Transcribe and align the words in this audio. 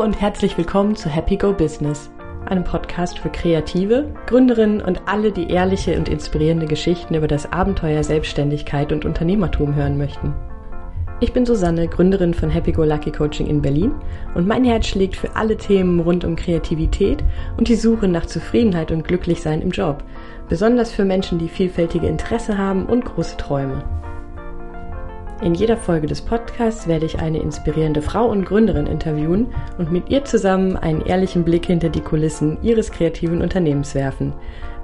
Hallo 0.00 0.08
und 0.08 0.18
herzlich 0.18 0.56
willkommen 0.56 0.96
zu 0.96 1.10
Happy 1.10 1.36
Go 1.36 1.52
Business, 1.52 2.10
einem 2.46 2.64
Podcast 2.64 3.18
für 3.18 3.28
Kreative, 3.28 4.10
Gründerinnen 4.24 4.80
und 4.80 5.02
alle, 5.06 5.30
die 5.30 5.50
ehrliche 5.50 5.94
und 5.98 6.08
inspirierende 6.08 6.64
Geschichten 6.64 7.14
über 7.14 7.28
das 7.28 7.52
Abenteuer 7.52 8.02
Selbstständigkeit 8.02 8.92
und 8.92 9.04
Unternehmertum 9.04 9.74
hören 9.74 9.98
möchten. 9.98 10.32
Ich 11.20 11.34
bin 11.34 11.44
Susanne, 11.44 11.86
Gründerin 11.86 12.32
von 12.32 12.48
Happy 12.48 12.72
Go 12.72 12.82
Lucky 12.82 13.12
Coaching 13.12 13.46
in 13.46 13.60
Berlin 13.60 13.92
und 14.34 14.46
mein 14.46 14.64
Herz 14.64 14.86
schlägt 14.86 15.16
für 15.16 15.36
alle 15.36 15.58
Themen 15.58 16.00
rund 16.00 16.24
um 16.24 16.34
Kreativität 16.34 17.22
und 17.58 17.68
die 17.68 17.76
Suche 17.76 18.08
nach 18.08 18.24
Zufriedenheit 18.24 18.92
und 18.92 19.06
Glücklichsein 19.06 19.60
im 19.60 19.70
Job, 19.70 20.02
besonders 20.48 20.90
für 20.90 21.04
Menschen, 21.04 21.38
die 21.38 21.48
vielfältige 21.48 22.06
Interesse 22.06 22.56
haben 22.56 22.86
und 22.86 23.04
große 23.04 23.36
Träume. 23.36 23.84
In 25.42 25.54
jeder 25.54 25.78
Folge 25.78 26.06
des 26.06 26.20
Podcasts 26.20 26.86
werde 26.86 27.06
ich 27.06 27.18
eine 27.18 27.38
inspirierende 27.38 28.02
Frau 28.02 28.26
und 28.28 28.44
Gründerin 28.44 28.86
interviewen 28.86 29.46
und 29.78 29.90
mit 29.90 30.10
ihr 30.10 30.22
zusammen 30.26 30.76
einen 30.76 31.00
ehrlichen 31.00 31.44
Blick 31.44 31.64
hinter 31.64 31.88
die 31.88 32.02
Kulissen 32.02 32.58
ihres 32.62 32.92
kreativen 32.92 33.40
Unternehmens 33.40 33.94
werfen. 33.94 34.34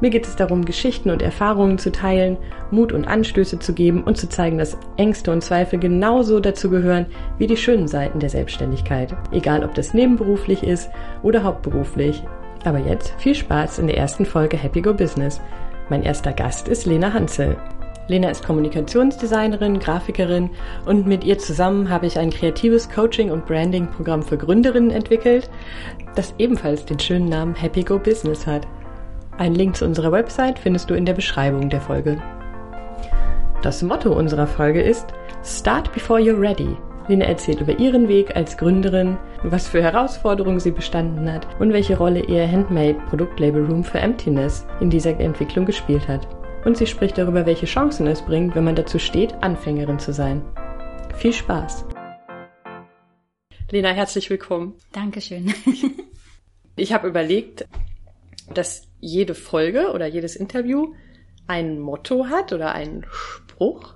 Mir 0.01 0.09
geht 0.09 0.27
es 0.27 0.35
darum, 0.35 0.65
Geschichten 0.65 1.11
und 1.11 1.21
Erfahrungen 1.21 1.77
zu 1.77 1.93
teilen, 1.93 2.39
Mut 2.71 2.93
und 2.93 3.07
Anstöße 3.07 3.59
zu 3.59 3.75
geben 3.75 4.03
und 4.03 4.17
zu 4.17 4.31
zeigen, 4.31 4.57
dass 4.57 4.79
Ängste 4.97 5.31
und 5.31 5.45
Zweifel 5.45 5.79
genauso 5.79 6.41
dazu 6.41 6.71
gehören 6.71 7.05
wie 7.37 7.47
die 7.47 7.59
schönen 7.59 7.87
Seiten 7.87 8.19
der 8.19 8.31
Selbstständigkeit. 8.31 9.15
Egal 9.33 9.63
ob 9.63 9.75
das 9.75 9.93
nebenberuflich 9.93 10.63
ist 10.63 10.89
oder 11.23 11.43
hauptberuflich. 11.43 12.23
Aber 12.65 12.79
jetzt 12.79 13.13
viel 13.19 13.35
Spaß 13.35 13.79
in 13.79 13.89
der 13.89 13.99
ersten 13.99 14.25
Folge 14.25 14.57
Happy 14.57 14.81
Go 14.81 14.95
Business. 14.95 15.39
Mein 15.91 16.03
erster 16.03 16.33
Gast 16.33 16.67
ist 16.67 16.87
Lena 16.87 17.13
Hansel. 17.13 17.57
Lena 18.09 18.31
ist 18.31 18.45
Kommunikationsdesignerin, 18.45 19.81
Grafikerin 19.81 20.51
und 20.85 21.07
mit 21.07 21.25
ihr 21.25 21.39
zusammen 21.39 21.91
habe 21.91 22.07
ich 22.07 22.19
ein 22.19 22.31
kreatives 22.31 22.89
Coaching- 22.89 23.33
und 23.33 23.47
Branding-Programm 23.47 24.23
für 24.23 24.39
Gründerinnen 24.39 24.93
entwickelt, 24.93 25.51
das 26.15 26.35
ebenfalls 26.39 26.85
den 26.85 27.01
schönen 27.01 27.29
Namen 27.29 27.55
Happy 27.55 27.83
Go 27.83 27.99
Business 27.99 28.47
hat. 28.47 28.67
Einen 29.39 29.57
Link 29.57 29.77
zu 29.77 29.85
unserer 29.85 30.13
Website 30.13 30.59
findest 30.59 30.89
du 30.89 30.95
in 30.95 31.05
der 31.05 31.15
Beschreibung 31.15 31.69
der 31.69 31.81
Folge. 31.81 32.23
Das 33.63 33.83
Motto 33.83 34.13
unserer 34.13 34.47
Folge 34.47 34.83
ist 34.83 35.13
Start 35.45 35.93
before 35.93 36.21
you're 36.21 36.41
ready. 36.41 36.77
Lena 37.09 37.25
erzählt 37.25 37.61
über 37.61 37.79
ihren 37.79 38.09
Weg 38.09 38.35
als 38.37 38.57
Gründerin, 38.57 39.17
was 39.43 39.69
für 39.69 39.83
Herausforderungen 39.83 40.61
sie 40.61 40.71
bestanden 40.71 41.33
hat 41.33 41.47
und 41.61 41.73
welche 41.73 41.99
Rolle 41.99 42.21
ihr 42.21 42.51
Handmade 42.51 42.97
Produktlabel 43.09 43.65
Room 43.65 43.85
for 43.85 44.01
Emptiness 44.01 44.67
in 44.81 44.91
dieser 44.91 45.19
Entwicklung 45.19 45.67
gespielt 45.67 46.09
hat 46.09 46.36
und 46.67 46.77
sie 46.77 46.89
spricht 46.89 47.17
darüber, 47.17 47.47
welche 47.47 47.67
Chancen 47.67 48.09
es 48.09 48.23
bringt, 48.23 48.57
wenn 48.57 48.65
man 48.65 48.75
dazu 48.75 48.99
steht, 48.99 49.35
Anfängerin 49.35 50.01
zu 50.01 50.13
sein. 50.13 50.43
Viel 51.15 51.33
Spaß! 51.33 51.85
Lena, 53.71 53.91
herzlich 53.91 54.29
willkommen. 54.31 54.75
Dankeschön. 54.93 55.55
ich 56.77 56.93
habe 56.93 57.07
überlegt, 57.07 57.69
dass 58.53 58.89
jede 58.99 59.37
Folge 59.37 59.93
oder 59.93 60.07
jedes 60.07 60.35
Interview 60.35 60.93
ein 61.47 61.79
Motto 61.79 62.27
hat 62.27 62.53
oder 62.53 62.73
einen 62.73 63.07
Spruch. 63.11 63.95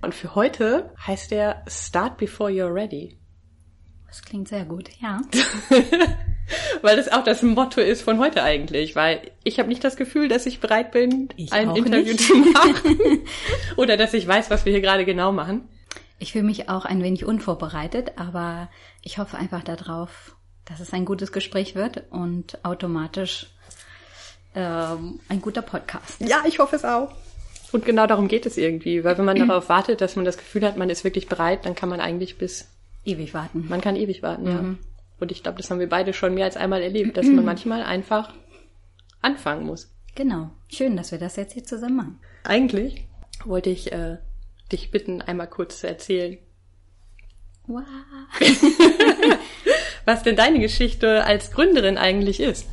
Und 0.00 0.14
für 0.14 0.36
heute 0.36 0.92
heißt 1.04 1.32
der 1.32 1.64
Start 1.66 2.16
before 2.16 2.50
you're 2.50 2.72
ready. 2.72 3.18
Das 4.06 4.22
klingt 4.22 4.46
sehr 4.46 4.64
gut, 4.64 4.88
ja. 5.00 5.20
weil 6.82 6.96
das 6.96 7.10
auch 7.10 7.24
das 7.24 7.42
Motto 7.42 7.80
ist 7.80 8.02
von 8.02 8.18
heute 8.18 8.42
eigentlich, 8.42 8.96
weil 8.96 9.30
ich 9.42 9.58
habe 9.58 9.68
nicht 9.68 9.84
das 9.84 9.96
Gefühl, 9.96 10.28
dass 10.28 10.46
ich 10.46 10.60
bereit 10.60 10.92
bin, 10.92 11.28
ich 11.36 11.52
ein 11.52 11.74
Interview 11.74 12.12
nicht. 12.12 12.20
zu 12.20 12.34
machen 12.52 13.20
oder 13.76 13.96
dass 13.96 14.14
ich 14.14 14.26
weiß, 14.26 14.50
was 14.50 14.64
wir 14.64 14.72
hier 14.72 14.82
gerade 14.82 15.04
genau 15.04 15.32
machen. 15.32 15.68
Ich 16.18 16.32
fühle 16.32 16.44
mich 16.44 16.68
auch 16.68 16.84
ein 16.84 17.02
wenig 17.02 17.24
unvorbereitet, 17.24 18.12
aber 18.16 18.70
ich 19.02 19.18
hoffe 19.18 19.36
einfach 19.36 19.62
darauf, 19.62 20.36
dass 20.64 20.80
es 20.80 20.92
ein 20.92 21.04
gutes 21.04 21.32
Gespräch 21.32 21.74
wird 21.74 22.04
und 22.10 22.64
automatisch 22.64 23.48
ähm, 24.54 25.20
ein 25.28 25.40
guter 25.40 25.62
Podcast. 25.62 26.20
Ja, 26.20 26.42
ich 26.46 26.58
hoffe 26.58 26.76
es 26.76 26.84
auch. 26.84 27.12
Und 27.72 27.84
genau 27.84 28.06
darum 28.06 28.28
geht 28.28 28.46
es 28.46 28.56
irgendwie, 28.56 29.02
weil 29.02 29.18
wenn 29.18 29.24
man 29.24 29.36
darauf 29.48 29.68
wartet, 29.68 30.00
dass 30.00 30.16
man 30.16 30.24
das 30.24 30.38
Gefühl 30.38 30.64
hat, 30.64 30.76
man 30.76 30.90
ist 30.90 31.04
wirklich 31.04 31.28
bereit, 31.28 31.66
dann 31.66 31.74
kann 31.74 31.88
man 31.88 32.00
eigentlich 32.00 32.38
bis 32.38 32.68
ewig 33.04 33.34
warten. 33.34 33.66
Man 33.68 33.80
kann 33.80 33.96
ewig 33.96 34.22
warten, 34.22 34.44
mhm. 34.44 34.48
ja. 34.50 34.93
Und 35.20 35.32
ich 35.32 35.42
glaube, 35.42 35.58
das 35.58 35.70
haben 35.70 35.80
wir 35.80 35.88
beide 35.88 36.12
schon 36.12 36.34
mehr 36.34 36.44
als 36.44 36.56
einmal 36.56 36.82
erlebt, 36.82 37.16
dass 37.16 37.26
man 37.26 37.44
manchmal 37.44 37.82
einfach 37.82 38.32
anfangen 39.22 39.66
muss. 39.66 39.90
Genau. 40.14 40.50
Schön, 40.68 40.96
dass 40.96 41.12
wir 41.12 41.18
das 41.18 41.36
jetzt 41.36 41.54
hier 41.54 41.64
zusammen 41.64 41.96
machen. 41.96 42.20
Eigentlich 42.44 43.06
wollte 43.44 43.70
ich 43.70 43.92
äh, 43.92 44.18
dich 44.70 44.90
bitten, 44.90 45.22
einmal 45.22 45.48
kurz 45.48 45.80
zu 45.80 45.88
erzählen. 45.88 46.38
Wow. 47.66 47.82
Was 50.04 50.22
denn 50.22 50.36
deine 50.36 50.60
Geschichte 50.60 51.24
als 51.24 51.50
Gründerin 51.50 51.96
eigentlich 51.96 52.40
ist? 52.40 52.66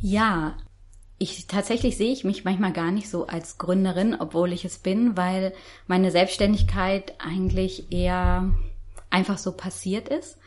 Ja, 0.00 0.56
ich 1.18 1.46
tatsächlich 1.48 1.96
sehe 1.96 2.12
ich 2.12 2.24
mich 2.24 2.44
manchmal 2.44 2.72
gar 2.72 2.90
nicht 2.92 3.10
so 3.10 3.26
als 3.26 3.58
Gründerin, 3.58 4.16
obwohl 4.18 4.52
ich 4.52 4.64
es 4.64 4.78
bin, 4.78 5.16
weil 5.16 5.52
meine 5.86 6.10
Selbstständigkeit 6.10 7.14
eigentlich 7.18 7.92
eher 7.92 8.54
einfach 9.10 9.38
so 9.38 9.52
passiert 9.52 10.08
ist 10.08 10.38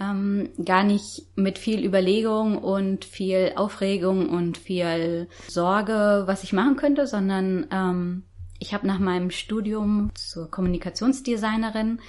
ähm, 0.00 0.48
gar 0.64 0.82
nicht 0.82 1.26
mit 1.36 1.58
viel 1.58 1.84
Überlegung 1.84 2.58
und 2.58 3.04
viel 3.04 3.52
Aufregung 3.56 4.28
und 4.28 4.56
viel 4.56 5.28
Sorge, 5.46 6.22
was 6.26 6.42
ich 6.42 6.52
machen 6.52 6.76
könnte, 6.76 7.06
sondern 7.06 7.66
ähm, 7.70 8.22
ich 8.58 8.74
habe 8.74 8.86
nach 8.86 8.98
meinem 8.98 9.30
Studium 9.30 10.10
zur 10.14 10.50
Kommunikationsdesignerin 10.50 12.00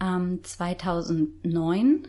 ähm, 0.00 0.40
2009 0.42 2.06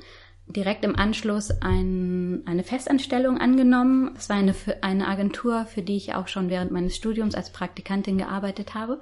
direkt 0.48 0.86
im 0.86 0.96
Anschluss 0.96 1.52
ein, 1.62 2.44
eine 2.46 2.64
Festanstellung 2.64 3.38
angenommen. 3.38 4.12
Es 4.18 4.30
war 4.30 4.38
eine, 4.38 4.56
eine 4.82 5.08
Agentur, 5.08 5.66
für 5.66 5.82
die 5.82 5.98
ich 5.98 6.16
auch 6.16 6.28
schon 6.28 6.50
während 6.50 6.72
meines 6.72 6.96
Studiums 6.96 7.36
als 7.36 7.52
Praktikantin 7.52 8.18
gearbeitet 8.18 8.74
habe. 8.74 9.02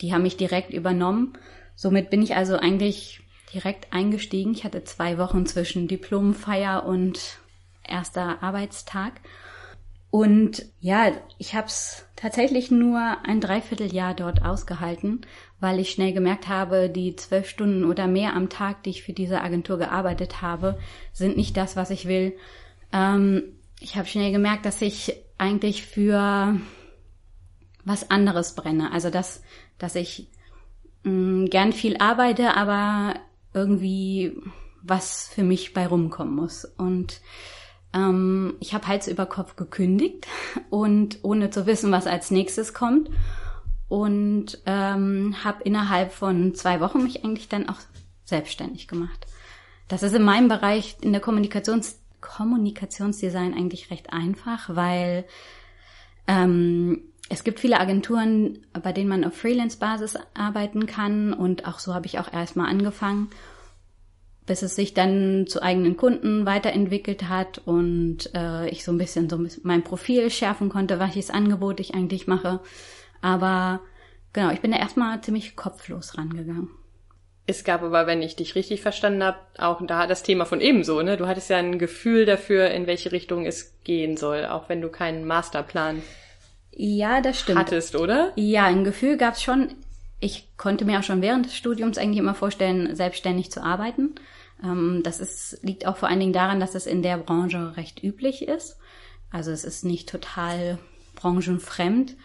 Die 0.00 0.14
haben 0.14 0.22
mich 0.22 0.36
direkt 0.36 0.72
übernommen. 0.72 1.32
Somit 1.74 2.10
bin 2.10 2.22
ich 2.22 2.36
also 2.36 2.56
eigentlich 2.56 3.23
direkt 3.54 3.92
eingestiegen. 3.92 4.52
Ich 4.52 4.64
hatte 4.64 4.84
zwei 4.84 5.18
Wochen 5.18 5.46
zwischen 5.46 5.88
Diplomfeier 5.88 6.84
und 6.84 7.38
erster 7.86 8.42
Arbeitstag. 8.42 9.20
Und 10.10 10.64
ja, 10.80 11.10
ich 11.38 11.54
habe 11.54 11.66
es 11.66 12.06
tatsächlich 12.14 12.70
nur 12.70 13.16
ein 13.24 13.40
Dreivierteljahr 13.40 14.14
dort 14.14 14.44
ausgehalten, 14.44 15.22
weil 15.58 15.80
ich 15.80 15.90
schnell 15.90 16.12
gemerkt 16.12 16.46
habe, 16.46 16.88
die 16.88 17.16
zwölf 17.16 17.48
Stunden 17.48 17.84
oder 17.84 18.06
mehr 18.06 18.34
am 18.34 18.48
Tag, 18.48 18.84
die 18.84 18.90
ich 18.90 19.02
für 19.02 19.12
diese 19.12 19.40
Agentur 19.40 19.76
gearbeitet 19.76 20.40
habe, 20.40 20.78
sind 21.12 21.36
nicht 21.36 21.56
das, 21.56 21.74
was 21.74 21.90
ich 21.90 22.06
will. 22.06 22.36
Ähm, 22.92 23.42
ich 23.80 23.96
habe 23.96 24.06
schnell 24.06 24.30
gemerkt, 24.30 24.66
dass 24.66 24.80
ich 24.82 25.16
eigentlich 25.36 25.84
für 25.84 26.60
was 27.84 28.10
anderes 28.10 28.54
brenne. 28.54 28.92
Also 28.92 29.10
dass, 29.10 29.42
dass 29.78 29.94
ich 29.94 30.28
mh, 31.02 31.10
mm, 31.10 31.46
gern 31.50 31.72
viel 31.72 31.96
arbeite, 31.96 32.56
aber 32.56 33.14
irgendwie 33.54 34.36
was 34.82 35.28
für 35.28 35.42
mich 35.42 35.72
bei 35.72 35.86
rumkommen 35.86 36.34
muss. 36.34 36.64
Und 36.64 37.20
ähm, 37.94 38.54
ich 38.60 38.74
habe 38.74 38.86
Hals 38.86 39.08
über 39.08 39.26
Kopf 39.26 39.56
gekündigt 39.56 40.26
und 40.70 41.18
ohne 41.22 41.50
zu 41.50 41.66
wissen, 41.66 41.90
was 41.92 42.06
als 42.06 42.30
nächstes 42.30 42.74
kommt. 42.74 43.10
Und 43.88 44.60
ähm, 44.66 45.36
habe 45.44 45.62
innerhalb 45.62 46.12
von 46.12 46.54
zwei 46.54 46.80
Wochen 46.80 47.02
mich 47.02 47.24
eigentlich 47.24 47.48
dann 47.48 47.68
auch 47.68 47.78
selbstständig 48.24 48.88
gemacht. 48.88 49.26
Das 49.88 50.02
ist 50.02 50.14
in 50.14 50.22
meinem 50.22 50.48
Bereich 50.48 50.96
in 51.00 51.12
der 51.12 51.20
Kommunikations 51.20 52.00
Kommunikationsdesign 52.20 53.52
eigentlich 53.52 53.90
recht 53.90 54.12
einfach, 54.12 54.74
weil 54.74 55.26
ähm, 56.26 57.02
es 57.28 57.44
gibt 57.44 57.60
viele 57.60 57.80
Agenturen, 57.80 58.66
bei 58.82 58.92
denen 58.92 59.08
man 59.08 59.24
auf 59.24 59.34
Freelance-Basis 59.34 60.18
arbeiten 60.34 60.86
kann 60.86 61.32
und 61.32 61.66
auch 61.66 61.78
so 61.78 61.94
habe 61.94 62.06
ich 62.06 62.18
auch 62.18 62.32
erstmal 62.32 62.68
angefangen, 62.68 63.30
bis 64.46 64.62
es 64.62 64.76
sich 64.76 64.92
dann 64.92 65.46
zu 65.46 65.62
eigenen 65.62 65.96
Kunden 65.96 66.44
weiterentwickelt 66.44 67.28
hat 67.28 67.62
und 67.64 68.30
äh, 68.34 68.68
ich 68.68 68.84
so 68.84 68.92
ein 68.92 68.98
bisschen 68.98 69.30
so 69.30 69.42
mein 69.62 69.82
Profil 69.82 70.28
schärfen 70.30 70.68
konnte, 70.68 70.98
welches 70.98 71.30
Angebot 71.30 71.80
ich 71.80 71.94
eigentlich 71.94 72.26
mache. 72.26 72.60
Aber 73.22 73.80
genau, 74.34 74.50
ich 74.50 74.60
bin 74.60 74.72
da 74.72 74.78
erstmal 74.78 75.22
ziemlich 75.22 75.56
kopflos 75.56 76.18
rangegangen. 76.18 76.68
Es 77.46 77.64
gab 77.64 77.82
aber, 77.82 78.06
wenn 78.06 78.22
ich 78.22 78.36
dich 78.36 78.54
richtig 78.54 78.80
verstanden 78.82 79.22
habe, 79.22 79.38
auch 79.58 79.80
da 79.86 80.06
das 80.06 80.22
Thema 80.22 80.46
von 80.46 80.62
ebenso, 80.62 81.02
ne? 81.02 81.18
Du 81.18 81.26
hattest 81.26 81.50
ja 81.50 81.58
ein 81.58 81.78
Gefühl 81.78 82.24
dafür, 82.24 82.70
in 82.70 82.86
welche 82.86 83.12
Richtung 83.12 83.44
es 83.44 83.78
gehen 83.84 84.16
soll, 84.16 84.46
auch 84.46 84.70
wenn 84.70 84.80
du 84.80 84.88
keinen 84.88 85.26
Masterplan 85.26 86.02
ja, 86.76 87.20
das 87.20 87.40
stimmt. 87.40 87.58
Hattest, 87.58 87.96
oder? 87.96 88.32
Ja, 88.36 88.64
ein 88.64 88.84
Gefühl 88.84 89.16
gab's 89.16 89.42
schon. 89.42 89.74
Ich 90.20 90.48
konnte 90.56 90.84
mir 90.84 90.98
auch 90.98 91.02
schon 91.02 91.22
während 91.22 91.46
des 91.46 91.56
Studiums 91.56 91.98
eigentlich 91.98 92.18
immer 92.18 92.34
vorstellen, 92.34 92.94
selbstständig 92.96 93.50
zu 93.50 93.62
arbeiten. 93.62 94.14
Ähm, 94.62 95.02
das 95.04 95.20
ist, 95.20 95.58
liegt 95.62 95.86
auch 95.86 95.96
vor 95.96 96.08
allen 96.08 96.20
Dingen 96.20 96.32
daran, 96.32 96.60
dass 96.60 96.74
es 96.74 96.86
in 96.86 97.02
der 97.02 97.18
Branche 97.18 97.76
recht 97.76 98.02
üblich 98.02 98.46
ist. 98.46 98.78
Also 99.30 99.50
es 99.50 99.64
ist 99.64 99.84
nicht 99.84 100.08
total 100.08 100.78
branchenfremd. 101.16 102.16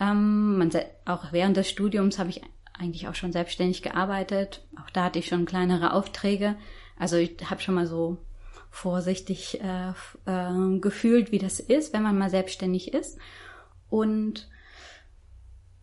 Ähm, 0.00 0.58
man, 0.58 0.70
auch 1.04 1.32
während 1.32 1.56
des 1.56 1.68
Studiums 1.68 2.18
habe 2.18 2.30
ich 2.30 2.42
eigentlich 2.78 3.08
auch 3.08 3.14
schon 3.14 3.32
selbstständig 3.32 3.82
gearbeitet. 3.82 4.64
Auch 4.82 4.90
da 4.90 5.04
hatte 5.04 5.18
ich 5.18 5.26
schon 5.26 5.46
kleinere 5.46 5.92
Aufträge. 5.92 6.56
Also 6.98 7.16
ich 7.16 7.36
habe 7.48 7.60
schon 7.60 7.74
mal 7.74 7.86
so 7.86 8.18
vorsichtig 8.70 9.60
äh, 9.60 9.90
äh, 10.26 10.78
gefühlt, 10.80 11.30
wie 11.30 11.38
das 11.38 11.60
ist, 11.60 11.92
wenn 11.92 12.02
man 12.02 12.18
mal 12.18 12.30
selbstständig 12.30 12.92
ist. 12.92 13.18
Und 13.94 14.48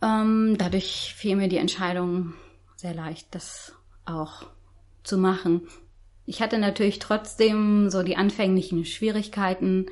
ähm, 0.02 0.56
dadurch 0.58 1.14
fiel 1.16 1.38
mir 1.38 1.48
die 1.48 1.60
Entscheidung 1.60 2.34
sehr 2.76 2.94
leicht, 2.94 3.34
das 3.34 3.74
auch 4.04 4.48
zu 5.04 5.18
machen. 5.18 5.62
Ich 6.26 6.42
hatte 6.42 6.58
natürlich 6.58 7.00
trotzdem 7.00 7.90
so 7.90 8.04
die 8.04 8.18
anfänglichen 8.18 8.84
Schwierigkeiten. 8.84 9.86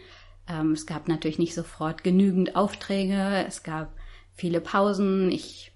Ähm, 0.50 0.74
es 0.74 0.86
gab 0.86 1.08
natürlich 1.08 1.40
nicht 1.40 1.56
sofort 1.56 2.04
genügend 2.04 2.58
Aufträge. 2.58 3.46
Es 3.48 3.64
gab 3.64 3.96
viele 4.34 4.60
Pausen. 4.60 5.32
Ich 5.32 5.72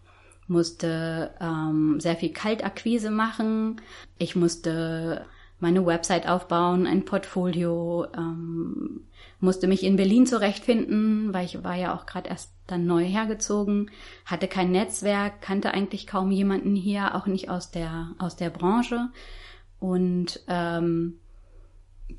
musste 0.48 1.34
ähm, 1.40 2.02
sehr 2.02 2.18
viel 2.18 2.34
Kaltakquise 2.34 3.10
machen. 3.10 3.80
Ich 4.18 4.36
musste 4.36 5.26
meine 5.64 5.86
Website 5.86 6.28
aufbauen, 6.28 6.86
ein 6.86 7.06
Portfolio, 7.06 8.06
ähm, 8.16 9.08
musste 9.40 9.68
mich 9.68 9.84
in 9.84 9.96
Berlin 9.96 10.26
zurechtfinden, 10.28 11.34
weil 11.34 11.46
ich 11.46 11.64
war 11.64 11.76
ja 11.76 11.96
auch 11.96 12.06
gerade 12.06 12.30
erst 12.30 12.52
dann 12.68 12.86
neu 12.86 13.04
hergezogen, 13.04 13.90
hatte 14.26 14.48
kein 14.48 14.72
Netzwerk, 14.72 15.42
kannte 15.42 15.74
eigentlich 15.74 16.06
kaum 16.06 16.32
jemanden 16.32 16.76
hier, 16.76 17.16
auch 17.16 17.26
nicht 17.26 17.50
aus 17.50 17.72
der 17.72 18.12
aus 18.20 18.36
der 18.36 18.50
Branche 18.50 19.10
und 19.80 20.42
ähm, 20.48 21.20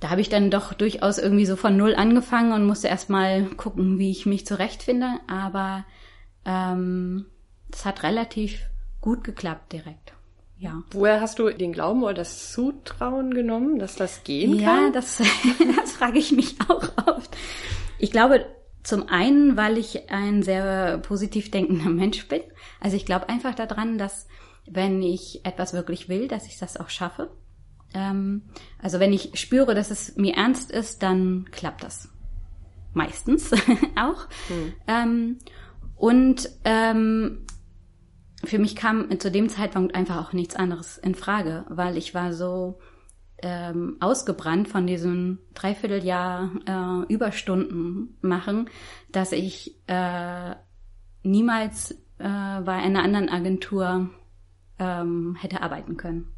da 0.00 0.10
habe 0.10 0.22
ich 0.22 0.30
dann 0.30 0.50
doch 0.50 0.72
durchaus 0.72 1.18
irgendwie 1.18 1.46
so 1.46 1.56
von 1.56 1.76
null 1.76 1.94
angefangen 1.94 2.52
und 2.52 2.66
musste 2.66 2.88
erstmal 2.88 3.44
gucken, 3.44 3.98
wie 3.98 4.10
ich 4.10 4.26
mich 4.26 4.46
zurechtfinde, 4.46 5.20
aber 5.26 5.84
ähm, 6.46 7.26
es 7.70 7.84
hat 7.84 8.02
relativ 8.02 8.66
gut 9.00 9.22
geklappt 9.22 9.72
direkt. 9.72 10.13
Ja. 10.56 10.82
Woher 10.92 11.20
hast 11.20 11.38
du 11.38 11.50
den 11.50 11.72
Glauben 11.72 12.02
oder 12.02 12.14
das 12.14 12.52
Zutrauen 12.52 13.34
genommen, 13.34 13.78
dass 13.78 13.96
das 13.96 14.24
gehen 14.24 14.54
ja, 14.58 14.68
kann? 14.68 14.84
Ja, 14.86 14.90
das, 14.90 15.18
das 15.76 15.92
frage 15.92 16.18
ich 16.18 16.32
mich 16.32 16.56
auch 16.68 16.88
oft. 17.06 17.36
Ich 17.98 18.10
glaube, 18.10 18.46
zum 18.82 19.08
einen, 19.08 19.56
weil 19.56 19.78
ich 19.78 20.10
ein 20.10 20.42
sehr 20.42 20.98
positiv 20.98 21.50
denkender 21.50 21.90
Mensch 21.90 22.28
bin. 22.28 22.42
Also 22.80 22.96
ich 22.96 23.06
glaube 23.06 23.28
einfach 23.28 23.54
daran, 23.54 23.98
dass 23.98 24.28
wenn 24.66 25.02
ich 25.02 25.44
etwas 25.44 25.72
wirklich 25.72 26.08
will, 26.08 26.28
dass 26.28 26.46
ich 26.46 26.58
das 26.58 26.76
auch 26.76 26.90
schaffe. 26.90 27.30
Ähm, 27.94 28.42
also 28.80 29.00
wenn 29.00 29.12
ich 29.12 29.30
spüre, 29.34 29.74
dass 29.74 29.90
es 29.90 30.16
mir 30.16 30.34
ernst 30.34 30.70
ist, 30.70 31.02
dann 31.02 31.46
klappt 31.50 31.82
das. 31.82 32.08
Meistens 32.92 33.52
auch. 33.96 34.28
Hm. 34.48 34.72
Ähm, 34.86 35.38
und 35.96 36.50
ähm, 36.64 37.46
für 38.46 38.58
mich 38.58 38.76
kam 38.76 39.18
zu 39.20 39.30
dem 39.30 39.48
Zeitpunkt 39.48 39.94
einfach 39.94 40.16
auch 40.16 40.32
nichts 40.32 40.56
anderes 40.56 40.98
in 40.98 41.14
Frage, 41.14 41.64
weil 41.68 41.96
ich 41.96 42.14
war 42.14 42.32
so 42.32 42.78
ähm, 43.42 43.96
ausgebrannt 44.00 44.68
von 44.68 44.86
diesem 44.86 45.38
Dreivierteljahr 45.54 46.50
äh, 46.66 47.12
Überstunden 47.12 48.16
machen, 48.22 48.70
dass 49.10 49.32
ich 49.32 49.76
äh, 49.86 50.54
niemals 51.22 51.92
äh, 52.18 52.60
bei 52.60 52.74
einer 52.74 53.02
anderen 53.02 53.28
Agentur 53.28 54.10
ähm, 54.78 55.36
hätte 55.40 55.62
arbeiten 55.62 55.96
können. 55.96 56.33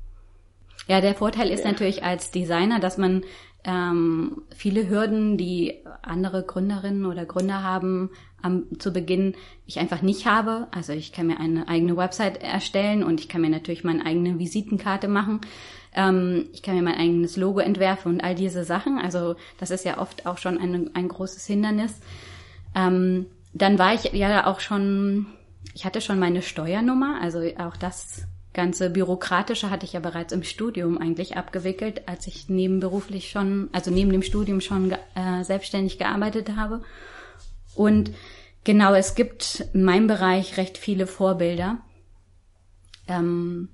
Ja, 0.87 1.01
der 1.01 1.15
Vorteil 1.15 1.51
ist 1.51 1.65
ja. 1.65 1.73
natürlich 1.73 2.05
als 2.05 2.31
Designer, 2.31 2.79
dass 2.79 2.99
man 2.99 3.23
ähm, 3.65 4.43
viele 4.55 4.89
Hürden, 4.89 5.37
die 5.37 5.85
andere 6.03 6.45
Gründerinnen 6.45 7.05
oder 7.05 7.27
Gründer 7.27 7.65
haben, 7.65 8.11
am, 8.41 8.67
zu 8.79 8.93
Beginn 8.93 9.35
ich 9.67 9.81
einfach 9.81 10.03
nicht 10.03 10.27
habe. 10.27 10.69
Also 10.71 10.93
ich 10.93 11.13
kann 11.13 11.27
mir 11.27 11.41
eine 11.41 11.67
eigene 11.69 11.97
Website 11.97 12.41
erstellen 12.43 13.03
und 13.03 13.21
ich 13.21 13.29
kann 13.29 13.41
mir 13.41 13.51
natürlich 13.51 13.83
meine 13.83 14.07
eigene 14.07 14.39
Visitenkarte 14.39 15.09
machen. 15.09 15.41
Ähm, 15.95 16.47
ich 16.53 16.63
kann 16.63 16.77
mir 16.77 16.83
mein 16.83 16.99
eigenes 16.99 17.37
Logo 17.37 17.59
entwerfen 17.59 18.13
und 18.13 18.21
all 18.23 18.37
diese 18.37 18.65
Sachen. 18.65 18.99
Also 18.99 19.35
das 19.59 19.73
ist 19.73 19.85
ja 19.85 19.99
oft 19.99 20.27
auch 20.27 20.39
schon 20.39 20.59
ein, 20.59 20.91
ein 20.95 21.09
großes 21.09 21.45
Hindernis. 21.47 21.99
Ähm, 22.77 23.27
dann 23.53 23.79
war 23.79 23.95
ich 23.95 24.13
ja 24.13 24.47
auch 24.47 24.61
schon, 24.61 25.27
ich 25.75 25.85
hatte 25.85 26.01
schon 26.01 26.21
meine 26.21 26.43
Steuernummer, 26.43 27.19
also 27.21 27.41
auch 27.59 27.77
das 27.77 28.29
ganze 28.57 28.91
Bürokratische 28.91 29.71
hatte 29.71 29.87
ich 29.87 29.93
ja 29.93 30.01
bereits 30.01 30.33
im 30.33 30.43
Studium 30.43 30.99
eigentlich 30.99 31.37
abgewickelt, 31.37 32.09
als 32.09 32.27
ich 32.27 32.49
nebenberuflich 32.49 33.31
schon, 33.31 33.69
also 33.73 33.93
neben 33.93 34.11
dem 34.11 34.23
Studium 34.23 34.61
schon 34.61 34.91
äh, 34.91 35.45
selbstständig 35.45 35.99
gearbeitet 35.99 36.57
habe. 36.57 36.83
Und 37.77 38.11
genau, 38.65 38.95
es 38.95 39.15
gibt 39.15 39.69
in 39.75 39.85
meinem 39.85 40.07
Bereich 40.09 40.57
recht 40.57 40.79
viele 40.79 41.07
Vorbilder. 41.07 41.79
Ähm, 43.07 43.69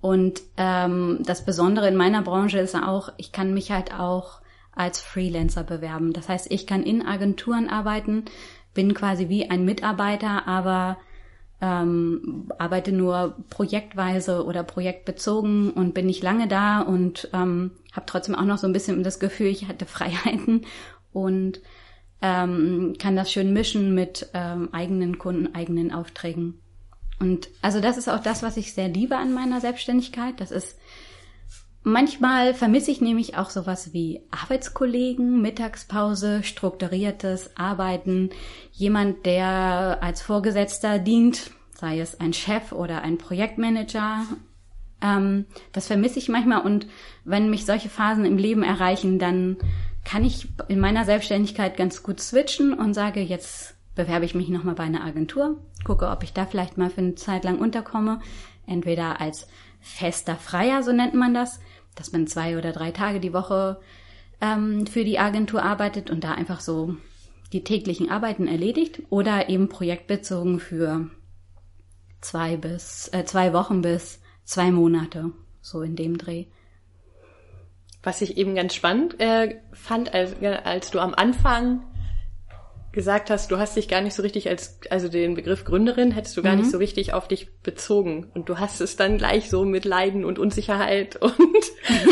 und 0.00 0.40
ähm, 0.56 1.18
das 1.20 1.44
Besondere 1.44 1.86
in 1.86 1.96
meiner 1.96 2.22
Branche 2.22 2.58
ist 2.58 2.74
auch, 2.74 3.12
ich 3.18 3.32
kann 3.32 3.52
mich 3.52 3.70
halt 3.70 3.92
auch 3.92 4.40
als 4.72 5.00
Freelancer 5.00 5.62
bewerben. 5.62 6.14
Das 6.14 6.30
heißt, 6.30 6.50
ich 6.50 6.66
kann 6.66 6.82
in 6.82 7.04
Agenturen 7.04 7.68
arbeiten, 7.68 8.24
bin 8.72 8.94
quasi 8.94 9.28
wie 9.28 9.50
ein 9.50 9.66
Mitarbeiter, 9.66 10.48
aber 10.48 10.96
ähm, 11.60 12.48
arbeite 12.58 12.92
nur 12.92 13.36
projektweise 13.50 14.44
oder 14.44 14.62
projektbezogen 14.62 15.70
und 15.70 15.94
bin 15.94 16.06
nicht 16.06 16.22
lange 16.22 16.48
da 16.48 16.80
und 16.80 17.28
ähm, 17.32 17.72
habe 17.92 18.06
trotzdem 18.06 18.34
auch 18.34 18.44
noch 18.44 18.58
so 18.58 18.66
ein 18.66 18.72
bisschen 18.72 19.02
das 19.02 19.20
Gefühl, 19.20 19.48
ich 19.48 19.68
hatte 19.68 19.86
Freiheiten 19.86 20.66
und 21.12 21.60
ähm, 22.22 22.94
kann 22.98 23.16
das 23.16 23.32
schön 23.32 23.52
mischen 23.52 23.94
mit 23.94 24.30
ähm, 24.34 24.70
eigenen 24.72 25.18
Kunden, 25.18 25.54
eigenen 25.54 25.92
Aufträgen. 25.92 26.60
Und 27.18 27.48
also 27.60 27.80
das 27.80 27.98
ist 27.98 28.08
auch 28.08 28.22
das, 28.22 28.42
was 28.42 28.56
ich 28.56 28.72
sehr 28.72 28.88
liebe 28.88 29.16
an 29.16 29.34
meiner 29.34 29.60
Selbstständigkeit. 29.60 30.40
Das 30.40 30.50
ist 30.50 30.78
Manchmal 31.82 32.52
vermisse 32.52 32.90
ich 32.90 33.00
nämlich 33.00 33.38
auch 33.38 33.48
sowas 33.48 33.94
wie 33.94 34.20
Arbeitskollegen, 34.30 35.40
Mittagspause, 35.40 36.42
strukturiertes 36.42 37.56
Arbeiten, 37.56 38.30
jemand, 38.72 39.24
der 39.24 39.98
als 40.02 40.20
Vorgesetzter 40.20 40.98
dient, 40.98 41.52
sei 41.72 42.00
es 42.00 42.20
ein 42.20 42.34
Chef 42.34 42.72
oder 42.72 43.00
ein 43.00 43.16
Projektmanager. 43.16 44.26
Ähm, 45.00 45.46
das 45.72 45.86
vermisse 45.86 46.18
ich 46.18 46.28
manchmal 46.28 46.60
und 46.60 46.86
wenn 47.24 47.48
mich 47.48 47.64
solche 47.64 47.88
Phasen 47.88 48.26
im 48.26 48.36
Leben 48.36 48.62
erreichen, 48.62 49.18
dann 49.18 49.56
kann 50.04 50.22
ich 50.22 50.48
in 50.68 50.80
meiner 50.80 51.06
Selbstständigkeit 51.06 51.78
ganz 51.78 52.02
gut 52.02 52.20
switchen 52.20 52.74
und 52.74 52.92
sage, 52.92 53.20
jetzt 53.20 53.74
bewerbe 53.94 54.26
ich 54.26 54.34
mich 54.34 54.50
nochmal 54.50 54.74
bei 54.74 54.84
einer 54.84 55.04
Agentur, 55.04 55.56
gucke, 55.84 56.08
ob 56.08 56.24
ich 56.24 56.34
da 56.34 56.44
vielleicht 56.44 56.76
mal 56.76 56.90
für 56.90 57.00
eine 57.00 57.14
Zeit 57.14 57.44
lang 57.44 57.58
unterkomme, 57.58 58.20
entweder 58.66 59.20
als 59.20 59.46
fester 59.80 60.36
Freier, 60.36 60.82
so 60.82 60.92
nennt 60.92 61.14
man 61.14 61.32
das, 61.32 61.60
dass 62.00 62.12
man 62.12 62.26
zwei 62.26 62.56
oder 62.56 62.72
drei 62.72 62.92
Tage 62.92 63.20
die 63.20 63.34
Woche 63.34 63.78
ähm, 64.40 64.86
für 64.86 65.04
die 65.04 65.18
Agentur 65.18 65.62
arbeitet 65.62 66.08
und 66.08 66.24
da 66.24 66.32
einfach 66.32 66.60
so 66.60 66.96
die 67.52 67.62
täglichen 67.62 68.10
Arbeiten 68.10 68.48
erledigt 68.48 69.02
oder 69.10 69.50
eben 69.50 69.68
projektbezogen 69.68 70.60
für 70.60 71.10
zwei 72.22 72.56
bis 72.56 73.08
äh, 73.12 73.26
zwei 73.26 73.52
Wochen 73.52 73.82
bis 73.82 74.22
zwei 74.44 74.70
Monate 74.70 75.32
so 75.60 75.82
in 75.82 75.94
dem 75.94 76.16
Dreh. 76.16 76.46
Was 78.02 78.22
ich 78.22 78.38
eben 78.38 78.54
ganz 78.54 78.74
spannend 78.74 79.20
äh, 79.20 79.56
fand, 79.74 80.14
als, 80.14 80.34
als 80.42 80.90
du 80.90 81.00
am 81.00 81.12
Anfang 81.12 81.82
gesagt 82.92 83.30
hast, 83.30 83.50
du 83.50 83.58
hast 83.58 83.76
dich 83.76 83.88
gar 83.88 84.00
nicht 84.00 84.14
so 84.14 84.22
richtig 84.22 84.48
als, 84.48 84.80
also 84.90 85.08
den 85.08 85.34
Begriff 85.34 85.64
Gründerin 85.64 86.10
hättest 86.10 86.36
du 86.36 86.42
gar 86.42 86.54
mhm. 86.54 86.60
nicht 86.60 86.70
so 86.70 86.78
richtig 86.78 87.12
auf 87.12 87.28
dich 87.28 87.60
bezogen. 87.62 88.30
Und 88.34 88.48
du 88.48 88.58
hast 88.58 88.80
es 88.80 88.96
dann 88.96 89.18
gleich 89.18 89.48
so 89.48 89.64
mit 89.64 89.84
Leiden 89.84 90.24
und 90.24 90.38
Unsicherheit 90.38 91.16
und 91.22 91.36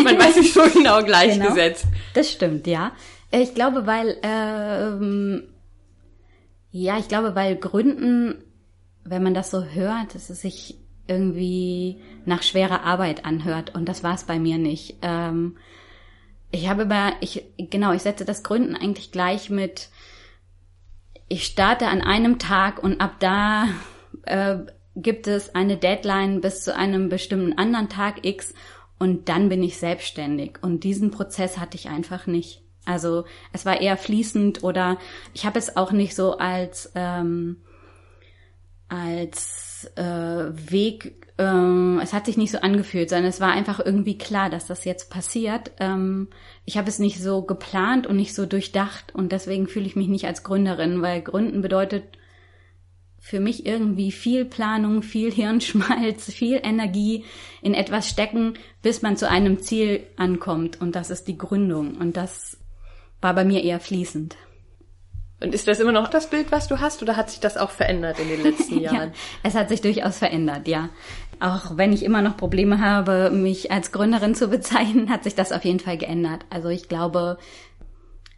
man 0.04 0.18
weiß 0.18 0.37
nicht 0.37 0.54
so 0.54 0.62
genau 0.62 1.02
gleichgesetzt. 1.02 1.85
Genau. 1.85 1.97
Das 2.14 2.30
stimmt, 2.30 2.66
ja. 2.66 2.92
Ich 3.30 3.54
glaube, 3.54 3.87
weil, 3.87 4.16
ähm, 4.23 5.49
ja, 6.70 6.99
ich 6.99 7.08
glaube, 7.08 7.35
weil 7.35 7.56
Gründen, 7.56 8.44
wenn 9.04 9.23
man 9.23 9.35
das 9.35 9.50
so 9.50 9.64
hört, 9.64 10.14
dass 10.14 10.30
es 10.30 10.40
sich 10.40 10.78
irgendwie 11.08 12.00
nach 12.25 12.42
schwerer 12.42 12.85
Arbeit 12.85 13.25
anhört. 13.25 13.75
Und 13.75 13.88
das 13.88 14.04
war 14.04 14.14
es 14.14 14.25
bei 14.25 14.38
mir 14.38 14.58
nicht. 14.58 14.97
Ähm, 15.02 15.56
ich 16.50 16.68
habe 16.68 16.82
aber, 16.82 17.12
ich, 17.20 17.44
genau, 17.56 17.92
ich 17.92 18.02
setze 18.02 18.25
das 18.25 18.42
Gründen 18.42 18.76
eigentlich 18.76 19.11
gleich 19.11 19.50
mit, 19.50 19.88
ich 21.28 21.44
starte 21.44 21.87
an 21.87 22.00
einem 22.00 22.38
Tag 22.38 22.82
und 22.82 23.00
ab 23.00 23.16
da 23.18 23.68
äh, 24.23 24.58
gibt 24.97 25.26
es 25.26 25.54
eine 25.54 25.76
Deadline 25.76 26.40
bis 26.40 26.64
zu 26.64 26.75
einem 26.75 27.08
bestimmten 27.08 27.56
anderen 27.58 27.88
Tag 27.88 28.25
X 28.25 28.54
und 28.99 29.28
dann 29.28 29.49
bin 29.49 29.62
ich 29.62 29.78
selbstständig. 29.78 30.58
Und 30.62 30.85
diesen 30.85 31.11
Prozess 31.11 31.58
hatte 31.58 31.76
ich 31.76 31.88
einfach 31.88 32.26
nicht. 32.26 32.62
Also 32.85 33.25
es 33.52 33.66
war 33.66 33.80
eher 33.80 33.97
fließend 33.97 34.64
oder 34.64 34.99
ich 35.35 35.44
habe 35.44 35.58
es 35.58 35.76
auch 35.76 35.92
nicht 35.92 36.14
so 36.14 36.38
als 36.38 36.90
ähm, 36.94 37.58
als 38.88 39.90
äh, 39.97 40.02
Weg 40.02 41.28
ähm, 41.38 42.00
es 42.02 42.12
hat 42.12 42.26
sich 42.26 42.37
nicht 42.37 42.50
so 42.50 42.59
angefühlt, 42.59 43.11
sondern 43.11 43.28
es 43.28 43.40
war 43.40 43.52
einfach 43.52 43.78
irgendwie 43.78 44.18
klar, 44.18 44.50
dass 44.50 44.66
das 44.66 44.85
jetzt 44.85 45.09
passiert. 45.09 45.71
Ähm, 45.78 46.28
ich 46.64 46.76
habe 46.76 46.88
es 46.88 46.99
nicht 46.99 47.23
so 47.23 47.42
geplant 47.42 48.07
und 48.09 48.16
nicht 48.16 48.35
so 48.35 48.45
durchdacht 48.45 49.14
und 49.14 49.30
deswegen 49.30 49.68
fühle 49.68 49.87
ich 49.87 49.95
mich 49.97 50.09
nicht 50.09 50.26
als 50.26 50.42
Gründerin, 50.42 51.00
weil 51.00 51.23
Gründen 51.23 51.62
bedeutet 51.62 52.04
für 53.21 53.40
mich 53.40 53.66
irgendwie 53.66 54.11
viel 54.11 54.45
Planung, 54.45 55.02
viel 55.02 55.33
Hirnschmalz, 55.35 56.33
viel 56.33 56.61
Energie 56.62 57.25
in 57.62 57.75
etwas 57.75 58.09
stecken, 58.09 58.54
bis 58.83 59.02
man 59.02 59.16
zu 59.16 59.28
einem 59.28 59.61
Ziel 59.61 60.04
ankommt. 60.16 60.80
Und 60.80 60.97
das 60.97 61.11
ist 61.11 61.28
die 61.28 61.38
Gründung. 61.38 61.97
Und 61.97 62.16
das 62.16 62.59
war 63.21 63.35
bei 63.35 63.45
mir 63.45 63.62
eher 63.62 63.80
fließend. 63.80 64.37
Und 65.40 65.54
ist 65.54 65.68
das 65.68 65.78
immer 65.78 65.92
noch 65.92 66.09
das 66.09 66.30
Bild, 66.30 66.50
was 66.50 66.66
du 66.66 66.80
hast, 66.80 67.00
oder 67.02 67.16
hat 67.16 67.30
sich 67.30 67.40
das 67.40 67.57
auch 67.57 67.71
verändert 67.71 68.18
in 68.18 68.28
den 68.28 68.42
letzten 68.42 68.78
Jahren? 68.80 69.11
ja, 69.11 69.14
es 69.45 69.54
hat 69.54 69.68
sich 69.68 69.80
durchaus 69.80 70.18
verändert, 70.18 70.66
ja. 70.66 70.88
Auch 71.40 71.76
wenn 71.76 71.92
ich 71.92 72.04
immer 72.04 72.23
noch 72.23 72.37
Probleme 72.37 72.80
habe, 72.80 73.30
mich 73.30 73.71
als 73.71 73.92
Gründerin 73.92 74.35
zu 74.35 74.49
bezeichnen, 74.49 75.11
hat 75.11 75.23
sich 75.23 75.37
das 75.37 75.52
auf 75.52 75.64
jeden 75.64 75.78
Fall 75.78 75.97
geändert. 75.97 76.45
Also 76.50 76.68
ich 76.68 76.88
glaube, 76.88 77.38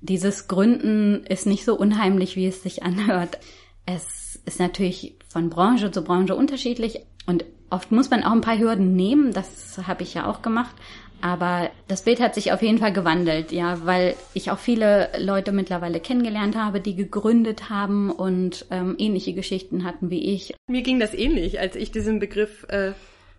dieses 0.02 0.49
Gründen 0.49 1.25
ist 1.25 1.47
nicht 1.47 1.64
so 1.64 1.75
unheimlich, 1.75 2.37
wie 2.37 2.47
es 2.47 2.62
sich 2.62 2.83
anhört. 2.83 3.38
Es 3.87 4.38
ist 4.45 4.61
natürlich 4.61 5.16
von 5.28 5.49
Branche 5.49 5.90
zu 5.90 6.02
Branche 6.02 6.35
unterschiedlich 6.35 7.00
und 7.26 7.45
oft 7.71 7.92
muss 7.92 8.11
man 8.11 8.25
auch 8.25 8.33
ein 8.33 8.40
paar 8.42 8.59
Hürden 8.59 8.95
nehmen. 8.95 9.33
Das 9.33 9.80
habe 9.87 10.02
ich 10.02 10.14
ja 10.14 10.26
auch 10.26 10.42
gemacht. 10.42 10.75
Aber 11.20 11.70
das 11.86 12.02
Bild 12.02 12.20
hat 12.20 12.34
sich 12.34 12.52
auf 12.52 12.62
jeden 12.62 12.78
Fall 12.78 12.92
gewandelt, 12.92 13.52
ja, 13.52 13.84
weil 13.84 14.14
ich 14.32 14.50
auch 14.50 14.58
viele 14.58 15.10
Leute 15.18 15.52
mittlerweile 15.52 16.00
kennengelernt 16.00 16.56
habe, 16.56 16.80
die 16.80 16.96
gegründet 16.96 17.68
haben 17.68 18.10
und 18.10 18.66
ähm, 18.70 18.96
ähnliche 18.98 19.34
Geschichten 19.34 19.84
hatten 19.84 20.10
wie 20.10 20.34
ich. 20.34 20.54
Mir 20.66 20.82
ging 20.82 20.98
das 20.98 21.14
ähnlich, 21.14 21.60
als 21.60 21.76
ich 21.76 21.92
diesen 21.92 22.20
Begriff, 22.20 22.66
äh, 22.68 22.92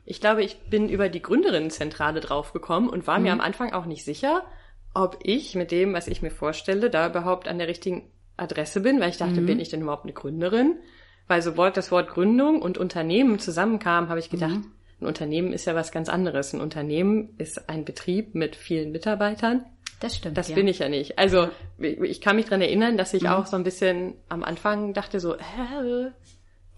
ich 0.06 0.22
glaube, 0.22 0.44
ich 0.44 0.58
bin 0.70 0.90
über 0.90 1.10
die 1.10 1.22
Gründerinnenzentrale 1.22 2.20
draufgekommen 2.20 2.90
und 2.90 3.08
war 3.08 3.18
mhm. 3.18 3.24
mir 3.24 3.34
am 3.34 3.42
Anfang 3.42 3.74
auch 3.74 3.86
nicht 3.86 4.06
sicher, 4.06 4.44
ob 4.94 5.20
ich 5.24 5.56
mit 5.56 5.72
dem, 5.72 5.94
was 5.94 6.08
ich 6.08 6.22
mir 6.22 6.32
vorstelle, 6.32 6.90
da 6.90 7.08
überhaupt 7.08 7.48
an 7.48 7.58
der 7.58 7.68
richtigen 7.68 8.12
Adresse 8.38 8.82
bin, 8.82 9.00
weil 9.00 9.10
ich 9.10 9.18
dachte, 9.18 9.42
mhm. 9.42 9.46
bin 9.46 9.60
ich 9.60 9.70
denn 9.70 9.82
überhaupt 9.82 10.04
eine 10.04 10.14
Gründerin? 10.14 10.78
Weil 11.28 11.42
sobald 11.42 11.78
das 11.78 11.92
Wort 11.92 12.10
Gründung 12.10 12.62
und 12.62 12.78
Unternehmen 12.78 13.40
zusammenkam, 13.40 14.10
habe 14.10 14.20
ich 14.20 14.30
gedacht, 14.30 14.56
mhm 14.56 14.72
ein 15.02 15.08
Unternehmen 15.08 15.52
ist 15.52 15.66
ja 15.66 15.76
was 15.76 15.92
ganz 15.92 16.10
anderes. 16.10 16.54
Ein 16.54 16.62
Unternehmen 16.62 17.34
ist 17.38 17.70
ein 17.70 17.86
Betrieb 17.86 18.36
mit 18.36 18.56
vielen 18.56 18.92
Mitarbeitern. 18.92 19.66
Das 20.00 20.16
stimmt. 20.16 20.38
Das 20.38 20.50
ja. 20.50 20.56
bin 20.56 20.68
ich 20.68 20.80
ja 20.80 20.90
nicht. 20.90 21.20
Also 21.20 21.50
ich 21.80 22.22
kann 22.22 22.36
mich 22.36 22.46
dran 22.46 22.62
erinnern, 22.62 22.98
dass 22.98 23.14
ich 23.14 23.24
mhm. 23.24 23.30
auch 23.30 23.46
so 23.46 23.56
ein 23.56 23.64
bisschen 23.64 24.16
am 24.30 24.44
Anfang 24.44 24.94
dachte 24.94 25.20
so, 25.20 25.36
hä, 25.36 26.12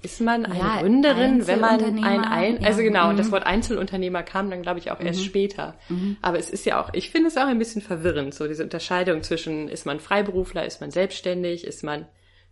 ist 0.03 0.20
man 0.20 0.46
eine 0.46 0.60
ja, 0.60 0.82
Gründerin, 0.82 1.48
wenn 1.48 1.62
man 1.62 1.82
ein, 1.82 2.25
ein 2.25 2.62
ja. 2.62 2.68
also 2.68 2.82
genau, 2.82 3.12
mhm. 3.12 3.18
das 3.18 3.32
Wort 3.32 3.46
Einzelunternehmer 3.46 4.22
kam 4.24 4.50
dann 4.50 4.62
glaube 4.62 4.80
ich 4.80 4.92
auch 4.92 5.00
erst 5.00 5.22
mhm. 5.22 5.25
später. 5.25 5.75
Mhm. 5.88 6.18
Aber 6.22 6.38
es 6.38 6.50
ist 6.50 6.65
ja 6.65 6.82
auch, 6.82 6.94
ich 6.94 7.10
finde 7.10 7.30
es 7.30 7.38
auch 7.38 7.48
ein 7.48 7.60
bisschen 7.60 7.82
verwirrend, 7.82 8.34
so 8.34 8.48
diese 8.48 8.63
Unterscheidung 8.63 9.24
zwischen, 9.24 9.70
ist 9.70 9.86
man 9.86 10.01
Freiberufler, 10.01 10.65
ist 10.65 10.82
man 10.82 10.92
selbstständig, 10.92 11.65
ist 11.65 11.84
man 11.84 12.06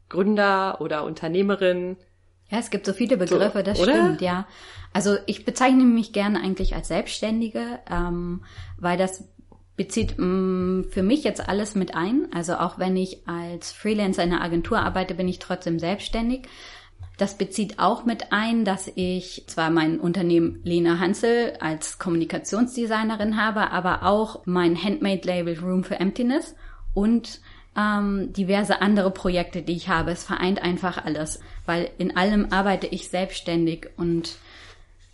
Gründer 0.08 0.80
oder 0.80 1.04
Unternehmerin. 1.04 1.98
Ja, 2.52 2.60
es 2.60 2.70
gibt 2.70 2.86
so 2.86 2.94
viele 2.94 3.18
Begriffe, 3.18 3.60
so, 3.60 3.64
das 3.64 3.80
oder? 3.80 3.94
stimmt, 3.94 4.22
ja. 4.22 4.46
Also 4.94 5.16
ich 5.26 5.46
bezeichne 5.46 5.86
mich 5.86 6.12
gerne 6.12 6.42
eigentlich 6.42 6.76
als 6.76 6.90
Selbstständige, 6.90 7.80
ähm, 7.90 8.44
weil 8.78 8.98
das 8.98 9.24
bezieht 9.78 10.20
mh, 10.20 10.26
mm, 10.26 10.84
für 10.92 11.02
mich 11.02 11.24
jetzt 11.24 11.48
alles 11.48 11.76
mit 11.76 11.96
ein. 11.96 12.28
Also 12.34 12.56
auch 12.56 12.78
wenn 12.78 12.98
ich 12.98 13.26
als 13.26 13.72
Freelancer 13.72 14.24
in 14.24 14.34
einer 14.34 14.44
Agentur 14.44 14.80
arbeite, 14.80 15.16
bin 15.16 15.30
ich 15.30 15.40
trotzdem 15.40 15.80
selbstständig. 15.80 16.48
Das 17.18 17.38
bezieht 17.38 17.80
auch 17.80 18.04
mit 18.04 18.34
ein, 18.34 18.66
dass 18.66 18.92
ich 18.96 19.46
zwar 19.48 19.70
mein 19.70 20.00
Unternehmen 20.00 20.60
Lena 20.64 21.00
Hansel 21.00 21.54
als 21.60 22.00
Kommunikationsdesignerin 22.00 23.42
habe, 23.42 23.72
aber 23.72 24.04
auch 24.04 24.42
mein 24.46 24.82
Handmade-Label 24.82 25.60
Room 25.60 25.84
for 25.84 26.02
Emptiness 26.02 26.56
und 26.94 27.40
ähm, 27.78 28.34
diverse 28.34 28.82
andere 28.82 29.12
Projekte, 29.12 29.62
die 29.62 29.74
ich 29.74 29.90
habe. 29.90 30.12
Es 30.12 30.24
vereint 30.24 30.62
einfach 30.62 31.04
alles, 31.04 31.40
weil 31.66 31.90
in 31.98 32.16
allem 32.16 32.48
arbeite 32.52 32.88
ich 32.88 33.10
selbstständig 33.10 33.90
und 33.98 34.38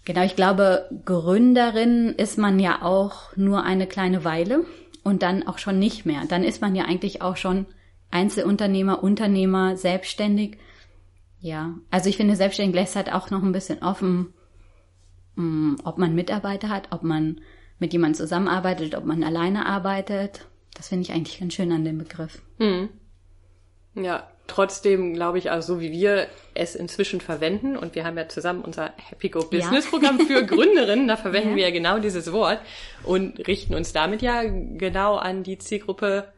genau, 0.05 0.23
ich 0.23 0.35
glaube, 0.35 0.89
Gründerin 1.05 2.15
ist 2.17 2.37
man 2.37 2.59
ja 2.59 2.81
auch 2.81 3.35
nur 3.35 3.63
eine 3.63 3.87
kleine 3.87 4.23
Weile 4.23 4.65
und 5.03 5.21
dann 5.21 5.47
auch 5.47 5.57
schon 5.57 5.79
nicht 5.79 6.05
mehr. 6.05 6.23
Dann 6.27 6.43
ist 6.43 6.61
man 6.61 6.75
ja 6.75 6.85
eigentlich 6.85 7.21
auch 7.21 7.37
schon 7.37 7.65
Einzelunternehmer, 8.09 9.03
Unternehmer, 9.03 9.77
selbstständig. 9.77 10.57
Ja, 11.39 11.75
also 11.91 12.09
ich 12.09 12.17
finde, 12.17 12.35
selbstständig 12.35 12.75
lässt 12.75 12.95
halt 12.95 13.13
auch 13.13 13.29
noch 13.29 13.43
ein 13.43 13.51
bisschen 13.51 13.83
offen, 13.83 14.33
mm, 15.35 15.75
ob 15.83 15.97
man 15.97 16.15
Mitarbeiter 16.15 16.69
hat, 16.69 16.91
ob 16.91 17.03
man 17.03 17.41
mit 17.79 17.93
jemandem 17.93 18.15
zusammenarbeitet, 18.15 18.95
ob 18.95 19.05
man 19.05 19.23
alleine 19.23 19.67
arbeitet. 19.67 20.47
Das 20.73 20.87
finde 20.87 21.03
ich 21.03 21.11
eigentlich 21.11 21.39
ganz 21.39 21.53
schön 21.53 21.71
an 21.71 21.85
dem 21.85 21.99
Begriff. 21.99 22.41
Hm. 22.57 22.89
Ja, 23.95 24.27
trotzdem 24.47 25.13
glaube 25.13 25.37
ich, 25.37 25.51
also 25.51 25.75
so 25.75 25.81
wie 25.81 25.91
wir 25.91 26.27
es 26.53 26.75
inzwischen 26.75 27.21
verwenden, 27.21 27.77
und 27.77 27.95
wir 27.95 28.05
haben 28.05 28.17
ja 28.17 28.27
zusammen 28.27 28.61
unser 28.61 28.93
Happy 28.97 29.29
Go 29.29 29.41
Business 29.41 29.89
Programm 29.89 30.19
ja. 30.19 30.25
für 30.25 30.45
Gründerinnen, 30.45 31.07
da 31.07 31.17
verwenden 31.17 31.51
ja. 31.51 31.55
wir 31.55 31.63
ja 31.63 31.71
genau 31.71 31.99
dieses 31.99 32.31
Wort 32.31 32.59
und 33.03 33.47
richten 33.47 33.73
uns 33.73 33.93
damit 33.93 34.21
ja 34.21 34.43
genau 34.43 35.15
an 35.15 35.43
die 35.43 35.57
Zielgruppe 35.57 36.31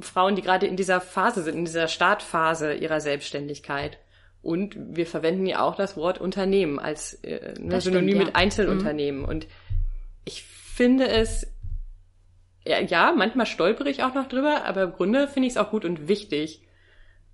Frauen, 0.00 0.36
die 0.36 0.42
gerade 0.42 0.66
in 0.66 0.76
dieser 0.76 1.00
Phase 1.00 1.42
sind, 1.42 1.56
in 1.56 1.64
dieser 1.64 1.88
Startphase 1.88 2.74
ihrer 2.74 3.00
Selbstständigkeit. 3.00 3.98
Und 4.42 4.74
wir 4.76 5.06
verwenden 5.06 5.46
ja 5.46 5.62
auch 5.62 5.76
das 5.76 5.96
Wort 5.96 6.18
Unternehmen 6.18 6.78
als 6.78 7.14
äh, 7.22 7.54
ne, 7.60 7.80
Synonym 7.80 8.08
stimmt, 8.08 8.20
ja. 8.20 8.24
mit 8.26 8.36
Einzelunternehmen. 8.36 9.22
Mhm. 9.22 9.28
Und 9.28 9.46
ich 10.24 10.42
finde 10.42 11.08
es 11.08 11.46
ja, 12.64 12.80
ja, 12.80 13.12
manchmal 13.16 13.46
stolpere 13.46 13.90
ich 13.90 14.02
auch 14.02 14.14
noch 14.14 14.28
drüber, 14.28 14.64
aber 14.64 14.82
im 14.84 14.92
Grunde 14.92 15.28
finde 15.28 15.48
ich 15.48 15.54
es 15.54 15.56
auch 15.58 15.70
gut 15.70 15.84
und 15.84 16.08
wichtig, 16.08 16.62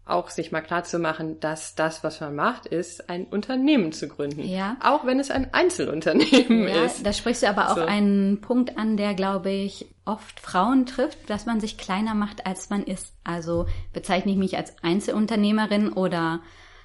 auch 0.09 0.31
sich 0.31 0.53
mal 0.53 0.63
klar 0.63 0.85
zu 0.85 0.99
machen, 0.99 1.39
dass 1.41 1.75
das, 1.75 2.03
was 2.03 2.21
man 2.21 2.35
macht, 2.35 2.67
ist, 2.67 3.11
ein 3.11 3.27
Unternehmen 3.27 3.93
zu 3.93 4.09
gründen. 4.09 4.43
Ja. 4.43 4.77
Auch 4.83 5.05
wenn 5.05 5.21
es 5.21 5.31
ein 5.31 5.53
Einzelunternehmen 5.53 6.67
ja, 6.67 6.85
ist. 6.85 7.05
Da 7.05 7.13
sprichst 7.13 7.43
du 7.43 7.49
aber 7.49 7.71
auch 7.71 7.77
so. 7.77 7.85
einen 7.85 8.41
Punkt 8.41 8.79
an, 8.79 8.97
der, 8.97 9.15
glaube 9.15 9.51
ich, 9.51 9.87
oft 10.07 10.41
Frauen 10.41 10.87
trifft, 10.87 11.29
dass 11.29 11.45
man 11.45 11.61
sich 11.61 11.77
kleiner 11.77 12.15
macht, 12.15 12.47
als 12.47 12.71
man 12.71 12.85
ist. 12.85 13.13
Also 13.23 13.67
bezeichne 13.93 14.33
ich 14.33 14.39
mich 14.39 14.57
als 14.57 14.75
Einzelunternehmerin 14.83 15.93
oder 15.93 16.41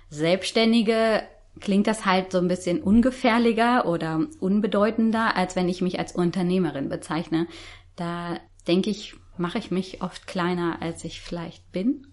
Selbstständige, 0.10 1.24
klingt 1.60 1.88
das 1.88 2.06
halt 2.06 2.32
so 2.32 2.40
ein 2.40 2.48
bisschen 2.48 2.82
ungefährlicher 2.82 3.86
oder 3.86 4.28
unbedeutender, 4.40 5.38
als 5.38 5.56
wenn 5.56 5.70
ich 5.70 5.82
mich 5.82 5.98
als 5.98 6.14
Unternehmerin 6.14 6.90
bezeichne. 6.90 7.48
Da 7.96 8.40
denke 8.68 8.90
ich, 8.90 9.16
mache 9.38 9.58
ich 9.58 9.72
mich 9.72 10.02
oft 10.02 10.28
kleiner, 10.28 10.82
als 10.82 11.04
ich 11.04 11.22
vielleicht 11.22 11.72
bin. 11.72 12.08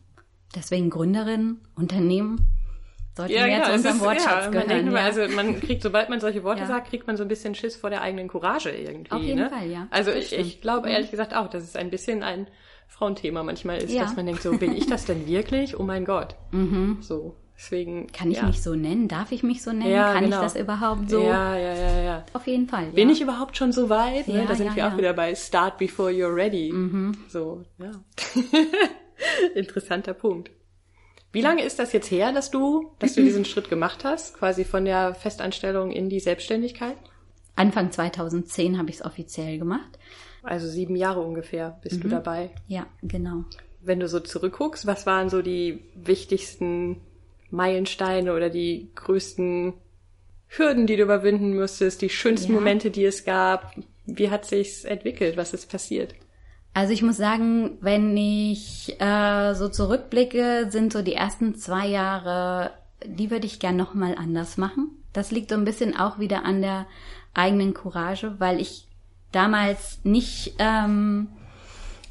Deswegen 0.54 0.90
Gründerin, 0.90 1.58
Unternehmen, 1.76 2.50
sollten 3.16 3.34
ja, 3.34 3.46
mehr 3.46 3.58
ja, 3.58 3.64
zu 3.64 3.72
unserem 3.72 3.96
ist, 3.96 4.02
Wortschatz 4.02 4.44
ja, 4.44 4.50
gehören. 4.50 4.84
Man 4.86 4.94
ja. 4.94 5.04
Also 5.04 5.28
man 5.28 5.60
kriegt, 5.60 5.82
sobald 5.82 6.08
man 6.08 6.20
solche 6.20 6.42
Worte 6.42 6.62
ja. 6.62 6.66
sagt, 6.66 6.88
kriegt 6.88 7.06
man 7.06 7.16
so 7.16 7.22
ein 7.22 7.28
bisschen 7.28 7.54
Schiss 7.54 7.76
vor 7.76 7.90
der 7.90 8.02
eigenen 8.02 8.28
Courage 8.28 8.70
irgendwie. 8.70 9.10
Auf 9.10 9.22
jeden 9.22 9.40
ne? 9.40 9.50
Fall, 9.50 9.70
ja. 9.70 9.86
Also 9.90 10.10
ich, 10.10 10.32
ich 10.32 10.60
glaube 10.60 10.88
mhm. 10.88 10.94
ehrlich 10.94 11.10
gesagt 11.10 11.34
auch, 11.34 11.48
dass 11.48 11.62
es 11.62 11.76
ein 11.76 11.90
bisschen 11.90 12.22
ein 12.22 12.46
Frauenthema 12.88 13.42
manchmal 13.42 13.78
ist, 13.78 13.96
dass 13.96 14.16
man 14.16 14.26
denkt, 14.26 14.42
so 14.42 14.56
bin 14.56 14.76
ich 14.76 14.86
das 14.86 15.04
denn 15.04 15.26
wirklich? 15.28 15.78
Oh 15.78 15.82
mein 15.82 16.04
Gott. 16.04 16.36
Mhm. 16.50 16.98
So. 17.00 17.36
Deswegen. 17.60 18.06
Kann 18.06 18.30
ich 18.30 18.38
ja. 18.38 18.46
mich 18.46 18.62
so 18.62 18.74
nennen? 18.74 19.06
Darf 19.06 19.32
ich 19.32 19.42
mich 19.42 19.62
so 19.62 19.70
nennen? 19.70 19.90
Ja, 19.90 20.14
Kann 20.14 20.24
genau. 20.24 20.36
ich 20.38 20.42
das 20.42 20.56
überhaupt 20.56 21.10
so? 21.10 21.22
Ja, 21.22 21.54
ja, 21.54 21.74
ja, 21.74 22.00
ja. 22.00 22.24
Auf 22.32 22.46
jeden 22.46 22.66
Fall. 22.66 22.86
Ja. 22.86 22.90
Bin 22.92 23.10
ich 23.10 23.20
überhaupt 23.20 23.54
schon 23.58 23.72
so 23.72 23.90
weit? 23.90 24.28
Ne? 24.28 24.46
Da 24.48 24.54
sind 24.54 24.74
wir 24.74 24.88
auch 24.88 24.96
wieder 24.96 25.12
bei 25.12 25.34
Start 25.34 25.76
before 25.76 26.10
you're 26.10 26.34
ready. 26.34 26.72
Mhm. 26.72 27.18
So, 27.28 27.64
ja. 27.78 27.90
Interessanter 29.54 30.14
Punkt. 30.14 30.50
Wie 31.32 31.42
lange 31.42 31.62
ist 31.62 31.78
das 31.78 31.92
jetzt 31.92 32.10
her, 32.10 32.32
dass 32.32 32.50
du, 32.50 32.92
dass 32.98 33.14
du 33.14 33.22
diesen 33.22 33.44
Schritt 33.44 33.68
gemacht 33.68 34.04
hast, 34.04 34.38
quasi 34.38 34.64
von 34.64 34.86
der 34.86 35.14
Festanstellung 35.14 35.90
in 35.90 36.08
die 36.08 36.18
Selbstständigkeit? 36.18 36.96
Anfang 37.56 37.92
2010 37.92 38.78
habe 38.78 38.88
ich 38.88 38.96
es 38.96 39.04
offiziell 39.04 39.58
gemacht. 39.58 39.98
Also 40.42 40.66
sieben 40.66 40.96
Jahre 40.96 41.20
ungefähr 41.20 41.78
bist 41.82 41.98
mhm. 41.98 42.00
du 42.00 42.08
dabei. 42.08 42.50
Ja, 42.68 42.86
genau. 43.02 43.44
Wenn 43.82 44.00
du 44.00 44.08
so 44.08 44.18
zurückguckst, 44.18 44.86
was 44.86 45.04
waren 45.04 45.28
so 45.28 45.42
die 45.42 45.84
wichtigsten 45.94 47.02
Meilensteine 47.50 48.34
oder 48.34 48.50
die 48.50 48.90
größten 48.94 49.74
Hürden, 50.48 50.86
die 50.86 50.96
du 50.96 51.02
überwinden 51.04 51.56
musstest, 51.56 52.02
die 52.02 52.10
schönsten 52.10 52.52
ja. 52.52 52.58
Momente, 52.58 52.90
die 52.90 53.04
es 53.04 53.24
gab? 53.24 53.74
Wie 54.06 54.30
hat 54.30 54.44
sich's 54.44 54.84
entwickelt? 54.84 55.36
Was 55.36 55.54
ist 55.54 55.70
passiert? 55.70 56.14
Also 56.74 56.92
ich 56.92 57.02
muss 57.02 57.16
sagen, 57.16 57.78
wenn 57.80 58.16
ich 58.16 59.00
äh, 59.00 59.54
so 59.54 59.68
zurückblicke, 59.68 60.68
sind 60.70 60.92
so 60.92 61.02
die 61.02 61.14
ersten 61.14 61.54
zwei 61.56 61.86
Jahre, 61.86 62.72
die 63.04 63.30
würde 63.30 63.46
ich 63.46 63.58
gern 63.58 63.76
noch 63.76 63.94
mal 63.94 64.14
anders 64.16 64.56
machen. 64.56 64.90
Das 65.12 65.30
liegt 65.30 65.50
so 65.50 65.56
ein 65.56 65.64
bisschen 65.64 65.96
auch 65.96 66.18
wieder 66.18 66.44
an 66.44 66.62
der 66.62 66.86
eigenen 67.34 67.74
Courage, 67.74 68.36
weil 68.38 68.60
ich 68.60 68.86
damals 69.32 70.00
nicht 70.04 70.54
ähm, 70.58 71.28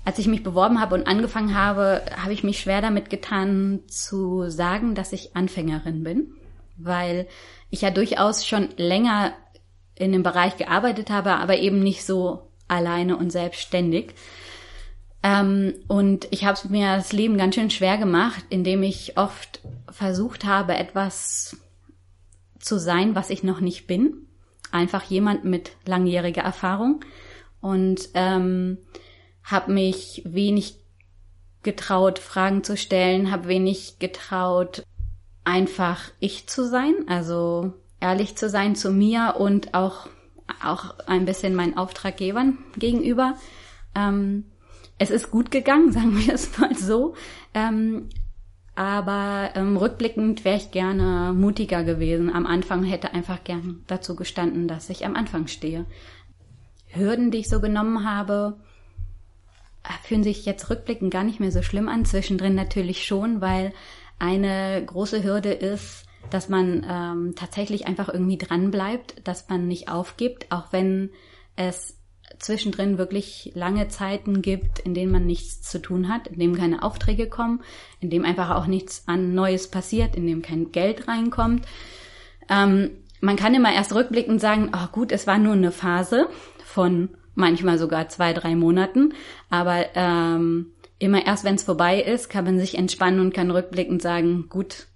als 0.09 0.17
ich 0.17 0.25
mich 0.25 0.41
beworben 0.41 0.81
habe 0.81 0.95
und 0.95 1.05
angefangen 1.05 1.53
habe, 1.53 2.01
habe 2.19 2.33
ich 2.33 2.43
mich 2.43 2.59
schwer 2.59 2.81
damit 2.81 3.11
getan 3.11 3.81
zu 3.85 4.49
sagen, 4.49 4.95
dass 4.95 5.13
ich 5.13 5.35
Anfängerin 5.35 6.03
bin, 6.03 6.33
weil 6.77 7.27
ich 7.69 7.81
ja 7.81 7.91
durchaus 7.91 8.47
schon 8.47 8.69
länger 8.75 9.33
in 9.93 10.11
dem 10.11 10.23
Bereich 10.23 10.57
gearbeitet 10.57 11.11
habe, 11.11 11.33
aber 11.33 11.59
eben 11.59 11.83
nicht 11.83 12.03
so 12.03 12.49
alleine 12.67 13.17
und 13.17 13.31
selbstständig. 13.31 14.15
Ähm, 15.21 15.75
und 15.87 16.27
ich 16.31 16.43
habe 16.43 16.57
mir 16.69 16.95
das 16.95 17.13
Leben 17.13 17.37
ganz 17.37 17.53
schön 17.53 17.69
schwer 17.69 17.99
gemacht, 17.99 18.43
indem 18.49 18.81
ich 18.81 19.15
oft 19.15 19.61
versucht 19.91 20.43
habe, 20.43 20.73
etwas 20.73 21.55
zu 22.57 22.79
sein, 22.79 23.13
was 23.13 23.29
ich 23.29 23.43
noch 23.43 23.59
nicht 23.59 23.85
bin. 23.85 24.25
Einfach 24.71 25.03
jemand 25.03 25.45
mit 25.45 25.73
langjähriger 25.85 26.41
Erfahrung 26.41 27.01
und 27.61 28.09
ähm, 28.15 28.79
habe 29.51 29.71
mich 29.71 30.23
wenig 30.25 30.75
getraut, 31.63 32.19
Fragen 32.19 32.63
zu 32.63 32.77
stellen, 32.77 33.31
habe 33.31 33.47
wenig 33.47 33.99
getraut, 33.99 34.83
einfach 35.43 36.11
ich 36.19 36.47
zu 36.47 36.67
sein, 36.67 36.93
also 37.07 37.73
ehrlich 37.99 38.35
zu 38.37 38.49
sein 38.49 38.75
zu 38.75 38.91
mir 38.91 39.35
und 39.37 39.73
auch 39.73 40.07
auch 40.61 40.95
ein 41.05 41.25
bisschen 41.25 41.55
meinen 41.55 41.77
Auftraggebern 41.77 42.57
gegenüber. 42.77 43.35
Ähm, 43.95 44.45
es 44.97 45.11
ist 45.11 45.31
gut 45.31 45.51
gegangen, 45.51 45.91
sagen 45.91 46.17
wir 46.17 46.33
es 46.33 46.57
mal 46.57 46.75
so. 46.75 47.15
Ähm, 47.53 48.09
aber 48.75 49.51
ähm, 49.55 49.75
rückblickend 49.75 50.45
wäre 50.45 50.57
ich 50.57 50.71
gerne 50.71 51.33
mutiger 51.33 51.83
gewesen. 51.83 52.33
Am 52.33 52.45
Anfang 52.45 52.83
hätte 52.83 53.13
einfach 53.13 53.43
gern 53.43 53.83
dazu 53.87 54.15
gestanden, 54.15 54.67
dass 54.67 54.89
ich 54.89 55.05
am 55.05 55.15
Anfang 55.15 55.47
stehe. 55.47 55.85
Hürden, 56.87 57.29
die 57.29 57.39
ich 57.39 57.49
so 57.49 57.59
genommen 57.59 58.09
habe, 58.09 58.57
fühlen 60.03 60.24
sich 60.24 60.45
jetzt 60.45 60.69
rückblickend 60.69 61.12
gar 61.12 61.24
nicht 61.24 61.39
mehr 61.39 61.51
so 61.51 61.62
schlimm 61.62 61.88
an. 61.88 62.05
Zwischendrin 62.05 62.55
natürlich 62.55 63.05
schon, 63.05 63.41
weil 63.41 63.74
eine 64.17 64.83
große 64.86 65.24
Hürde 65.24 65.51
ist, 65.51 66.05
dass 66.29 66.50
man 66.50 66.86
ähm, 66.88 67.33
tatsächlich 67.36 67.88
einfach 67.88 68.09
irgendwie 68.09 68.38
dran 68.38 68.71
bleibt, 68.71 69.27
dass 69.27 69.50
man 69.50 69.67
nicht 69.67 69.89
aufgibt, 69.89 70.51
auch 70.51 70.71
wenn 70.71 71.12
es 71.55 71.98
zwischendrin 72.38 72.98
wirklich 72.98 73.51
lange 73.55 73.88
Zeiten 73.88 74.41
gibt, 74.41 74.79
in 74.79 74.93
denen 74.93 75.12
man 75.12 75.25
nichts 75.25 75.62
zu 75.62 75.81
tun 75.81 76.09
hat, 76.09 76.27
in 76.27 76.39
dem 76.39 76.55
keine 76.55 76.83
Aufträge 76.83 77.27
kommen, 77.27 77.62
in 78.00 78.09
dem 78.09 78.25
einfach 78.25 78.51
auch 78.51 78.67
nichts 78.67 79.07
an 79.07 79.33
Neues 79.33 79.69
passiert, 79.69 80.15
in 80.15 80.27
dem 80.27 80.41
kein 80.41 80.71
Geld 80.71 81.07
reinkommt. 81.07 81.65
Ähm, 82.50 82.91
man 83.21 83.36
kann 83.36 83.55
immer 83.55 83.74
erst 83.74 83.93
rückblickend 83.93 84.39
sagen, 84.39 84.71
oh 84.74 84.88
gut, 84.91 85.12
es 85.12 85.27
war 85.27 85.38
nur 85.38 85.53
eine 85.53 85.71
Phase 85.71 86.29
von 86.63 87.09
manchmal 87.39 87.77
sogar 87.77 88.10
zwei, 88.10 88.34
drei 88.34 88.55
Monaten, 88.55 89.13
aber 89.50 89.86
ähm, 89.96 90.74
immer 91.00 91.25
erst, 91.25 91.43
wenn 91.43 91.55
es 91.55 91.63
vorbei 91.63 92.01
ist, 92.01 92.29
kann 92.29 92.46
man 92.46 92.60
sich 92.60 92.77
entspannen 92.77 93.19
und 93.19 93.34
kann 93.34 93.50
rückblickend 93.50 94.01
sagen, 94.01 94.48
gut, 94.50 94.88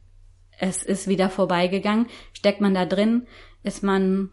es 0.60 0.84
ist 0.84 1.08
wieder 1.08 1.30
vorbeigegangen. 1.30 2.08
Steckt 2.34 2.62
man 2.62 2.74
da 2.74 2.86
drin, 2.86 3.26
ist 3.64 3.84
man, 3.84 4.30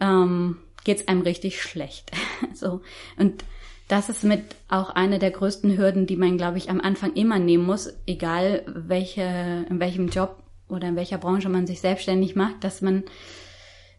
ähm, 0.00 0.58
geht's 0.84 1.08
einem 1.08 1.22
richtig 1.22 1.62
schlecht. 1.62 2.10
so 2.54 2.82
und 3.16 3.44
das 3.88 4.08
ist 4.08 4.24
mit 4.24 4.42
auch 4.68 4.90
eine 4.90 5.18
der 5.18 5.30
größten 5.30 5.76
Hürden, 5.76 6.06
die 6.06 6.16
man, 6.16 6.38
glaube 6.38 6.58
ich, 6.58 6.70
am 6.70 6.80
Anfang 6.80 7.12
immer 7.14 7.38
nehmen 7.38 7.64
muss, 7.64 7.92
egal 8.06 8.62
welche, 8.66 9.66
in 9.68 9.80
welchem 9.80 10.08
Job 10.08 10.42
oder 10.68 10.88
in 10.88 10.96
welcher 10.96 11.18
Branche 11.18 11.48
man 11.48 11.66
sich 11.66 11.80
selbstständig 11.80 12.34
macht, 12.34 12.64
dass 12.64 12.80
man 12.80 13.04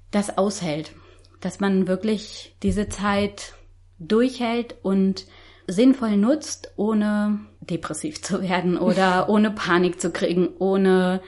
das 0.09 0.37
aushält, 0.37 0.93
dass 1.43 1.59
man 1.59 1.87
wirklich 1.87 2.55
diese 2.63 2.87
Zeit 2.87 3.53
durchhält 3.99 4.75
und 4.81 5.25
sinnvoll 5.67 6.15
nutzt, 6.15 6.71
ohne 6.77 7.39
depressiv 7.59 8.21
zu 8.21 8.41
werden 8.41 8.77
oder 8.77 9.27
ohne 9.29 9.51
Panik 9.51 9.99
zu 9.99 10.11
kriegen, 10.11 10.49
ohne 10.57 11.21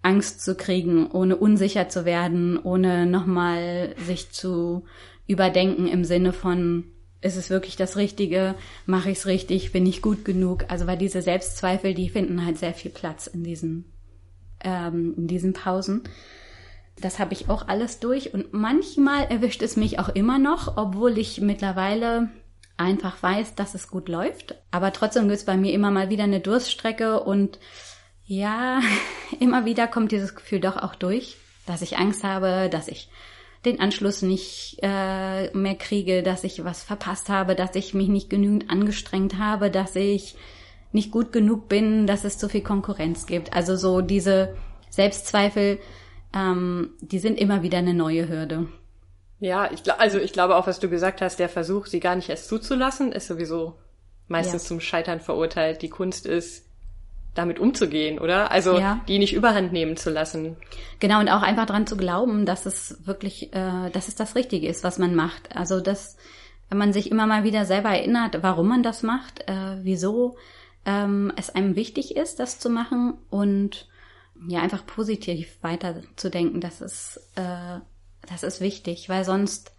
Angst 0.00 0.42
zu 0.42 0.54
kriegen, 0.54 1.10
ohne 1.10 1.36
unsicher 1.36 1.88
zu 1.88 2.04
werden, 2.04 2.56
ohne 2.56 3.04
nochmal 3.04 3.96
sich 4.06 4.30
zu 4.30 4.84
überdenken 5.26 5.88
im 5.88 6.04
Sinne 6.04 6.32
von, 6.32 6.84
ist 7.20 7.36
es 7.36 7.50
wirklich 7.50 7.74
das 7.74 7.96
Richtige, 7.96 8.54
mache 8.86 9.10
ich 9.10 9.18
es 9.18 9.26
richtig, 9.26 9.72
bin 9.72 9.86
ich 9.86 10.02
gut 10.02 10.24
genug? 10.24 10.66
Also 10.68 10.86
weil 10.86 10.98
diese 10.98 11.20
Selbstzweifel, 11.20 11.94
die 11.94 12.08
finden 12.10 12.46
halt 12.46 12.58
sehr 12.58 12.74
viel 12.74 12.92
Platz 12.92 13.26
in 13.26 13.42
diesen, 13.42 13.92
ähm, 14.60 15.14
in 15.16 15.26
diesen 15.26 15.52
Pausen. 15.52 16.04
Das 17.00 17.18
habe 17.18 17.32
ich 17.32 17.48
auch 17.48 17.68
alles 17.68 18.00
durch 18.00 18.34
und 18.34 18.52
manchmal 18.52 19.24
erwischt 19.24 19.62
es 19.62 19.76
mich 19.76 19.98
auch 19.98 20.08
immer 20.08 20.38
noch, 20.38 20.76
obwohl 20.76 21.16
ich 21.18 21.40
mittlerweile 21.40 22.30
einfach 22.76 23.22
weiß, 23.22 23.54
dass 23.54 23.74
es 23.74 23.88
gut 23.88 24.08
läuft. 24.08 24.56
Aber 24.70 24.92
trotzdem 24.92 25.24
gibt 25.24 25.38
es 25.38 25.44
bei 25.44 25.56
mir 25.56 25.72
immer 25.72 25.90
mal 25.90 26.10
wieder 26.10 26.24
eine 26.24 26.40
Durststrecke 26.40 27.20
und 27.20 27.58
ja, 28.24 28.80
immer 29.40 29.64
wieder 29.64 29.86
kommt 29.86 30.12
dieses 30.12 30.34
Gefühl 30.34 30.60
doch 30.60 30.76
auch 30.76 30.94
durch, 30.94 31.36
dass 31.66 31.82
ich 31.82 31.98
Angst 31.98 32.24
habe, 32.24 32.68
dass 32.70 32.88
ich 32.88 33.08
den 33.64 33.80
Anschluss 33.80 34.22
nicht 34.22 34.78
äh, 34.82 35.50
mehr 35.56 35.74
kriege, 35.74 36.22
dass 36.22 36.44
ich 36.44 36.64
was 36.64 36.84
verpasst 36.84 37.28
habe, 37.28 37.54
dass 37.54 37.74
ich 37.74 37.92
mich 37.92 38.08
nicht 38.08 38.30
genügend 38.30 38.70
angestrengt 38.70 39.38
habe, 39.38 39.70
dass 39.70 39.96
ich 39.96 40.36
nicht 40.92 41.10
gut 41.10 41.32
genug 41.32 41.68
bin, 41.68 42.06
dass 42.06 42.24
es 42.24 42.38
zu 42.38 42.48
viel 42.48 42.62
Konkurrenz 42.62 43.26
gibt. 43.26 43.52
Also 43.52 43.76
so 43.76 44.00
diese 44.00 44.54
Selbstzweifel, 44.90 45.80
ähm, 46.34 46.90
die 47.00 47.18
sind 47.18 47.38
immer 47.38 47.62
wieder 47.62 47.78
eine 47.78 47.94
neue 47.94 48.28
Hürde. 48.28 48.68
Ja, 49.40 49.70
ich 49.70 49.82
glaube, 49.82 50.00
also 50.00 50.18
ich 50.18 50.32
glaube 50.32 50.56
auch, 50.56 50.66
was 50.66 50.80
du 50.80 50.88
gesagt 50.88 51.20
hast, 51.20 51.38
der 51.38 51.48
Versuch, 51.48 51.86
sie 51.86 52.00
gar 52.00 52.16
nicht 52.16 52.28
erst 52.28 52.48
zuzulassen, 52.48 53.12
ist 53.12 53.28
sowieso 53.28 53.74
meistens 54.26 54.64
ja. 54.64 54.68
zum 54.68 54.80
Scheitern 54.80 55.20
verurteilt. 55.20 55.82
Die 55.82 55.88
Kunst 55.88 56.26
ist, 56.26 56.68
damit 57.34 57.58
umzugehen, 57.58 58.18
oder? 58.18 58.50
Also 58.50 58.78
ja. 58.78 59.00
die 59.06 59.18
nicht 59.18 59.32
überhand 59.32 59.72
nehmen 59.72 59.96
zu 59.96 60.10
lassen. 60.10 60.56
Genau, 60.98 61.20
und 61.20 61.28
auch 61.28 61.42
einfach 61.42 61.66
dran 61.66 61.86
zu 61.86 61.96
glauben, 61.96 62.46
dass 62.46 62.66
es 62.66 63.06
wirklich, 63.06 63.52
äh, 63.54 63.90
dass 63.90 64.08
es 64.08 64.16
das 64.16 64.34
Richtige 64.34 64.66
ist, 64.66 64.82
was 64.82 64.98
man 64.98 65.14
macht. 65.14 65.56
Also 65.56 65.80
dass 65.80 66.16
wenn 66.68 66.78
man 66.78 66.92
sich 66.92 67.10
immer 67.10 67.26
mal 67.26 67.44
wieder 67.44 67.64
selber 67.64 67.90
erinnert, 67.90 68.42
warum 68.42 68.68
man 68.68 68.82
das 68.82 69.02
macht, 69.02 69.48
äh, 69.48 69.76
wieso 69.82 70.36
ähm, 70.84 71.32
es 71.36 71.50
einem 71.50 71.76
wichtig 71.76 72.16
ist, 72.16 72.40
das 72.40 72.58
zu 72.58 72.68
machen 72.70 73.14
und 73.30 73.88
ja, 74.46 74.60
einfach 74.60 74.86
positiv 74.86 75.58
weiterzudenken, 75.62 76.60
dass 76.60 76.80
es 76.80 77.16
äh, 77.34 77.80
das 78.28 78.42
ist 78.42 78.60
wichtig, 78.60 79.08
weil 79.08 79.24
sonst 79.24 79.72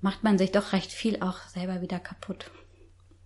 macht 0.00 0.24
man 0.24 0.38
sich 0.38 0.52
doch 0.52 0.72
recht 0.72 0.92
viel 0.92 1.22
auch 1.22 1.38
selber 1.48 1.80
wieder 1.80 1.98
kaputt. 1.98 2.50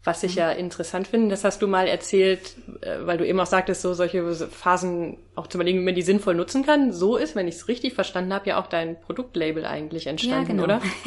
Was 0.05 0.23
ich 0.23 0.37
ja 0.37 0.53
interessant 0.53 1.09
finde, 1.09 1.31
das 1.31 1.43
hast 1.43 1.63
du 1.63 1.67
mal 1.67 1.89
erzählt, 1.89 2.55
äh, 2.81 3.05
weil 3.05 3.19
du 3.19 3.27
eben 3.27 3.41
auch 3.41 3.47
sagtest, 3.47 3.83
so 3.83 3.93
solche 3.93 4.33
Phasen 4.35 5.19
auch 5.35 5.49
zu 5.49 5.59
überlegen, 5.59 5.81
wie 5.81 5.85
man 5.85 5.97
die 5.97 6.03
sinnvoll 6.03 6.37
nutzen 6.37 6.65
kann. 6.65 6.93
So 6.93 7.17
ist, 7.17 7.35
wenn 7.35 7.49
ich 7.49 7.57
es 7.57 7.67
richtig 7.67 7.95
verstanden 7.95 8.33
habe, 8.33 8.51
ja 8.51 8.61
auch 8.61 8.69
dein 8.69 9.01
Produktlabel 9.01 9.67
eigentlich 9.67 10.07
entstanden, 10.07 10.59
ja, 10.59 10.65
genau. 10.65 10.65
oder? 10.65 10.83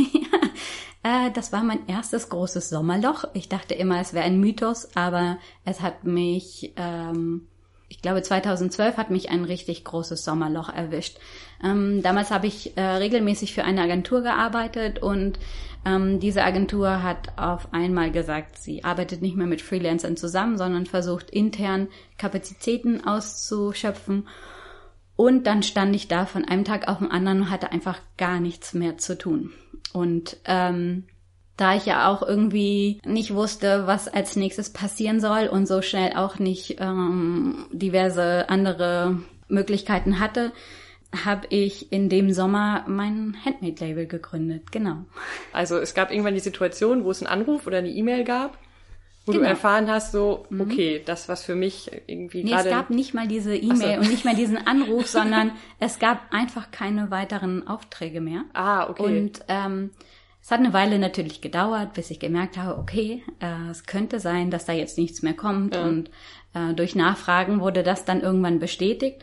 ja, 1.03 1.27
äh, 1.27 1.31
das 1.31 1.53
war 1.53 1.63
mein 1.63 1.87
erstes 1.87 2.27
großes 2.27 2.69
Sommerloch. 2.69 3.23
Ich 3.33 3.47
dachte 3.47 3.73
immer, 3.73 4.01
es 4.01 4.13
wäre 4.13 4.25
ein 4.25 4.39
Mythos, 4.41 4.89
aber 4.95 5.37
es 5.63 5.79
hat 5.79 6.03
mich 6.03 6.73
ähm, 6.75 7.47
ich 7.89 8.01
glaube 8.01 8.21
2012 8.21 8.97
hat 8.97 9.09
mich 9.09 9.29
ein 9.29 9.43
richtig 9.43 9.83
großes 9.83 10.23
Sommerloch 10.23 10.69
erwischt. 10.69 11.17
Ähm, 11.63 12.01
damals 12.03 12.31
habe 12.31 12.47
ich 12.47 12.77
äh, 12.77 12.81
regelmäßig 12.81 13.53
für 13.53 13.63
eine 13.63 13.81
Agentur 13.81 14.21
gearbeitet 14.21 14.99
und 14.99 15.39
ähm, 15.85 16.19
diese 16.19 16.43
Agentur 16.43 17.03
hat 17.03 17.37
auf 17.37 17.73
einmal 17.73 18.11
gesagt, 18.11 18.57
sie 18.59 18.83
arbeitet 18.83 19.21
nicht 19.21 19.35
mehr 19.35 19.47
mit 19.47 19.61
Freelancern 19.61 20.17
zusammen, 20.17 20.57
sondern 20.57 20.85
versucht 20.85 21.29
intern 21.31 21.87
Kapazitäten 22.17 23.05
auszuschöpfen. 23.05 24.27
Und 25.15 25.47
dann 25.47 25.63
stand 25.63 25.95
ich 25.95 26.07
da 26.07 26.25
von 26.25 26.45
einem 26.45 26.63
Tag 26.63 26.87
auf 26.87 26.99
den 26.99 27.11
anderen 27.11 27.41
und 27.41 27.49
hatte 27.49 27.71
einfach 27.71 27.99
gar 28.17 28.39
nichts 28.39 28.73
mehr 28.73 28.97
zu 28.97 29.17
tun. 29.17 29.51
Und 29.91 30.37
ähm, 30.45 31.05
da 31.59 31.75
ich 31.75 31.85
ja 31.85 32.07
auch 32.09 32.21
irgendwie 32.21 33.01
nicht 33.05 33.33
wusste, 33.33 33.85
was 33.85 34.07
als 34.07 34.35
nächstes 34.35 34.71
passieren 34.71 35.19
soll 35.19 35.47
und 35.47 35.67
so 35.67 35.81
schnell 35.81 36.13
auch 36.15 36.39
nicht 36.39 36.77
ähm, 36.79 37.65
diverse 37.71 38.49
andere 38.49 39.19
Möglichkeiten 39.49 40.19
hatte, 40.19 40.53
habe 41.25 41.47
ich 41.49 41.91
in 41.91 42.07
dem 42.07 42.31
Sommer 42.31 42.85
mein 42.87 43.35
Handmade-Label 43.43 44.05
gegründet, 44.05 44.71
genau. 44.71 45.05
Also 45.51 45.77
es 45.77 45.93
gab 45.93 46.11
irgendwann 46.11 46.35
die 46.35 46.39
Situation, 46.39 47.03
wo 47.03 47.11
es 47.11 47.21
einen 47.21 47.31
Anruf 47.31 47.67
oder 47.67 47.79
eine 47.79 47.89
E-Mail 47.89 48.23
gab, 48.23 48.57
wo 49.25 49.33
genau. 49.33 49.43
du 49.43 49.49
erfahren 49.49 49.89
hast, 49.89 50.11
so, 50.11 50.45
mhm. 50.49 50.61
okay, 50.61 51.01
das, 51.03 51.27
was 51.27 51.43
für 51.43 51.55
mich 51.55 51.91
irgendwie 52.07 52.43
nee, 52.43 52.51
gerade... 52.51 52.69
es 52.69 52.75
gab 52.75 52.89
nicht 52.89 53.13
mal 53.13 53.27
diese 53.27 53.55
E-Mail 53.55 53.95
so. 53.95 54.01
und 54.01 54.09
nicht 54.09 54.23
mal 54.23 54.35
diesen 54.35 54.57
Anruf, 54.67 55.07
sondern 55.07 55.51
es 55.79 55.99
gab 55.99 56.31
einfach 56.31 56.71
keine 56.71 57.11
weiteren 57.11 57.67
Aufträge 57.67 58.21
mehr. 58.21 58.45
Ah, 58.53 58.89
okay. 58.89 59.03
Und 59.03 59.41
ähm, 59.47 59.89
es 60.41 60.51
hat 60.51 60.59
eine 60.59 60.73
Weile 60.73 60.99
natürlich 60.99 61.41
gedauert, 61.41 61.93
bis 61.93 62.11
ich 62.11 62.19
gemerkt 62.19 62.57
habe, 62.57 62.79
okay, 62.79 63.23
äh, 63.39 63.69
es 63.69 63.85
könnte 63.85 64.19
sein, 64.19 64.49
dass 64.51 64.65
da 64.65 64.73
jetzt 64.73 64.97
nichts 64.97 65.21
mehr 65.21 65.33
kommt. 65.33 65.75
Ja. 65.75 65.83
Und 65.83 66.09
äh, 66.53 66.73
durch 66.73 66.95
Nachfragen 66.95 67.59
wurde 67.59 67.83
das 67.83 68.05
dann 68.05 68.21
irgendwann 68.21 68.59
bestätigt. 68.59 69.21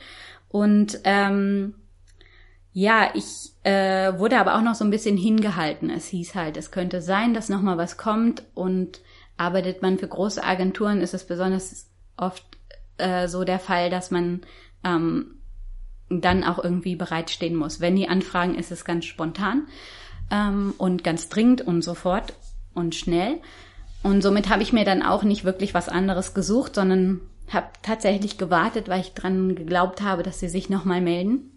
Und 0.49 1.01
ähm, 1.05 1.75
ja, 2.73 3.11
ich 3.15 3.53
äh, 3.63 4.19
wurde 4.19 4.39
aber 4.39 4.57
auch 4.57 4.63
noch 4.63 4.75
so 4.75 4.85
ein 4.85 4.91
bisschen 4.91 5.17
hingehalten. 5.17 5.89
Es 5.89 6.07
hieß 6.09 6.35
halt, 6.35 6.57
es 6.57 6.71
könnte 6.71 7.01
sein, 7.01 7.33
dass 7.33 7.49
noch 7.49 7.63
mal 7.63 7.79
was 7.79 7.97
kommt. 7.97 8.43
Und 8.55 9.01
arbeitet 9.39 9.83
man 9.83 9.99
für 9.99 10.09
große 10.09 10.45
Agenturen, 10.45 11.01
ist 11.01 11.15
es 11.15 11.27
besonders 11.27 11.91
oft 12.17 12.45
äh, 12.99 13.27
so 13.27 13.45
der 13.45 13.59
Fall, 13.59 13.89
dass 13.89 14.11
man 14.11 14.43
ähm, 14.85 15.37
dann 16.11 16.45
auch 16.45 16.63
irgendwie 16.63 16.95
bereitstehen 16.95 17.57
muss. 17.57 17.81
Wenn 17.81 17.97
die 17.97 18.09
anfragen, 18.09 18.55
ist 18.55 18.71
es 18.71 18.85
ganz 18.85 19.07
spontan 19.07 19.67
ähm, 20.31 20.75
und 20.79 21.05
ganz 21.05 21.29
dringend 21.29 21.63
und 21.63 21.83
sofort 21.83 22.35
und 22.75 22.95
schnell. 22.95 23.39
Und 24.03 24.23
somit 24.23 24.49
habe 24.49 24.63
ich 24.63 24.73
mir 24.73 24.85
dann 24.85 25.03
auch 25.03 25.23
nicht 25.23 25.45
wirklich 25.45 25.75
was 25.75 25.89
anderes 25.89 26.35
gesucht, 26.35 26.75
sondern 26.75 27.21
habe 27.53 27.67
tatsächlich 27.83 28.39
gewartet, 28.39 28.89
weil 28.89 29.01
ich 29.01 29.15
dran 29.15 29.55
geglaubt 29.55 30.03
habe, 30.03 30.23
dass 30.23 30.41
sie 30.41 30.49
sich 30.49 30.69
nochmal 30.69 31.01
melden. 31.01 31.51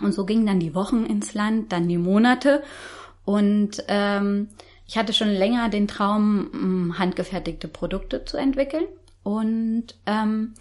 Und 0.00 0.12
so 0.12 0.24
gingen 0.24 0.46
dann 0.46 0.60
die 0.60 0.74
Wochen 0.74 1.04
ins 1.06 1.34
Land, 1.34 1.72
dann 1.72 1.88
die 1.88 1.98
Monate. 1.98 2.62
Und 3.24 3.84
ähm, 3.88 4.48
ich 4.86 4.98
hatte 4.98 5.12
schon 5.12 5.28
länger 5.28 5.68
den 5.68 5.88
Traum, 5.88 6.94
handgefertigte 6.98 7.68
Produkte 7.68 8.24
zu 8.24 8.36
entwickeln 8.36 8.84
und 9.22 9.86
ähm, 10.06 10.54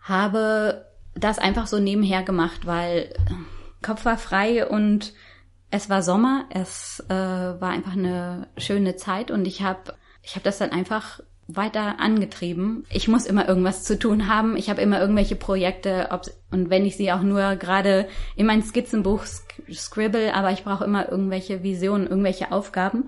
habe 0.00 0.86
das 1.14 1.38
einfach 1.38 1.66
so 1.66 1.78
nebenher 1.78 2.22
gemacht, 2.22 2.66
weil 2.66 3.14
Kopf 3.82 4.04
war 4.04 4.18
frei 4.18 4.66
und 4.66 5.12
es 5.70 5.88
war 5.88 6.02
Sommer, 6.02 6.46
es 6.50 7.02
äh, 7.08 7.14
war 7.14 7.70
einfach 7.70 7.92
eine 7.92 8.48
schöne 8.56 8.96
Zeit 8.96 9.30
und 9.30 9.46
ich 9.46 9.62
habe 9.62 9.94
ich 10.22 10.36
hab 10.36 10.42
das 10.42 10.58
dann 10.58 10.70
einfach 10.70 11.20
weiter 11.56 11.98
angetrieben. 11.98 12.84
Ich 12.90 13.08
muss 13.08 13.26
immer 13.26 13.48
irgendwas 13.48 13.84
zu 13.84 13.98
tun 13.98 14.28
haben. 14.28 14.56
Ich 14.56 14.70
habe 14.70 14.80
immer 14.80 15.00
irgendwelche 15.00 15.36
Projekte 15.36 16.08
ob, 16.10 16.22
und 16.50 16.70
wenn 16.70 16.84
ich 16.84 16.96
sie 16.96 17.12
auch 17.12 17.22
nur 17.22 17.56
gerade 17.56 18.08
in 18.36 18.46
mein 18.46 18.62
Skizzenbuch 18.62 19.24
scribble, 19.72 20.34
aber 20.34 20.52
ich 20.52 20.64
brauche 20.64 20.84
immer 20.84 21.10
irgendwelche 21.10 21.62
Visionen, 21.62 22.06
irgendwelche 22.06 22.52
Aufgaben. 22.52 23.06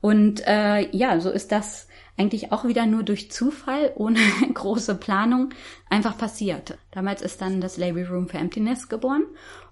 Und 0.00 0.46
äh, 0.46 0.88
ja, 0.96 1.20
so 1.20 1.30
ist 1.30 1.52
das 1.52 1.88
eigentlich 2.20 2.52
auch 2.52 2.66
wieder 2.66 2.84
nur 2.84 3.02
durch 3.02 3.30
Zufall, 3.30 3.92
ohne 3.94 4.20
große 4.54 4.94
Planung, 4.96 5.50
einfach 5.88 6.18
passiert. 6.18 6.76
Damals 6.90 7.22
ist 7.22 7.40
dann 7.40 7.62
das 7.62 7.78
Label 7.78 8.06
Room 8.06 8.28
for 8.28 8.38
Emptiness 8.38 8.90
geboren. 8.90 9.24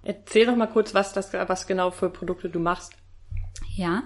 Erzähl 0.02 0.46
doch 0.46 0.56
mal 0.56 0.66
kurz, 0.66 0.94
was 0.94 1.12
das, 1.12 1.30
was 1.34 1.66
genau 1.66 1.90
für 1.90 2.08
Produkte 2.08 2.48
du 2.48 2.58
machst. 2.58 2.94
Ja, 3.76 4.04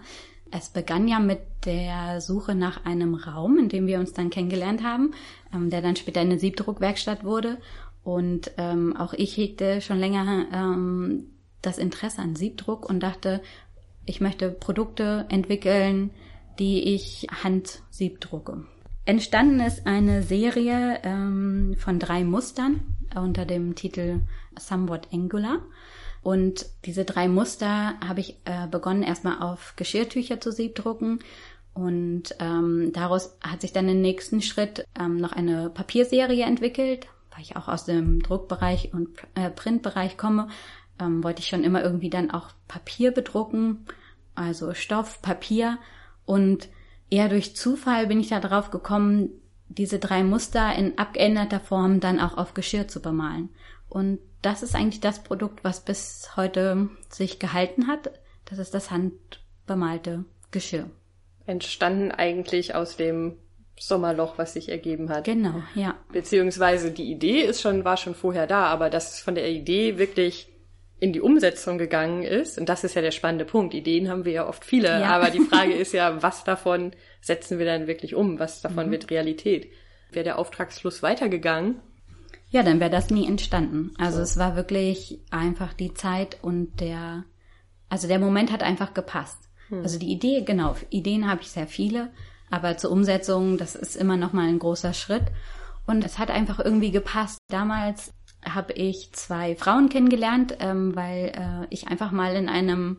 es 0.51 0.71
begann 0.71 1.07
ja 1.07 1.21
mit 1.21 1.39
der 1.65 2.21
Suche 2.21 2.57
nach 2.57 2.85
einem 2.85 3.15
Raum, 3.15 3.59
in 3.59 3.69
dem 3.69 3.87
wir 3.87 4.01
uns 4.01 4.13
dann 4.13 4.31
kennengelernt 4.31 4.83
haben, 4.83 5.13
ähm, 5.55 5.71
der 5.71 5.81
dann 5.81 5.95
später 5.95 6.21
eine 6.21 6.41
Siebdruckwerkstatt 6.41 7.23
wurde. 7.23 7.59
Und 8.03 8.51
ähm, 8.59 8.97
auch 8.97 9.13
ich 9.13 9.37
hegte 9.37 9.81
schon 9.81 9.99
länger 9.99 10.47
ähm, 10.53 11.29
das 11.63 11.79
Interesse 11.79 12.21
an 12.21 12.35
Siebdruck 12.35 12.91
und 12.91 13.01
dachte, 13.01 13.41
ich 14.05 14.21
möchte 14.21 14.51
Produkte 14.51 15.27
entwickeln, 15.29 16.11
die 16.59 16.95
ich 16.95 17.27
handsiebdrucke. 17.43 18.65
Entstanden 19.05 19.61
ist 19.61 19.87
eine 19.87 20.23
Serie 20.23 21.01
ähm, 21.03 21.75
von 21.79 21.99
drei 21.99 22.25
Mustern 22.25 22.81
unter 23.15 23.45
dem 23.45 23.75
Titel 23.75 24.21
Somewhat 24.59 25.09
Angular. 25.13 25.61
Und 26.23 26.67
diese 26.85 27.05
drei 27.05 27.27
Muster 27.27 27.99
habe 28.01 28.21
ich 28.21 28.37
äh, 28.45 28.69
begonnen 28.71 29.03
erstmal 29.03 29.43
auf 29.43 29.75
Geschirrtücher 29.77 30.41
zu 30.41 30.53
siebdrucken. 30.53 31.19
Und 31.75 32.37
ähm, 32.39 32.91
daraus 32.93 33.37
hat 33.41 33.63
sich 33.63 33.73
dann 33.73 33.89
im 33.89 34.01
nächsten 34.01 34.41
Schritt 34.41 34.87
ähm, 34.99 35.17
noch 35.17 35.33
eine 35.33 35.71
Papierserie 35.71 36.45
entwickelt, 36.45 37.09
weil 37.31 37.43
ich 37.43 37.57
auch 37.57 37.67
aus 37.67 37.87
dem 37.87 38.23
Druckbereich 38.23 38.93
und 38.93 39.09
äh, 39.35 39.51
Printbereich 39.51 40.17
komme, 40.17 40.49
ähm, 41.01 41.25
wollte 41.25 41.41
ich 41.41 41.49
schon 41.49 41.65
immer 41.65 41.83
irgendwie 41.83 42.11
dann 42.11 42.31
auch 42.31 42.51
Papier 42.69 43.11
bedrucken, 43.11 43.87
also 44.35 44.75
Stoff, 44.75 45.23
Papier. 45.23 45.79
Und 46.25 46.69
eher 47.11 47.29
durch 47.29 47.57
Zufall 47.57 48.07
bin 48.07 48.21
ich 48.21 48.29
da 48.29 48.41
drauf 48.41 48.71
gekommen, 48.71 49.31
diese 49.69 49.99
drei 49.99 50.23
Muster 50.23 50.75
in 50.75 50.99
abgeänderter 50.99 51.61
Form 51.61 52.01
dann 52.01 52.21
auch 52.21 52.37
auf 52.37 52.55
Geschirr 52.55 52.89
zu 52.89 53.01
bemalen. 53.01 53.49
Und 53.89 54.19
das 54.43 54.63
ist 54.63 54.75
eigentlich 54.75 55.01
das 55.01 55.23
Produkt, 55.23 55.65
was 55.65 55.85
bis 55.85 56.31
heute 56.37 56.91
sich 57.09 57.39
gehalten 57.39 57.87
hat. 57.87 58.11
Das 58.45 58.59
ist 58.59 58.75
das 58.75 58.91
handbemalte 58.91 60.25
Geschirr. 60.51 60.91
Entstanden 61.47 62.11
eigentlich 62.11 62.75
aus 62.75 62.97
dem 62.97 63.39
Sommerloch, 63.79 64.39
was 64.39 64.53
sich 64.53 64.69
ergeben 64.69 65.09
hat. 65.09 65.25
Genau, 65.25 65.63
ja. 65.75 65.95
Beziehungsweise 66.13 66.91
die 66.91 67.11
Idee 67.11 67.41
ist 67.41 67.63
schon, 67.63 67.85
war 67.85 67.97
schon 67.97 68.15
vorher 68.15 68.47
da, 68.47 68.67
aber 68.67 68.91
dass 68.91 69.15
es 69.15 69.21
von 69.21 69.35
der 69.35 69.51
Idee 69.51 69.99
wirklich 69.99 70.52
in 71.03 71.13
die 71.13 71.21
Umsetzung 71.21 71.79
gegangen 71.79 72.23
ist, 72.23 72.59
und 72.59 72.69
das 72.69 72.85
ist 72.85 72.95
ja 72.95 73.03
der 73.03 73.11
spannende 73.11 73.45
Punkt. 73.45 73.75
Ideen 73.75 74.09
haben 74.09 74.25
wir 74.25 74.33
ja 74.33 74.49
oft 74.49 74.65
viele, 74.65 75.01
ja. 75.01 75.07
aber 75.07 75.31
die 75.31 75.41
Frage 75.41 75.73
ist 75.73 75.93
ja, 75.93 76.23
was 76.23 76.45
davon 76.45 76.93
setzen 77.21 77.59
wir 77.59 77.67
dann 77.67 77.89
wirklich 77.89 78.15
um? 78.15 78.39
Was 78.39 78.61
davon 78.61 78.87
mhm. 78.87 78.93
wird 78.93 79.11
Realität? 79.11 79.73
Wäre 80.13 80.23
der 80.23 80.39
Auftragsfluss 80.39 81.03
weitergegangen, 81.03 81.81
ja, 82.51 82.63
dann 82.63 82.81
wäre 82.81 82.91
das 82.91 83.09
nie 83.09 83.27
entstanden. 83.27 83.93
Also 83.99 84.19
so. 84.19 84.23
es 84.25 84.37
war 84.37 84.57
wirklich 84.57 85.21
einfach 85.31 85.73
die 85.73 85.95
Zeit 85.95 86.37
und 86.43 86.81
der, 86.81 87.25
also 87.89 88.07
der 88.07 88.19
Moment 88.19 88.53
hat 88.53 88.63
einfach 88.63 88.93
gepasst. 88.93 89.49
Hm. 89.71 89.83
Also 89.83 89.99
die 89.99 90.13
Idee, 90.13 90.43
genau, 90.43 90.77
Ideen 90.91 91.29
habe 91.29 91.41
ich 91.41 91.51
sehr 91.51 91.67
viele, 91.67 92.13
aber 92.51 92.77
zur 92.77 92.91
Umsetzung, 92.91 93.57
das 93.57 93.75
ist 93.75 93.97
immer 93.97 94.19
noch 94.19 94.35
mal 94.35 94.49
ein 94.49 94.59
großer 94.59 94.93
Schritt. 94.93 95.25
Und 95.87 96.05
es 96.05 96.19
hat 96.19 96.31
einfach 96.31 96.61
irgendwie 96.61 96.91
gepasst. 96.91 97.39
Damals 97.49 98.13
habe 98.45 98.73
ich 98.73 99.13
zwei 99.13 99.55
Frauen 99.57 99.89
kennengelernt, 99.89 100.57
ähm, 100.61 100.95
weil 100.97 101.33
äh, 101.35 101.67
ich 101.71 101.89
einfach 101.89 102.11
mal 102.11 102.35
in 102.35 102.49
einem 102.49 102.99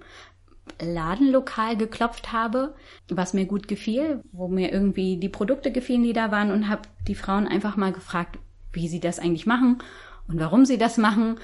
Ladenlokal 0.81 1.77
geklopft 1.77 2.31
habe, 2.31 2.75
was 3.09 3.33
mir 3.33 3.45
gut 3.45 3.67
gefiel, 3.67 4.23
wo 4.31 4.47
mir 4.47 4.71
irgendwie 4.71 5.17
die 5.17 5.29
Produkte 5.29 5.71
gefielen, 5.71 6.03
die 6.03 6.13
da 6.13 6.31
waren 6.31 6.51
und 6.51 6.69
habe 6.69 6.83
die 7.07 7.15
Frauen 7.15 7.47
einfach 7.47 7.75
mal 7.75 7.91
gefragt, 7.91 8.39
wie 8.71 8.87
sie 8.87 8.99
das 8.99 9.19
eigentlich 9.19 9.45
machen 9.45 9.79
und 10.27 10.39
warum 10.39 10.65
sie 10.65 10.77
das 10.77 10.97
machen, 10.97 11.37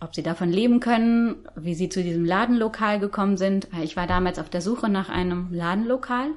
ob 0.00 0.14
sie 0.14 0.22
davon 0.22 0.50
leben 0.50 0.80
können, 0.80 1.36
wie 1.56 1.74
sie 1.74 1.88
zu 1.88 2.02
diesem 2.02 2.24
Ladenlokal 2.24 2.98
gekommen 2.98 3.36
sind. 3.36 3.68
Ich 3.82 3.96
war 3.96 4.06
damals 4.06 4.38
auf 4.38 4.50
der 4.50 4.60
Suche 4.60 4.88
nach 4.88 5.08
einem 5.08 5.52
Ladenlokal 5.52 6.30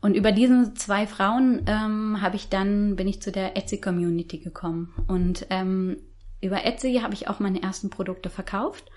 und 0.00 0.16
über 0.16 0.32
diese 0.32 0.74
zwei 0.74 1.06
Frauen 1.06 1.62
ähm, 1.66 2.20
habe 2.20 2.36
ich 2.36 2.48
dann 2.48 2.96
bin 2.96 3.06
ich 3.06 3.22
zu 3.22 3.30
der 3.30 3.56
Etsy 3.56 3.80
Community 3.80 4.38
gekommen 4.38 4.92
und 5.06 5.46
ähm, 5.50 5.98
über 6.42 6.64
Etsy 6.66 7.00
habe 7.02 7.14
ich 7.14 7.28
auch 7.28 7.40
meine 7.40 7.62
ersten 7.62 7.88
Produkte 7.88 8.28
verkauft 8.28 8.90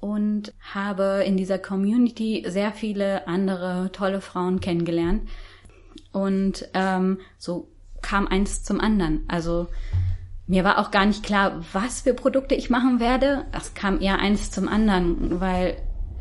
und 0.00 0.52
habe 0.60 1.22
in 1.24 1.36
dieser 1.36 1.58
Community 1.58 2.44
sehr 2.46 2.72
viele 2.72 3.26
andere 3.26 3.90
tolle 3.92 4.20
Frauen 4.20 4.60
kennengelernt 4.60 5.28
und 6.12 6.68
ähm, 6.74 7.18
so 7.38 7.68
kam 8.02 8.26
eins 8.26 8.62
zum 8.62 8.80
anderen. 8.80 9.24
Also 9.28 9.68
mir 10.46 10.64
war 10.64 10.78
auch 10.78 10.90
gar 10.90 11.06
nicht 11.06 11.22
klar, 11.22 11.64
was 11.72 12.00
für 12.02 12.14
Produkte 12.14 12.54
ich 12.54 12.70
machen 12.70 12.98
werde. 12.98 13.44
Das 13.52 13.74
kam 13.74 14.00
eher 14.00 14.18
eins 14.18 14.50
zum 14.50 14.68
anderen, 14.68 15.40
weil 15.40 15.76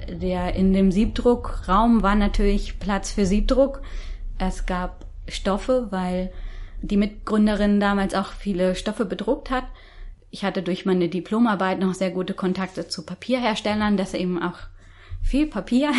der 0.08 0.56
in 0.56 0.74
dem 0.74 0.92
Siebdruckraum 0.92 2.04
war 2.04 2.16
natürlich 2.16 2.80
Platz 2.80 3.12
für 3.12 3.26
Siebdruck. 3.26 3.82
Es 4.38 4.66
gab 4.66 5.06
Stoffe, 5.28 5.88
weil 5.90 6.32
die 6.82 6.98
Mitgründerin 6.98 7.80
damals 7.80 8.14
auch 8.14 8.32
viele 8.32 8.76
Stoffe 8.76 9.06
bedruckt 9.06 9.50
hat. 9.50 9.66
Ich 10.32 10.44
hatte 10.44 10.62
durch 10.62 10.86
meine 10.86 11.10
Diplomarbeit 11.10 11.80
noch 11.80 11.94
sehr 11.94 12.12
gute 12.12 12.34
Kontakte 12.34 12.88
zu 12.88 13.06
Papierherstellern, 13.06 13.98
dass 13.98 14.14
eben 14.14 14.42
auch 14.42 14.58
viel 15.22 15.48
Papier, 15.48 15.92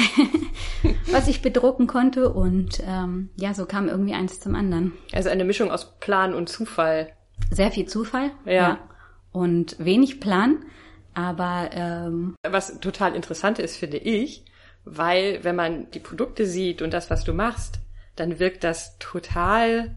was 1.10 1.28
ich 1.28 1.42
bedrucken 1.42 1.86
konnte. 1.86 2.32
Und 2.32 2.80
ähm, 2.86 3.30
ja, 3.36 3.54
so 3.54 3.66
kam 3.66 3.88
irgendwie 3.88 4.14
eins 4.14 4.40
zum 4.40 4.54
anderen. 4.54 4.92
Also 5.12 5.28
eine 5.28 5.44
Mischung 5.44 5.70
aus 5.70 5.98
Plan 5.98 6.34
und 6.34 6.48
Zufall 6.48 7.12
sehr 7.50 7.70
viel 7.70 7.86
Zufall. 7.86 8.30
Ja. 8.44 8.52
ja. 8.52 8.78
Und 9.32 9.76
wenig 9.78 10.20
Plan. 10.20 10.64
Aber 11.14 11.70
ähm, 11.72 12.36
was 12.48 12.78
total 12.80 13.14
interessant 13.14 13.58
ist, 13.58 13.76
finde 13.76 13.98
ich, 13.98 14.44
weil 14.84 15.42
wenn 15.42 15.56
man 15.56 15.90
die 15.90 15.98
Produkte 15.98 16.46
sieht 16.46 16.82
und 16.82 16.92
das, 16.92 17.10
was 17.10 17.24
du 17.24 17.32
machst, 17.32 17.80
dann 18.16 18.38
wirkt 18.38 18.64
das 18.64 18.98
total 18.98 19.96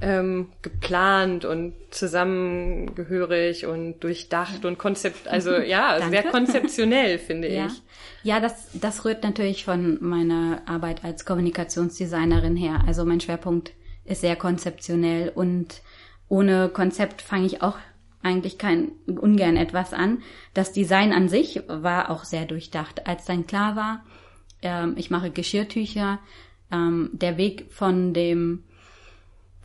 ähm, 0.00 0.48
geplant 0.62 1.44
und 1.44 1.74
zusammengehörig 1.90 3.66
und 3.66 4.00
durchdacht 4.00 4.64
und 4.64 4.78
konzept, 4.78 5.28
also 5.28 5.54
ja, 5.56 5.98
sehr 6.10 6.24
konzeptionell, 6.24 7.18
finde 7.18 7.52
ja. 7.52 7.66
ich. 7.66 7.82
Ja, 8.22 8.40
das, 8.40 8.68
das 8.74 9.04
rührt 9.04 9.22
natürlich 9.22 9.64
von 9.64 9.98
meiner 10.00 10.62
Arbeit 10.66 11.04
als 11.04 11.24
Kommunikationsdesignerin 11.24 12.56
her. 12.56 12.82
Also 12.86 13.04
mein 13.04 13.20
Schwerpunkt 13.20 13.72
ist 14.04 14.20
sehr 14.20 14.36
konzeptionell 14.36 15.30
und 15.30 15.80
ohne 16.28 16.68
Konzept 16.68 17.22
fange 17.22 17.46
ich 17.46 17.62
auch 17.62 17.78
eigentlich 18.22 18.58
kein 18.58 18.90
ungern 19.06 19.56
etwas 19.56 19.92
an. 19.92 20.22
Das 20.52 20.72
Design 20.72 21.12
an 21.12 21.28
sich 21.28 21.62
war 21.68 22.10
auch 22.10 22.24
sehr 22.24 22.44
durchdacht. 22.44 23.06
Als 23.06 23.24
dann 23.24 23.46
klar 23.46 23.76
war, 23.76 24.04
ähm, 24.62 24.94
ich 24.96 25.10
mache 25.10 25.30
Geschirrtücher, 25.30 26.18
ähm, 26.72 27.10
der 27.12 27.36
Weg 27.36 27.66
von 27.70 28.12
dem 28.12 28.64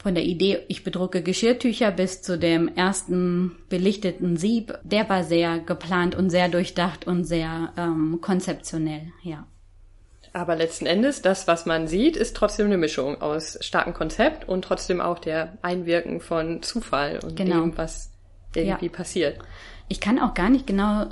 von 0.01 0.15
der 0.15 0.23
Idee, 0.23 0.59
ich 0.67 0.83
bedrucke 0.83 1.21
Geschirrtücher 1.21 1.91
bis 1.91 2.21
zu 2.21 2.39
dem 2.39 2.67
ersten 2.75 3.55
belichteten 3.69 4.35
Sieb, 4.35 4.77
der 4.83 5.07
war 5.09 5.23
sehr 5.23 5.59
geplant 5.59 6.15
und 6.15 6.29
sehr 6.29 6.49
durchdacht 6.49 7.05
und 7.05 7.23
sehr 7.25 7.71
ähm, 7.77 8.19
konzeptionell, 8.19 9.11
ja. 9.21 9.45
Aber 10.33 10.55
letzten 10.55 10.85
Endes, 10.85 11.21
das, 11.21 11.47
was 11.47 11.65
man 11.65 11.87
sieht, 11.87 12.15
ist 12.15 12.35
trotzdem 12.35 12.67
eine 12.67 12.77
Mischung 12.77 13.21
aus 13.21 13.57
starkem 13.61 13.93
Konzept 13.93 14.47
und 14.47 14.63
trotzdem 14.63 15.01
auch 15.01 15.19
der 15.19 15.57
Einwirken 15.61 16.21
von 16.21 16.63
Zufall 16.63 17.19
und 17.21 17.35
genau. 17.35 17.61
dem, 17.61 17.77
was 17.77 18.11
irgendwie 18.55 18.85
ja. 18.85 18.91
passiert. 18.91 19.39
Ich 19.89 19.99
kann 19.99 20.19
auch 20.19 20.33
gar 20.33 20.49
nicht 20.49 20.65
genau 20.65 21.03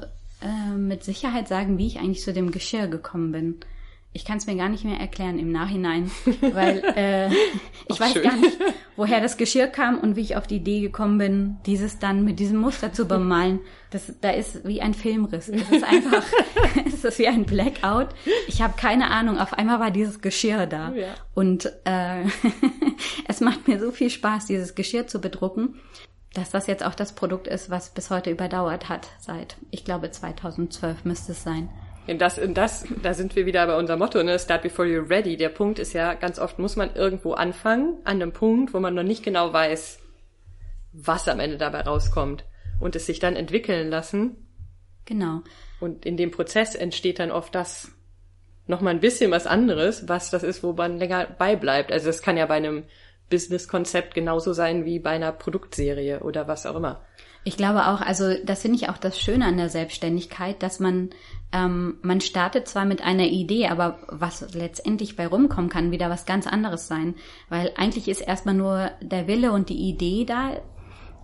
äh, 0.41 0.75
mit 0.78 1.04
Sicherheit 1.04 1.49
sagen, 1.49 1.78
wie 1.78 1.88
ich 1.88 1.99
eigentlich 1.99 2.23
zu 2.23 2.32
dem 2.32 2.52
Geschirr 2.52 2.88
gekommen 2.88 3.32
bin. 3.34 3.60
Ich 4.19 4.25
kann 4.25 4.38
es 4.38 4.47
mir 4.47 4.58
gar 4.58 4.67
nicht 4.67 4.84
mehr 4.84 4.99
erklären 4.99 5.39
im 5.39 5.49
Nachhinein, 5.49 6.12
weil 6.41 6.84
äh, 6.97 7.27
ich 7.29 7.38
Ach, 7.93 7.99
weiß 8.01 8.13
schön. 8.13 8.23
gar 8.23 8.36
nicht, 8.36 8.58
woher 8.97 9.21
das 9.21 9.38
Geschirr 9.38 9.67
kam 9.67 9.97
und 9.97 10.17
wie 10.17 10.21
ich 10.21 10.36
auf 10.36 10.45
die 10.45 10.58
Idee 10.58 10.82
gekommen 10.82 11.17
bin, 11.17 11.58
dieses 11.65 11.99
dann 11.99 12.25
mit 12.25 12.38
diesem 12.38 12.58
Muster 12.58 12.91
zu 12.91 13.05
bemalen. 13.05 13.62
Das, 13.91 14.13
da 14.19 14.32
ist 14.32 14.67
wie 14.67 14.82
ein 14.82 14.93
Filmriss. 14.93 15.47
Es 15.47 15.71
ist 15.71 15.84
einfach, 15.86 16.23
es 16.86 17.05
ist 17.05 17.17
wie 17.17 17.29
ein 17.29 17.45
Blackout. 17.45 18.10
Ich 18.47 18.62
habe 18.62 18.73
keine 18.75 19.10
Ahnung. 19.10 19.39
Auf 19.39 19.53
einmal 19.53 19.79
war 19.79 19.89
dieses 19.89 20.19
Geschirr 20.19 20.67
da 20.67 20.91
ja. 20.91 21.15
und 21.34 21.71
äh, 21.86 22.23
es 23.29 23.39
macht 23.39 23.69
mir 23.69 23.79
so 23.79 23.91
viel 23.91 24.10
Spaß, 24.10 24.47
dieses 24.47 24.75
Geschirr 24.75 25.08
zu 25.08 25.21
bedrucken 25.21 25.79
dass 26.36 26.51
das 26.51 26.67
jetzt 26.67 26.86
auch 26.86 26.93
das 26.93 27.13
Produkt 27.13 27.47
ist, 27.47 27.71
was 27.71 27.89
bis 27.89 28.12
heute 28.12 28.29
überdauert 28.29 28.88
hat, 28.88 29.08
seit, 29.19 29.58
ich 29.71 29.84
glaube, 29.84 30.12
2012 30.12 31.03
müsste 31.03 31.32
es 31.32 31.41
sein. 31.41 31.69
In 32.09 32.17
das, 32.17 32.39
in 32.39 32.55
das, 32.55 32.85
da 33.03 33.13
sind 33.13 33.35
wir 33.35 33.45
wieder 33.45 33.67
bei 33.67 33.77
unserem 33.77 33.99
Motto, 33.99 34.23
ne? 34.23 34.39
Start 34.39 34.63
before 34.63 34.87
you're 34.87 35.11
ready. 35.11 35.37
Der 35.37 35.49
Punkt 35.49 35.77
ist 35.77 35.93
ja, 35.93 36.15
ganz 36.15 36.39
oft 36.39 36.57
muss 36.57 36.75
man 36.75 36.95
irgendwo 36.95 37.33
anfangen, 37.33 37.99
an 38.03 38.15
einem 38.15 38.31
Punkt, 38.31 38.73
wo 38.73 38.79
man 38.79 38.95
noch 38.95 39.03
nicht 39.03 39.21
genau 39.21 39.53
weiß, 39.53 39.99
was 40.91 41.27
am 41.27 41.39
Ende 41.39 41.59
dabei 41.59 41.81
rauskommt. 41.81 42.45
Und 42.79 42.95
es 42.95 43.05
sich 43.05 43.19
dann 43.19 43.35
entwickeln 43.35 43.91
lassen. 43.91 44.47
Genau. 45.05 45.41
Und 45.79 46.03
in 46.03 46.17
dem 46.17 46.31
Prozess 46.31 46.73
entsteht 46.73 47.19
dann 47.19 47.29
oft 47.29 47.53
das 47.53 47.91
nochmal 48.65 48.95
ein 48.95 49.01
bisschen 49.01 49.29
was 49.29 49.45
anderes, 49.45 50.07
was 50.07 50.31
das 50.31 50.41
ist, 50.41 50.63
wo 50.63 50.73
man 50.73 50.97
länger 50.97 51.27
beibleibt. 51.27 51.91
Also 51.91 52.09
es 52.09 52.23
kann 52.23 52.37
ja 52.37 52.47
bei 52.47 52.55
einem 52.55 52.85
Business-Konzept 53.29 54.15
genauso 54.15 54.53
sein 54.53 54.83
wie 54.83 54.97
bei 54.97 55.11
einer 55.11 55.31
Produktserie 55.31 56.21
oder 56.21 56.47
was 56.47 56.65
auch 56.65 56.75
immer. 56.75 57.05
Ich 57.43 57.58
glaube 57.58 57.88
auch, 57.88 58.02
also 58.02 58.34
das 58.43 58.62
finde 58.62 58.78
ich 58.78 58.89
auch 58.89 58.97
das 58.97 59.19
Schöne 59.19 59.45
an 59.45 59.58
der 59.58 59.69
Selbstständigkeit, 59.69 60.62
dass 60.62 60.80
man 60.80 61.10
ähm, 61.52 61.97
man 62.02 62.21
startet 62.21 62.67
zwar 62.67 62.86
mit 62.86 63.02
einer 63.02 63.25
Idee, 63.25 63.67
aber 63.67 63.99
was 64.08 64.54
letztendlich 64.54 65.15
bei 65.15 65.25
rumkommen 65.25 65.69
kann, 65.69 65.91
wieder 65.91 66.10
was 66.10 66.25
ganz 66.25 66.45
anderes 66.45 66.88
sein, 66.88 67.15
weil 67.49 67.71
eigentlich 67.75 68.08
ist 68.08 68.21
erstmal 68.21 68.54
nur 68.54 68.91
der 69.02 69.28
Wille 69.28 69.52
und 69.52 69.69
die 69.69 69.89
Idee 69.89 70.25
da 70.25 70.52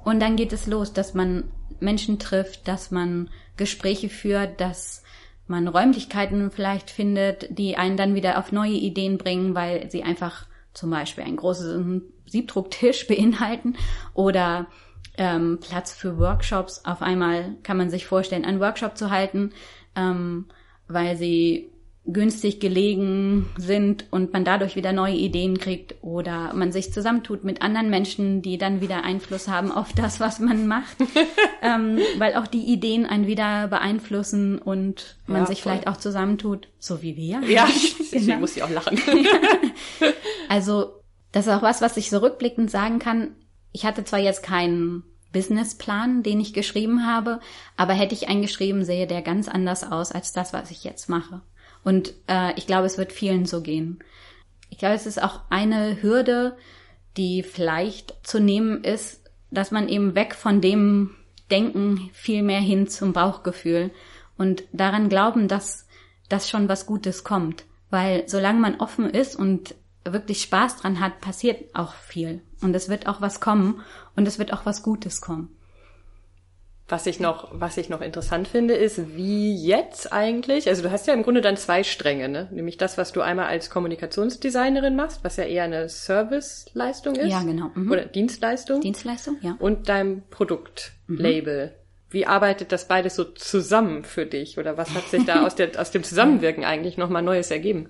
und 0.03 0.19
dann 0.19 0.35
geht 0.35 0.53
es 0.53 0.67
los, 0.67 0.93
dass 0.93 1.13
man 1.13 1.51
Menschen 1.79 2.17
trifft, 2.19 2.67
dass 2.67 2.91
man 2.91 3.29
Gespräche 3.57 4.09
führt, 4.09 4.61
dass 4.61 5.03
man 5.47 5.67
Räumlichkeiten 5.67 6.49
vielleicht 6.49 6.89
findet, 6.89 7.57
die 7.57 7.77
einen 7.77 7.97
dann 7.97 8.15
wieder 8.15 8.39
auf 8.39 8.51
neue 8.51 8.73
Ideen 8.73 9.17
bringen, 9.17 9.53
weil 9.53 9.91
sie 9.91 10.03
einfach 10.03 10.47
zum 10.73 10.89
Beispiel 10.89 11.23
einen 11.23 11.37
großen 11.37 12.01
Siebdrucktisch 12.25 13.07
beinhalten 13.07 13.75
oder 14.13 14.67
ähm, 15.17 15.59
Platz 15.61 15.93
für 15.93 16.17
Workshops. 16.17 16.83
Auf 16.85 17.01
einmal 17.01 17.55
kann 17.63 17.77
man 17.77 17.89
sich 17.89 18.05
vorstellen, 18.05 18.45
einen 18.45 18.59
Workshop 18.59 18.97
zu 18.97 19.09
halten, 19.09 19.51
ähm, 19.95 20.45
weil 20.87 21.15
sie 21.17 21.71
günstig 22.07 22.59
gelegen 22.59 23.47
sind 23.57 24.05
und 24.11 24.31
man 24.31 24.45
dadurch 24.45 24.75
wieder 24.75 24.93
neue 24.93 25.15
Ideen 25.15 25.57
kriegt 25.57 25.95
oder 26.01 26.53
man 26.53 26.71
sich 26.71 26.93
zusammentut 26.93 27.43
mit 27.43 27.63
anderen 27.63 27.89
Menschen, 27.89 28.43
die 28.43 28.59
dann 28.59 28.79
wieder 28.79 29.03
Einfluss 29.03 29.47
haben 29.47 29.71
auf 29.71 29.91
das, 29.93 30.19
was 30.19 30.39
man 30.39 30.67
macht, 30.67 30.97
ähm, 31.63 31.99
weil 32.19 32.35
auch 32.35 32.45
die 32.45 32.71
Ideen 32.71 33.07
einen 33.07 33.25
wieder 33.25 33.67
beeinflussen 33.67 34.59
und 34.59 35.17
man 35.25 35.41
ja, 35.41 35.45
sich 35.47 35.63
voll. 35.63 35.71
vielleicht 35.71 35.87
auch 35.87 35.97
zusammentut, 35.97 36.67
so 36.77 37.01
wie 37.01 37.17
wir. 37.17 37.41
Ja, 37.47 37.67
deswegen 37.99 38.25
genau. 38.27 38.39
muss 38.39 38.55
ich 38.55 38.61
auch 38.61 38.69
lachen. 38.69 38.99
also 40.47 41.01
das 41.31 41.47
ist 41.47 41.53
auch 41.53 41.63
was, 41.63 41.81
was 41.81 41.97
ich 41.97 42.11
so 42.11 42.19
rückblickend 42.19 42.69
sagen 42.69 42.99
kann. 42.99 43.35
Ich 43.75 43.85
hatte 43.85 44.05
zwar 44.05 44.19
jetzt 44.19 44.41
keinen 44.41 45.03
Businessplan, 45.33 46.23
den 46.23 46.39
ich 46.39 46.53
geschrieben 46.53 47.05
habe, 47.05 47.41
aber 47.75 47.91
hätte 47.91 48.15
ich 48.15 48.29
einen 48.29 48.41
geschrieben, 48.41 48.85
sähe 48.85 49.05
der 49.05 49.21
ganz 49.21 49.49
anders 49.49 49.83
aus 49.83 50.13
als 50.13 50.31
das, 50.31 50.53
was 50.53 50.71
ich 50.71 50.85
jetzt 50.85 51.09
mache. 51.09 51.41
Und 51.83 52.13
äh, 52.27 52.53
ich 52.55 52.67
glaube, 52.67 52.85
es 52.85 52.97
wird 52.97 53.11
vielen 53.11 53.45
so 53.45 53.59
gehen. 53.59 53.99
Ich 54.69 54.77
glaube, 54.77 54.95
es 54.95 55.05
ist 55.05 55.21
auch 55.21 55.41
eine 55.49 56.01
Hürde, 56.01 56.55
die 57.17 57.43
vielleicht 57.43 58.15
zu 58.25 58.39
nehmen 58.39 58.81
ist, 58.81 59.29
dass 59.51 59.71
man 59.71 59.89
eben 59.89 60.15
weg 60.15 60.35
von 60.35 60.61
dem 60.61 61.13
Denken 61.51 62.09
viel 62.13 62.43
mehr 62.43 62.61
hin 62.61 62.87
zum 62.87 63.11
Bauchgefühl 63.11 63.91
und 64.37 64.63
daran 64.71 65.09
glauben, 65.09 65.49
dass 65.49 65.85
das 66.29 66.49
schon 66.49 66.69
was 66.69 66.85
Gutes 66.85 67.25
kommt. 67.25 67.65
Weil 67.89 68.23
solange 68.29 68.61
man 68.61 68.79
offen 68.79 69.09
ist 69.09 69.35
und 69.35 69.75
wirklich 70.05 70.41
Spaß 70.41 70.77
dran 70.77 70.99
hat, 70.99 71.19
passiert 71.21 71.73
auch 71.73 71.93
viel. 71.93 72.41
Und 72.61 72.75
es 72.75 72.89
wird 72.89 73.07
auch 73.07 73.21
was 73.21 73.39
kommen 73.39 73.81
und 74.15 74.27
es 74.27 74.39
wird 74.39 74.53
auch 74.53 74.65
was 74.65 74.83
Gutes 74.83 75.21
kommen. 75.21 75.55
Was 76.87 77.07
ich 77.07 77.19
noch, 77.19 77.49
was 77.51 77.77
ich 77.77 77.89
noch 77.89 78.01
interessant 78.01 78.47
finde, 78.47 78.75
ist, 78.75 79.15
wie 79.15 79.55
jetzt 79.55 80.13
eigentlich, 80.13 80.69
also 80.69 80.83
du 80.83 80.91
hast 80.91 81.07
ja 81.07 81.15
im 81.15 81.23
Grunde 81.23 81.41
dann 81.41 81.57
zwei 81.57 81.83
Stränge, 81.83 82.29
ne? 82.29 82.47
Nämlich 82.51 82.77
das, 82.77 82.95
was 82.99 83.11
du 83.11 83.21
einmal 83.21 83.47
als 83.47 83.71
Kommunikationsdesignerin 83.71 84.95
machst, 84.95 85.23
was 85.23 85.37
ja 85.37 85.45
eher 85.45 85.63
eine 85.63 85.89
Serviceleistung 85.89 87.15
ist. 87.15 87.31
Ja, 87.31 87.41
genau. 87.41 87.71
Mhm. 87.73 87.91
Oder 87.91 88.05
Dienstleistung. 88.05 88.81
Dienstleistung, 88.81 89.37
ja. 89.41 89.55
Und 89.57 89.89
dein 89.89 90.21
Produktlabel. 90.29 91.67
Mhm. 91.69 91.85
Wie 92.11 92.27
arbeitet 92.27 92.71
das 92.71 92.87
beides 92.87 93.15
so 93.15 93.23
zusammen 93.23 94.03
für 94.03 94.27
dich? 94.27 94.59
Oder 94.59 94.77
was 94.77 94.93
hat 94.93 95.07
sich 95.09 95.25
da 95.25 95.43
aus, 95.45 95.55
der, 95.55 95.71
aus 95.81 95.89
dem 95.89 96.03
Zusammenwirken 96.03 96.63
eigentlich 96.63 96.97
nochmal 96.97 97.23
Neues 97.23 97.49
ergeben? 97.49 97.89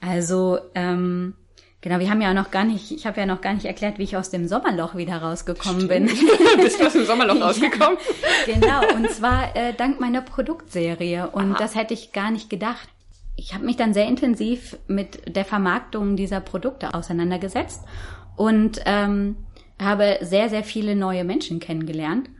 Also, 0.00 0.58
ähm, 0.74 1.34
genau, 1.80 1.98
wir 1.98 2.10
haben 2.10 2.20
ja 2.20 2.34
noch 2.34 2.50
gar 2.50 2.64
nicht, 2.64 2.90
ich 2.90 3.06
habe 3.06 3.20
ja 3.20 3.26
noch 3.26 3.40
gar 3.40 3.54
nicht 3.54 3.66
erklärt, 3.66 3.98
wie 3.98 4.04
ich 4.04 4.16
aus 4.16 4.30
dem 4.30 4.48
Sommerloch 4.48 4.94
wieder 4.94 5.18
rausgekommen 5.18 5.82
Stimmt. 5.82 6.08
bin. 6.16 6.62
Bist 6.62 6.80
du 6.80 6.86
aus 6.86 6.92
dem 6.92 7.06
Sommerloch 7.06 7.40
rausgekommen? 7.40 7.98
Ja, 8.46 8.54
genau, 8.54 8.94
und 8.94 9.10
zwar 9.10 9.56
äh, 9.56 9.72
dank 9.72 10.00
meiner 10.00 10.22
Produktserie. 10.22 11.28
Und 11.30 11.52
Aha. 11.52 11.58
das 11.58 11.74
hätte 11.74 11.94
ich 11.94 12.12
gar 12.12 12.30
nicht 12.30 12.50
gedacht. 12.50 12.88
Ich 13.36 13.54
habe 13.54 13.64
mich 13.66 13.76
dann 13.76 13.92
sehr 13.92 14.06
intensiv 14.06 14.78
mit 14.86 15.36
der 15.36 15.44
Vermarktung 15.44 16.16
dieser 16.16 16.40
Produkte 16.40 16.94
auseinandergesetzt 16.94 17.82
und 18.36 18.80
ähm, 18.86 19.36
habe 19.80 20.18
sehr, 20.22 20.48
sehr 20.48 20.64
viele 20.64 20.96
neue 20.96 21.24
Menschen 21.24 21.60
kennengelernt. 21.60 22.30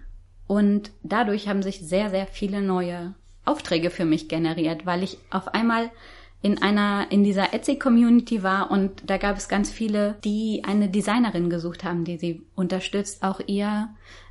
Und 0.46 0.92
dadurch 1.02 1.48
haben 1.48 1.62
sich 1.62 1.80
sehr, 1.80 2.10
sehr 2.10 2.26
viele 2.26 2.62
neue 2.62 3.14
Aufträge 3.44 3.90
für 3.90 4.04
mich 4.04 4.28
generiert, 4.28 4.86
weil 4.86 5.02
ich 5.02 5.18
auf 5.30 5.48
einmal 5.48 5.90
in 6.42 6.62
einer, 6.62 7.10
in 7.10 7.24
dieser 7.24 7.52
Etsy-Community 7.54 8.42
war 8.42 8.70
und 8.70 9.10
da 9.10 9.16
gab 9.16 9.36
es 9.36 9.48
ganz 9.48 9.70
viele, 9.70 10.16
die 10.24 10.62
eine 10.64 10.88
Designerin 10.88 11.50
gesucht 11.50 11.82
haben, 11.82 12.04
die 12.04 12.18
sie 12.18 12.46
unterstützt, 12.54 13.22
auch 13.22 13.40
ihr, 13.46 13.88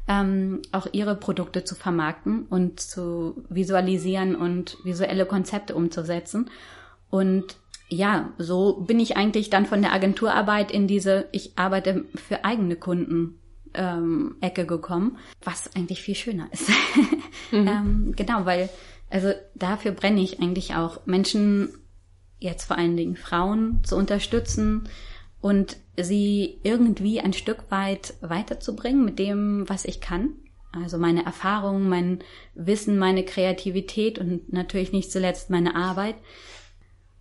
ähm, 0.07 0.61
auch 0.71 0.87
ihre 0.91 1.15
Produkte 1.15 1.63
zu 1.63 1.75
vermarkten 1.75 2.43
und 2.43 2.79
zu 2.79 3.43
visualisieren 3.49 4.35
und 4.35 4.77
visuelle 4.83 5.25
Konzepte 5.25 5.75
umzusetzen. 5.75 6.49
Und 7.09 7.57
ja, 7.89 8.31
so 8.37 8.81
bin 8.81 8.99
ich 8.99 9.17
eigentlich 9.17 9.49
dann 9.49 9.65
von 9.65 9.81
der 9.81 9.93
Agenturarbeit 9.93 10.71
in 10.71 10.87
diese, 10.87 11.27
ich 11.31 11.57
arbeite 11.57 12.05
für 12.15 12.45
eigene 12.45 12.75
Kunden 12.75 13.39
ähm, 13.73 14.37
Ecke 14.41 14.65
gekommen, 14.65 15.17
was 15.43 15.75
eigentlich 15.75 16.01
viel 16.01 16.15
schöner 16.15 16.47
ist. 16.51 16.69
mhm. 17.51 17.67
ähm, 17.67 18.13
genau, 18.15 18.45
weil 18.45 18.69
also 19.09 19.31
dafür 19.53 19.91
brenne 19.91 20.21
ich 20.21 20.41
eigentlich 20.41 20.75
auch 20.75 21.05
Menschen 21.05 21.69
jetzt 22.39 22.65
vor 22.65 22.77
allen 22.77 22.97
Dingen 22.97 23.15
Frauen 23.15 23.83
zu 23.83 23.95
unterstützen 23.95 24.89
und 25.41 25.77
sie 25.97 26.59
irgendwie 26.63 27.21
ein 27.21 27.33
Stück 27.33 27.69
weit 27.69 28.15
weiterzubringen 28.21 29.05
mit 29.05 29.19
dem, 29.19 29.67
was 29.67 29.85
ich 29.85 30.01
kann. 30.01 30.33
Also 30.71 30.97
meine 30.97 31.25
Erfahrungen, 31.25 31.87
mein 31.87 32.19
Wissen, 32.53 32.97
meine 32.97 33.23
Kreativität 33.23 34.19
und 34.19 34.51
natürlich 34.51 34.91
nicht 34.91 35.11
zuletzt 35.11 35.49
meine 35.49 35.75
Arbeit. 35.75 36.15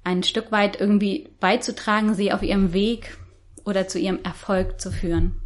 Ein 0.03 0.22
Stück 0.22 0.50
weit 0.50 0.81
irgendwie 0.81 1.29
beizutragen, 1.38 2.14
sie 2.14 2.33
auf 2.33 2.42
ihrem 2.42 2.72
Weg 2.72 3.16
oder 3.64 3.87
zu 3.87 3.98
ihrem 3.98 4.22
Erfolg 4.22 4.81
zu 4.81 4.90
führen. 4.90 5.40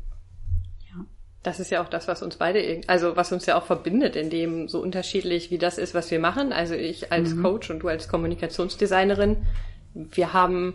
Das 1.42 1.61
ist 1.61 1.70
ja 1.70 1.83
auch 1.83 1.88
das, 1.88 2.09
was 2.09 2.22
uns 2.22 2.37
beide, 2.37 2.81
also 2.88 3.16
was 3.16 3.33
uns 3.33 3.46
ja 3.46 3.57
auch 3.57 3.64
verbindet, 3.64 4.16
in 4.16 4.29
dem 4.29 4.68
so 4.68 4.81
unterschiedlich 4.81 5.51
wie 5.51 5.59
das 5.59 5.79
ist, 5.79 5.94
was 5.94 6.11
wir 6.11 6.18
machen. 6.18 6.53
Also 6.53 6.74
ich 6.74 7.12
als 7.12 7.35
mhm. 7.35 7.42
Coach 7.42 7.70
und 7.70 7.81
du 7.81 7.88
als 7.88 8.09
Kommunikationsdesignerin, 8.09 9.46
wir 9.94 10.33
haben 10.33 10.74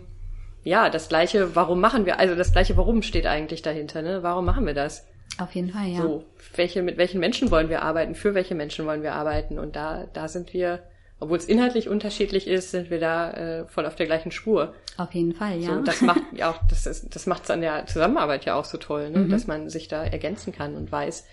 ja 0.62 0.88
das 0.88 1.08
gleiche, 1.08 1.54
warum 1.54 1.80
machen 1.80 2.06
wir, 2.06 2.18
also 2.18 2.34
das 2.34 2.52
gleiche 2.52 2.76
Warum 2.76 3.02
steht 3.02 3.26
eigentlich 3.26 3.62
dahinter, 3.62 4.02
ne? 4.02 4.22
Warum 4.22 4.44
machen 4.46 4.66
wir 4.66 4.74
das? 4.74 5.06
Auf 5.38 5.54
jeden 5.54 5.70
Fall, 5.70 5.88
ja. 5.88 6.00
So, 6.00 6.24
welche, 6.56 6.82
mit 6.82 6.96
welchen 6.96 7.20
Menschen 7.20 7.50
wollen 7.50 7.68
wir 7.68 7.82
arbeiten, 7.82 8.14
für 8.14 8.34
welche 8.34 8.54
Menschen 8.54 8.86
wollen 8.86 9.02
wir 9.02 9.14
arbeiten? 9.14 9.58
Und 9.58 9.76
da, 9.76 10.06
da 10.12 10.28
sind 10.28 10.52
wir 10.54 10.80
obwohl 11.24 11.38
es 11.38 11.46
inhaltlich 11.46 11.88
unterschiedlich 11.88 12.46
ist, 12.46 12.70
sind 12.70 12.90
wir 12.90 13.00
da 13.00 13.30
äh, 13.32 13.66
voll 13.66 13.86
auf 13.86 13.96
der 13.96 14.06
gleichen 14.06 14.30
Spur. 14.30 14.74
Auf 14.98 15.12
jeden 15.14 15.32
Fall, 15.32 15.58
ja. 15.58 15.74
So, 15.74 15.82
das 15.82 16.02
macht 16.02 16.22
ja 16.32 16.50
auch, 16.50 16.60
das 16.68 16.86
ist, 16.86 17.14
das 17.14 17.26
macht 17.26 17.44
es 17.44 17.50
an 17.50 17.60
der 17.62 17.86
Zusammenarbeit 17.86 18.44
ja 18.44 18.54
auch 18.54 18.64
so 18.64 18.78
toll, 18.78 19.10
ne? 19.10 19.20
Mhm. 19.20 19.30
dass 19.30 19.46
man 19.46 19.70
sich 19.70 19.88
da 19.88 20.04
ergänzen 20.04 20.52
kann 20.52 20.74
und 20.74 20.92
weiß, 20.92 21.26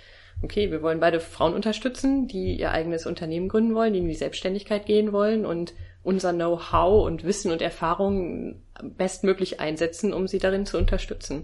okay, 0.43 0.71
wir 0.71 0.82
wollen 0.82 0.99
beide 0.99 1.19
Frauen 1.19 1.54
unterstützen, 1.54 2.27
die 2.27 2.56
ihr 2.58 2.71
eigenes 2.71 3.06
Unternehmen 3.06 3.49
gründen 3.49 3.75
wollen, 3.75 3.93
die 3.93 3.99
in 3.99 4.08
die 4.08 4.15
Selbstständigkeit 4.15 4.86
gehen 4.86 5.12
wollen 5.12 5.45
und 5.45 5.73
unser 6.04 6.34
Know-how 6.34 7.06
und 7.06 7.23
Wissen 7.23 7.51
und 7.51 7.62
Erfahrung 7.62 8.62
bestmöglich 8.82 9.60
einsetzen, 9.60 10.13
um 10.13 10.27
sie 10.27 10.39
darin 10.39 10.65
zu 10.65 10.77
unterstützen. 10.77 11.43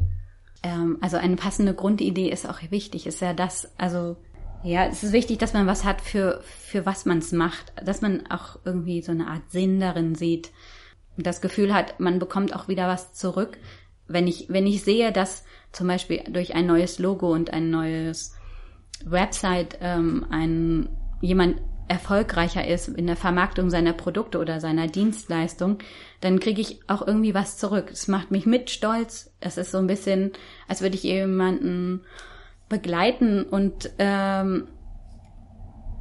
Ähm, 0.63 0.97
also 1.01 1.17
eine 1.17 1.36
passende 1.36 1.73
Grundidee 1.73 2.29
ist 2.29 2.49
auch 2.49 2.60
wichtig, 2.69 3.05
ist 3.05 3.21
ja 3.21 3.33
das, 3.33 3.71
also 3.77 4.17
ja, 4.63 4.86
es 4.86 5.04
ist 5.04 5.13
wichtig, 5.13 5.38
dass 5.38 5.54
man 5.54 5.67
was 5.67 5.84
hat 5.84 6.02
für, 6.02 6.41
für 6.43 6.86
was 6.86 7.06
man 7.06 7.20
es 7.20 7.32
macht, 7.32 7.74
dass 7.84 8.02
man 8.02 8.28
auch 8.28 8.60
irgendwie 8.65 9.02
so 9.02 9.12
eine 9.12 9.28
Art 9.28 9.50
Sinn 9.52 9.80
darin 9.80 10.15
sieht. 10.15 10.52
das 11.17 11.41
Gefühl 11.41 11.74
hat, 11.74 12.00
man 12.00 12.20
bekommt 12.20 12.56
auch 12.56 12.67
wieder 12.67 12.88
was 12.88 13.13
zurück. 13.13 13.58
Wenn 14.08 14.28
ich, 14.28 14.48
wenn 14.50 14.67
ich 14.67 14.84
sehe, 14.84 15.12
dass 15.12 15.43
zum 15.72 15.88
Beispiel 15.88 16.24
durch 16.30 16.56
ein 16.56 16.65
neues 16.65 17.00
Logo 17.00 17.32
und 17.32 17.52
ein 17.52 17.70
neues 17.70 18.36
Website 19.06 19.78
ähm, 19.82 20.26
ein 20.30 20.89
jemand 21.22 21.62
erfolgreicher 21.88 22.67
ist 22.67 22.89
in 22.89 23.08
der 23.08 23.15
Vermarktung 23.15 23.70
seiner 23.70 23.93
Produkte 23.93 24.39
oder 24.39 24.60
seiner 24.60 24.88
Dienstleistung, 24.88 25.78
dann 26.20 26.39
kriege 26.39 26.62
ich 26.62 26.82
auch 26.88 27.06
irgendwie 27.06 27.34
was 27.34 27.58
zurück. 27.58 27.89
Es 27.91 28.08
macht 28.08 28.32
mich 28.32 28.46
mit 28.46 28.70
stolz. 28.70 29.32
Es 29.39 29.58
ist 29.58 29.72
so 29.72 29.78
ein 29.78 29.88
bisschen, 29.88 30.32
als 30.67 30.82
würde 30.82 30.96
ich 30.96 31.04
jemanden 31.04 32.02
begleiten 32.69 33.43
und 33.43 33.91
ähm, 33.97 34.67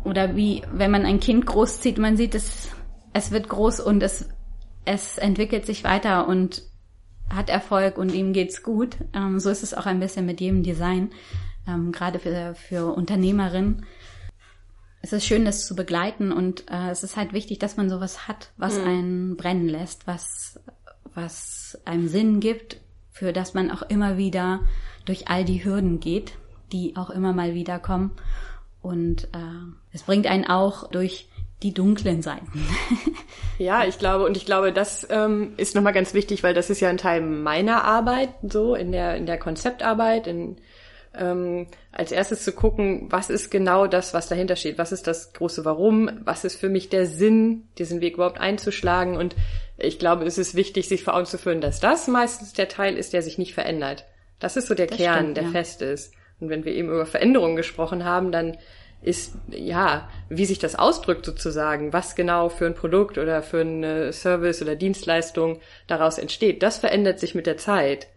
oder 0.05 0.37
wie 0.37 0.63
wenn 0.73 0.91
man 0.91 1.05
ein 1.05 1.21
Kind 1.21 1.47
großzieht, 1.47 1.99
man 1.99 2.17
sieht 2.17 2.35
es, 2.35 2.69
es 3.13 3.31
wird 3.31 3.49
groß 3.49 3.81
und 3.81 4.03
es 4.03 4.29
es 4.85 5.19
entwickelt 5.19 5.67
sich 5.67 5.83
weiter 5.83 6.29
und 6.29 6.63
hat 7.29 7.51
Erfolg 7.51 7.99
und 7.99 8.15
ihm 8.15 8.33
geht's 8.33 8.63
gut. 8.63 8.97
Ähm, 9.13 9.41
so 9.41 9.51
ist 9.51 9.65
es 9.65 9.75
auch 9.75 9.87
ein 9.87 9.99
bisschen 10.01 10.27
mit 10.27 10.41
jedem 10.41 10.63
Design, 10.63 11.11
ähm, 11.67 11.93
gerade 11.93 12.19
für 12.19 12.55
für 12.55 12.95
Unternehmerinnen 12.95 13.85
es 15.07 15.13
ist 15.13 15.27
schön, 15.27 15.45
das 15.45 15.67
zu 15.67 15.77
begleiten 15.77 16.33
und 16.33 16.65
äh, 16.69 16.91
es 16.91 17.05
ist 17.05 17.17
halt 17.17 17.33
wichtig, 17.33 17.61
dass 17.61 17.77
man 17.77 17.89
sowas 17.89 18.27
hat, 18.27 18.51
was 18.57 18.77
mhm. 18.77 18.85
einen 18.85 19.37
brennen 19.37 19.69
lässt, 19.69 20.09
was, 20.09 20.59
was 21.15 21.79
einem 21.85 22.09
Sinn 22.09 22.41
gibt, 22.41 22.81
für 23.13 23.33
das 23.33 23.55
man 23.55 23.71
auch 23.71 23.83
immer 23.83 24.17
wieder 24.17 24.61
durch 25.05 25.29
all 25.29 25.45
die 25.45 25.65
Hürden 25.65 26.01
geht, 26.01 26.33
die 26.73 26.97
auch 26.97 27.11
immer 27.11 27.33
mal 27.33 27.55
wieder 27.55 27.79
kommen. 27.79 28.13
Und 28.83 29.25
äh, 29.25 29.39
es 29.93 30.03
bringt 30.03 30.27
einen 30.27 30.47
auch 30.47 30.89
durch 30.91 31.29
die 31.63 31.73
dunklen 31.73 32.23
Seiten. 32.23 32.67
ja, 33.59 33.85
ich 33.85 33.99
glaube, 33.99 34.25
und 34.25 34.37
ich 34.37 34.45
glaube, 34.45 34.73
das 34.73 35.07
ähm, 35.11 35.55
ist 35.57 35.75
nochmal 35.75 35.95
ganz 35.95 36.13
wichtig, 36.13 36.43
weil 36.43 36.55
das 36.55 36.71
ist 36.71 36.81
ja 36.81 36.89
ein 36.89 36.99
Teil 36.99 37.23
meiner 37.23 37.85
Arbeit, 37.85 38.31
so 38.43 38.75
in 38.75 38.93
der, 38.93 39.17
in 39.17 39.27
der 39.27 39.39
Konzeptarbeit, 39.39 40.27
in 40.27 40.59
ähm, 41.19 41.67
als 41.93 42.13
erstes 42.13 42.45
zu 42.45 42.53
gucken, 42.53 43.07
was 43.11 43.31
ist 43.31 43.51
genau 43.51 43.87
das, 43.87 44.13
was 44.13 44.29
dahinter 44.29 44.57
steht, 44.57 44.79
was 44.79 44.93
ist 44.93 45.07
das 45.07 45.33
große 45.33 45.65
Warum, 45.65 46.11
was 46.25 46.45
ist 46.45 46.61
für 46.61 46.69
mich 46.69 46.89
der 46.89 47.07
Sinn, 47.07 47.69
diesen 47.79 48.01
Weg 48.01 48.15
überhaupt 48.15 48.39
einzuschlagen. 48.39 49.17
Und 49.17 49.35
ich 49.79 49.99
glaube, 49.99 50.25
es 50.25 50.39
ist 50.39 50.55
wichtig, 50.55 50.89
sich 50.89 51.03
vor 51.03 51.15
Augen 51.15 51.27
zu 51.27 51.39
führen, 51.39 51.61
dass 51.61 51.81
das 51.81 52.07
meistens 52.07 52.53
der 52.53 52.69
Teil 52.69 52.97
ist, 52.97 53.13
der 53.13 53.23
sich 53.23 53.39
nicht 53.39 53.55
verändert. 53.55 54.05
Das 54.39 54.57
ist 54.57 54.69
so 54.69 54.75
der 54.75 54.87
das 54.87 54.97
Kern, 54.99 55.19
stimmt, 55.19 55.37
der 55.39 55.45
ja. 55.45 55.51
fest 55.51 55.83
ist. 55.83 56.13
Und 56.41 56.51
wenn 56.51 56.65
wir 56.65 56.73
eben 56.73 56.89
über 56.89 57.07
Veränderungen 57.07 57.57
gesprochen 57.57 58.05
haben, 58.05 58.33
dann 58.33 58.57
ist, 59.03 59.35
ja, 59.51 60.09
wie 60.29 60.47
sich 60.47 60.59
das 60.59 60.75
ausdrückt 60.75 61.25
sozusagen, 61.25 61.93
was 61.93 62.17
genau 62.17 62.49
für 62.49 62.67
ein 62.67 62.75
Produkt 62.75 63.19
oder 63.19 63.43
für 63.43 63.61
eine 63.61 64.13
Service 64.13 64.63
oder 64.63 64.75
Dienstleistung 64.75 65.61
daraus 65.87 66.19
entsteht, 66.19 66.63
das 66.63 66.79
verändert 66.79 67.21
sich 67.21 67.35
mit 67.35 67.47
der 67.47 67.57
Zeit. 67.57 68.09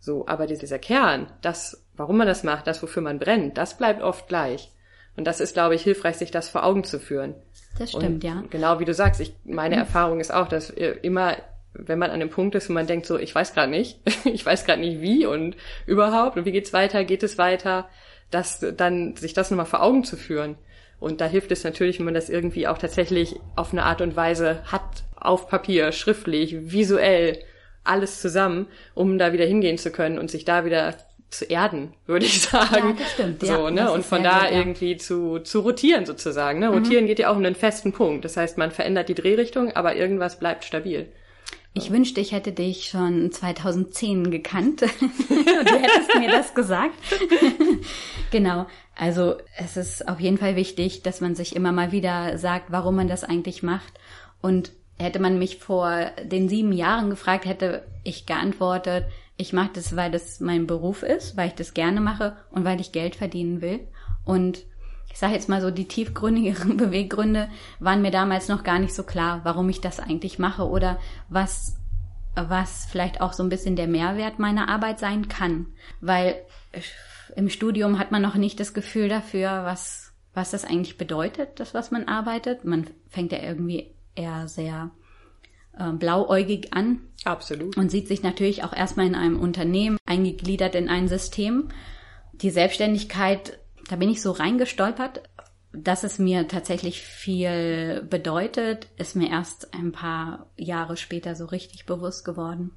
So, 0.00 0.26
aber 0.26 0.46
dieser 0.46 0.78
Kern, 0.78 1.28
das 1.40 1.84
warum 1.96 2.16
man 2.16 2.26
das 2.26 2.42
macht, 2.42 2.66
das, 2.66 2.82
wofür 2.82 3.02
man 3.02 3.18
brennt, 3.18 3.58
das 3.58 3.76
bleibt 3.76 4.02
oft 4.02 4.28
gleich. 4.28 4.70
Und 5.16 5.26
das 5.26 5.40
ist, 5.40 5.54
glaube 5.54 5.74
ich, 5.74 5.82
hilfreich, 5.82 6.16
sich 6.16 6.30
das 6.30 6.48
vor 6.48 6.64
Augen 6.64 6.84
zu 6.84 6.98
führen. 6.98 7.34
Das 7.78 7.90
stimmt, 7.90 8.04
Und 8.04 8.24
ja. 8.24 8.42
Genau 8.50 8.80
wie 8.80 8.84
du 8.84 8.94
sagst, 8.94 9.20
ich, 9.20 9.34
meine 9.44 9.76
mhm. 9.76 9.82
Erfahrung 9.82 10.20
ist 10.20 10.32
auch, 10.32 10.48
dass 10.48 10.70
immer, 10.70 11.36
wenn 11.74 11.98
man 11.98 12.10
an 12.10 12.20
dem 12.20 12.30
Punkt 12.30 12.54
ist, 12.54 12.68
wo 12.68 12.72
man 12.72 12.86
denkt 12.86 13.06
so, 13.06 13.18
ich 13.18 13.34
weiß 13.34 13.54
gerade 13.54 13.70
nicht, 13.70 13.98
ich 14.24 14.44
weiß 14.44 14.64
gerade 14.64 14.80
nicht 14.80 15.00
wie 15.00 15.26
und 15.26 15.56
überhaupt 15.86 16.36
und 16.36 16.44
wie 16.44 16.52
geht's 16.52 16.72
weiter, 16.72 17.04
geht 17.04 17.22
es 17.22 17.38
weiter, 17.38 17.88
dass 18.30 18.64
dann 18.76 19.16
sich 19.16 19.34
das 19.34 19.50
nochmal 19.50 19.66
vor 19.66 19.82
Augen 19.82 20.04
zu 20.04 20.16
führen. 20.16 20.56
Und 21.00 21.20
da 21.20 21.26
hilft 21.26 21.52
es 21.52 21.64
natürlich, 21.64 21.98
wenn 21.98 22.06
man 22.06 22.14
das 22.14 22.30
irgendwie 22.30 22.66
auch 22.66 22.78
tatsächlich 22.78 23.36
auf 23.56 23.72
eine 23.72 23.82
Art 23.82 24.00
und 24.00 24.16
Weise 24.16 24.62
hat, 24.64 25.04
auf 25.16 25.48
Papier, 25.48 25.92
schriftlich, 25.92 26.72
visuell, 26.72 27.38
alles 27.82 28.20
zusammen, 28.22 28.66
um 28.94 29.18
da 29.18 29.32
wieder 29.32 29.44
hingehen 29.44 29.76
zu 29.76 29.90
können 29.90 30.18
und 30.18 30.30
sich 30.30 30.46
da 30.46 30.64
wieder 30.64 30.94
zu 31.28 31.44
erden, 31.44 31.92
würde 32.06 32.24
ich 32.24 32.42
sagen. 32.42 32.90
Ja, 32.90 32.94
das 32.98 33.12
stimmt. 33.12 33.40
So, 33.40 33.52
ja, 33.52 33.70
ne? 33.70 33.90
Und 33.90 34.04
von 34.04 34.22
da 34.22 34.40
gut, 34.40 34.50
ja. 34.50 34.58
irgendwie 34.58 34.96
zu, 34.96 35.40
zu 35.40 35.60
rotieren 35.60 36.06
sozusagen. 36.06 36.60
Ne? 36.60 36.68
Rotieren 36.68 37.04
mhm. 37.04 37.08
geht 37.08 37.18
ja 37.18 37.30
auch 37.30 37.36
um 37.36 37.44
einen 37.44 37.54
festen 37.54 37.92
Punkt. 37.92 38.24
Das 38.24 38.36
heißt, 38.36 38.56
man 38.56 38.70
verändert 38.70 39.08
die 39.08 39.14
Drehrichtung, 39.14 39.72
aber 39.72 39.96
irgendwas 39.96 40.38
bleibt 40.38 40.64
stabil. 40.64 41.08
Ich 41.76 41.90
wünschte, 41.90 42.20
ich 42.20 42.30
hätte 42.30 42.52
dich 42.52 42.84
schon 42.84 43.32
2010 43.32 44.30
gekannt. 44.30 44.80
du 44.82 44.86
hättest 44.86 46.18
mir 46.18 46.30
das 46.30 46.54
gesagt. 46.54 46.94
genau. 48.30 48.66
Also 48.94 49.34
es 49.56 49.76
ist 49.76 50.06
auf 50.06 50.20
jeden 50.20 50.38
Fall 50.38 50.54
wichtig, 50.54 51.02
dass 51.02 51.20
man 51.20 51.34
sich 51.34 51.56
immer 51.56 51.72
mal 51.72 51.90
wieder 51.90 52.38
sagt, 52.38 52.70
warum 52.70 52.94
man 52.94 53.08
das 53.08 53.24
eigentlich 53.24 53.64
macht. 53.64 53.92
Und 54.40 54.70
hätte 54.98 55.18
man 55.18 55.36
mich 55.40 55.58
vor 55.58 56.12
den 56.22 56.48
sieben 56.48 56.72
Jahren 56.72 57.10
gefragt, 57.10 57.44
hätte 57.44 57.84
ich 58.04 58.24
geantwortet, 58.24 59.06
ich 59.36 59.52
mache 59.52 59.70
das, 59.74 59.96
weil 59.96 60.12
das 60.12 60.38
mein 60.38 60.68
Beruf 60.68 61.02
ist, 61.02 61.36
weil 61.36 61.48
ich 61.48 61.54
das 61.54 61.74
gerne 61.74 62.00
mache 62.00 62.36
und 62.52 62.64
weil 62.64 62.80
ich 62.80 62.92
Geld 62.92 63.16
verdienen 63.16 63.60
will. 63.60 63.80
Und 64.24 64.64
ich 65.14 65.20
sage 65.20 65.34
jetzt 65.34 65.48
mal 65.48 65.60
so, 65.60 65.70
die 65.70 65.86
tiefgründigeren 65.86 66.76
Beweggründe 66.76 67.48
waren 67.78 68.02
mir 68.02 68.10
damals 68.10 68.48
noch 68.48 68.64
gar 68.64 68.80
nicht 68.80 68.92
so 68.92 69.04
klar, 69.04 69.42
warum 69.44 69.68
ich 69.68 69.80
das 69.80 70.00
eigentlich 70.00 70.40
mache 70.40 70.68
oder 70.68 70.98
was, 71.28 71.76
was 72.34 72.86
vielleicht 72.90 73.20
auch 73.20 73.32
so 73.32 73.44
ein 73.44 73.48
bisschen 73.48 73.76
der 73.76 73.86
Mehrwert 73.86 74.40
meiner 74.40 74.68
Arbeit 74.68 74.98
sein 74.98 75.28
kann. 75.28 75.66
Weil 76.00 76.34
im 77.36 77.48
Studium 77.48 78.00
hat 78.00 78.10
man 78.10 78.22
noch 78.22 78.34
nicht 78.34 78.58
das 78.58 78.74
Gefühl 78.74 79.08
dafür, 79.08 79.64
was, 79.64 80.12
was 80.34 80.50
das 80.50 80.64
eigentlich 80.64 80.98
bedeutet, 80.98 81.60
das, 81.60 81.74
was 81.74 81.92
man 81.92 82.08
arbeitet. 82.08 82.64
Man 82.64 82.88
fängt 83.08 83.30
ja 83.30 83.38
irgendwie 83.38 83.94
eher 84.16 84.48
sehr 84.48 84.90
äh, 85.78 85.92
blauäugig 85.92 86.74
an. 86.74 87.02
Absolut. 87.24 87.76
Und 87.76 87.88
sieht 87.88 88.08
sich 88.08 88.24
natürlich 88.24 88.64
auch 88.64 88.72
erstmal 88.72 89.06
in 89.06 89.14
einem 89.14 89.38
Unternehmen 89.38 89.96
eingegliedert 90.06 90.74
in 90.74 90.88
ein 90.88 91.06
System. 91.06 91.68
Die 92.32 92.50
Selbstständigkeit, 92.50 93.60
da 93.88 93.96
bin 93.96 94.08
ich 94.08 94.22
so 94.22 94.30
reingestolpert, 94.30 95.22
dass 95.72 96.04
es 96.04 96.18
mir 96.18 96.46
tatsächlich 96.48 97.02
viel 97.02 98.06
bedeutet, 98.08 98.88
ist 98.96 99.16
mir 99.16 99.30
erst 99.30 99.74
ein 99.74 99.92
paar 99.92 100.46
Jahre 100.56 100.96
später 100.96 101.34
so 101.34 101.46
richtig 101.46 101.86
bewusst 101.86 102.24
geworden. 102.24 102.70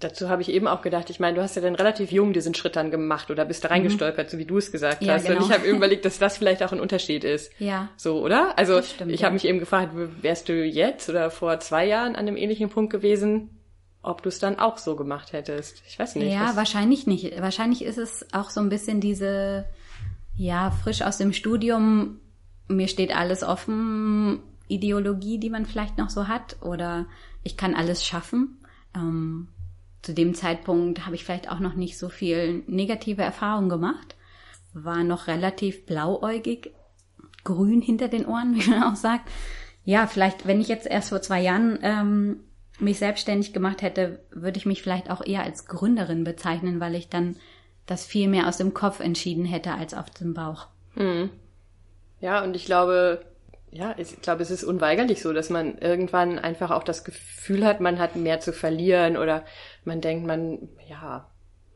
Dazu 0.00 0.28
habe 0.28 0.42
ich 0.42 0.48
eben 0.48 0.66
auch 0.66 0.82
gedacht, 0.82 1.10
ich 1.10 1.20
meine, 1.20 1.36
du 1.36 1.42
hast 1.42 1.54
ja 1.54 1.62
dann 1.62 1.76
relativ 1.76 2.10
jung 2.10 2.32
diesen 2.32 2.54
Schritt 2.54 2.74
dann 2.74 2.90
gemacht 2.90 3.30
oder 3.30 3.44
bist 3.44 3.62
da 3.62 3.68
mhm. 3.68 3.74
reingestolpert, 3.74 4.26
mhm. 4.26 4.30
so 4.30 4.38
wie 4.38 4.44
du 4.44 4.58
es 4.58 4.72
gesagt 4.72 5.02
ja, 5.02 5.14
hast. 5.14 5.26
Genau. 5.26 5.38
Und 5.38 5.46
ich 5.46 5.56
habe 5.56 5.66
überlegt, 5.68 6.04
dass 6.04 6.18
das 6.18 6.38
vielleicht 6.38 6.62
auch 6.64 6.72
ein 6.72 6.80
Unterschied 6.80 7.22
ist. 7.22 7.52
Ja. 7.60 7.88
So, 7.96 8.20
oder? 8.20 8.58
Also 8.58 8.82
stimmt, 8.82 9.12
ich 9.12 9.20
ja. 9.20 9.26
habe 9.26 9.34
mich 9.34 9.44
eben 9.44 9.60
gefragt, 9.60 9.92
wärst 9.94 10.48
du 10.48 10.64
jetzt 10.64 11.08
oder 11.08 11.30
vor 11.30 11.60
zwei 11.60 11.86
Jahren 11.86 12.16
an 12.16 12.26
einem 12.26 12.36
ähnlichen 12.36 12.68
Punkt 12.68 12.92
gewesen, 12.92 13.50
ob 14.02 14.22
du 14.22 14.28
es 14.28 14.40
dann 14.40 14.58
auch 14.58 14.78
so 14.78 14.96
gemacht 14.96 15.32
hättest? 15.32 15.82
Ich 15.86 15.98
weiß 16.00 16.16
nicht. 16.16 16.32
Ja, 16.32 16.56
wahrscheinlich 16.56 17.06
nicht. 17.06 17.40
Wahrscheinlich 17.40 17.84
ist 17.84 17.98
es 17.98 18.26
auch 18.32 18.50
so 18.50 18.60
ein 18.60 18.70
bisschen 18.70 19.00
diese, 19.00 19.66
ja, 20.36 20.70
frisch 20.70 21.02
aus 21.02 21.18
dem 21.18 21.32
Studium, 21.32 22.20
mir 22.68 22.88
steht 22.88 23.14
alles 23.14 23.42
offen, 23.42 24.40
Ideologie, 24.68 25.38
die 25.38 25.50
man 25.50 25.66
vielleicht 25.66 25.98
noch 25.98 26.10
so 26.10 26.28
hat, 26.28 26.56
oder 26.62 27.06
ich 27.42 27.56
kann 27.56 27.74
alles 27.74 28.04
schaffen. 28.04 28.58
Ähm, 28.94 29.48
zu 30.00 30.14
dem 30.14 30.34
Zeitpunkt 30.34 31.06
habe 31.06 31.14
ich 31.14 31.24
vielleicht 31.24 31.50
auch 31.50 31.60
noch 31.60 31.74
nicht 31.74 31.98
so 31.98 32.08
viel 32.08 32.64
negative 32.66 33.22
Erfahrungen 33.22 33.68
gemacht, 33.68 34.16
war 34.72 35.04
noch 35.04 35.26
relativ 35.26 35.86
blauäugig, 35.86 36.72
grün 37.44 37.82
hinter 37.82 38.08
den 38.08 38.26
Ohren, 38.26 38.54
wie 38.58 38.70
man 38.70 38.82
auch 38.82 38.96
sagt. 38.96 39.30
Ja, 39.84 40.06
vielleicht, 40.06 40.46
wenn 40.46 40.60
ich 40.60 40.68
jetzt 40.68 40.86
erst 40.86 41.10
vor 41.10 41.22
zwei 41.22 41.40
Jahren 41.40 41.78
ähm, 41.82 42.40
mich 42.78 42.98
selbstständig 42.98 43.52
gemacht 43.52 43.82
hätte, 43.82 44.24
würde 44.30 44.58
ich 44.58 44.66
mich 44.66 44.82
vielleicht 44.82 45.10
auch 45.10 45.24
eher 45.24 45.42
als 45.42 45.66
Gründerin 45.66 46.24
bezeichnen, 46.24 46.80
weil 46.80 46.94
ich 46.94 47.08
dann 47.08 47.36
das 47.86 48.06
viel 48.06 48.28
mehr 48.28 48.48
aus 48.48 48.56
dem 48.56 48.74
Kopf 48.74 49.00
entschieden 49.00 49.44
hätte 49.44 49.72
als 49.72 49.94
auf 49.94 50.10
dem 50.10 50.34
Bauch. 50.34 50.68
Hm. 50.94 51.30
Ja, 52.20 52.42
und 52.44 52.54
ich 52.54 52.64
glaube, 52.64 53.24
ja, 53.70 53.94
ich 53.96 54.20
glaube, 54.20 54.42
es 54.42 54.50
ist 54.50 54.64
unweigerlich 54.64 55.22
so, 55.22 55.32
dass 55.32 55.50
man 55.50 55.78
irgendwann 55.78 56.38
einfach 56.38 56.70
auch 56.70 56.84
das 56.84 57.04
Gefühl 57.04 57.64
hat, 57.64 57.80
man 57.80 57.98
hat 57.98 58.16
mehr 58.16 58.38
zu 58.38 58.52
verlieren 58.52 59.16
oder 59.16 59.44
man 59.84 60.00
denkt, 60.00 60.26
man, 60.26 60.68
ja, 60.88 61.26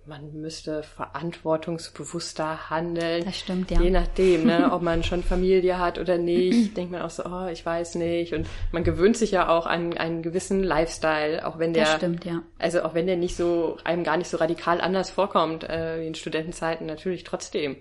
man 0.06 0.32
müsste 0.40 0.82
verantwortungsbewusster 0.82 2.70
handeln. 2.70 3.24
Das 3.24 3.38
stimmt, 3.38 3.70
ja. 3.70 3.80
Je 3.80 3.90
nachdem, 3.90 4.46
ne, 4.46 4.70
ob 4.72 4.82
man 4.82 5.02
schon 5.02 5.22
Familie 5.22 5.78
hat 5.78 5.98
oder 5.98 6.18
nicht, 6.18 6.76
denkt 6.76 6.92
man 6.92 7.02
auch 7.02 7.10
so, 7.10 7.24
oh, 7.24 7.46
ich 7.46 7.64
weiß 7.66 7.96
nicht. 7.96 8.32
Und 8.32 8.46
man 8.72 8.84
gewöhnt 8.84 9.16
sich 9.16 9.32
ja 9.32 9.48
auch 9.48 9.66
an 9.66 9.96
einen 9.96 10.22
gewissen 10.22 10.62
Lifestyle, 10.62 11.46
auch 11.46 11.58
wenn 11.58 11.72
der, 11.72 11.84
das 11.84 11.94
stimmt, 11.96 12.24
ja. 12.24 12.42
also 12.58 12.82
auch 12.82 12.94
wenn 12.94 13.06
der 13.06 13.16
nicht 13.16 13.36
so, 13.36 13.78
einem 13.84 14.04
gar 14.04 14.16
nicht 14.16 14.28
so 14.28 14.36
radikal 14.36 14.80
anders 14.80 15.10
vorkommt, 15.10 15.64
äh, 15.64 16.00
wie 16.00 16.06
in 16.06 16.14
Studentenzeiten, 16.14 16.86
natürlich 16.86 17.24
trotzdem 17.24 17.76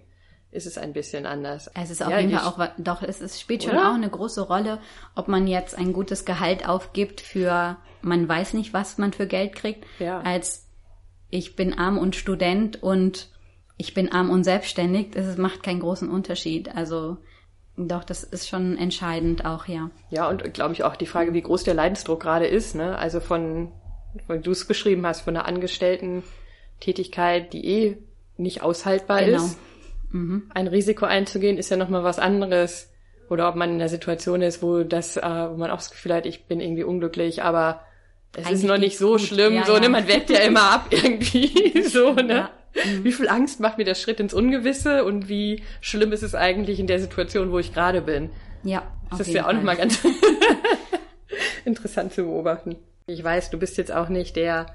ist 0.52 0.66
es 0.66 0.78
ein 0.78 0.94
bisschen 0.94 1.26
anders. 1.26 1.70
Es 1.74 1.90
ist 1.90 2.02
auf 2.02 2.10
ja, 2.10 2.20
jeden 2.20 2.32
Fall 2.38 2.48
auch, 2.48 2.70
doch, 2.78 3.04
es, 3.04 3.20
es 3.20 3.42
spielt 3.42 3.64
schon 3.64 3.78
auch 3.78 3.94
eine 3.94 4.10
große 4.10 4.42
Rolle, 4.42 4.80
ob 5.14 5.28
man 5.28 5.48
jetzt 5.48 5.78
ein 5.78 5.92
gutes 5.92 6.24
Gehalt 6.24 6.68
aufgibt 6.68 7.20
für, 7.20 7.76
man 8.02 8.28
weiß 8.28 8.54
nicht, 8.54 8.74
was 8.74 8.98
man 8.98 9.12
für 9.12 9.28
Geld 9.28 9.54
kriegt, 9.54 9.86
ja. 10.00 10.22
als 10.22 10.65
ich 11.30 11.56
bin 11.56 11.78
arm 11.78 11.98
und 11.98 12.16
Student 12.16 12.82
und 12.82 13.30
ich 13.78 13.94
bin 13.94 14.12
arm 14.12 14.30
und 14.30 14.44
selbstständig. 14.44 15.12
Das 15.12 15.38
macht 15.38 15.64
keinen 15.64 15.82
großen 15.82 16.10
Unterschied. 16.10 16.76
Also 16.76 17.18
Doch, 17.78 18.06
das 18.06 18.24
ist 18.24 18.48
schon 18.48 18.78
entscheidend 18.78 19.46
auch, 19.46 19.68
ja. 19.68 19.92
Ja, 20.10 20.30
und 20.30 20.54
glaube 20.54 20.74
ich 20.74 20.84
auch 20.84 20.96
die 20.96 21.06
Frage, 21.06 21.34
wie 21.34 21.42
groß 21.42 21.64
der 21.64 21.74
Leidensdruck 21.74 22.22
gerade 22.22 22.48
ist, 22.48 22.74
ne? 22.74 22.98
Also 22.98 23.20
von, 23.20 23.74
von 24.28 24.42
du 24.42 24.52
es 24.52 24.66
beschrieben 24.66 25.06
hast, 25.06 25.22
von 25.22 25.36
einer 25.36 25.46
Angestellten-Tätigkeit, 25.46 27.52
die 27.52 27.68
eh 27.68 27.98
nicht 28.38 28.62
aushaltbar 28.62 29.24
genau. 29.24 29.44
ist. 29.44 29.58
Mhm. 30.12 30.50
Ein 30.54 30.68
Risiko 30.68 31.06
einzugehen, 31.06 31.58
ist 31.58 31.70
ja 31.70 31.76
nochmal 31.76 32.06
was 32.06 32.20
anderes. 32.20 32.94
Oder 33.30 33.50
ob 33.50 33.56
man 33.56 33.72
in 33.72 33.80
der 33.80 33.90
Situation 33.90 34.42
ist, 34.42 34.62
wo 34.62 34.84
das, 34.84 35.18
äh, 35.18 35.22
wo 35.22 35.58
man 35.58 35.72
auch 35.72 35.78
das 35.78 35.92
Gefühl 35.92 36.14
hat, 36.14 36.26
ich 36.26 36.46
bin 36.46 36.62
irgendwie 36.62 36.84
unglücklich, 36.84 37.44
aber 37.44 37.82
es 38.36 38.52
ist 38.52 38.64
noch 38.64 38.78
nicht 38.78 38.98
so 38.98 39.14
gut. 39.14 39.22
schlimm, 39.22 39.56
ja, 39.56 39.66
so, 39.66 39.78
ne, 39.78 39.90
man 39.90 40.08
wägt 40.08 40.30
ja 40.30 40.40
immer 40.40 40.72
ab 40.72 40.88
irgendwie, 40.92 41.82
so, 41.88 42.14
ne. 42.14 42.34
Ja. 42.34 42.50
Mhm. 42.84 43.04
Wie 43.04 43.12
viel 43.12 43.30
Angst 43.30 43.60
macht 43.60 43.78
mir 43.78 43.86
der 43.86 43.96
Schritt 43.96 44.20
ins 44.20 44.34
Ungewisse 44.34 45.06
und 45.06 45.30
wie 45.30 45.64
schlimm 45.82 46.12
ist 46.12 46.24
es 46.24 46.36
eigentlich 46.36 46.80
in 46.80 46.88
der 46.88 47.00
Situation, 47.00 47.52
wo 47.52 47.60
ich 47.60 47.74
gerade 47.74 48.02
bin? 48.02 48.30
Ja. 48.64 48.84
Das 49.12 49.22
ist 49.22 49.34
ja 49.34 49.48
auch 49.48 49.54
nochmal 49.54 49.78
ganz 49.78 50.00
interessant 51.66 52.14
zu 52.14 52.24
beobachten. 52.24 52.76
Ich 53.08 53.24
weiß, 53.24 53.52
du 53.52 53.60
bist 53.60 53.78
jetzt 53.78 53.94
auch 53.94 54.10
nicht 54.10 54.36
der 54.36 54.66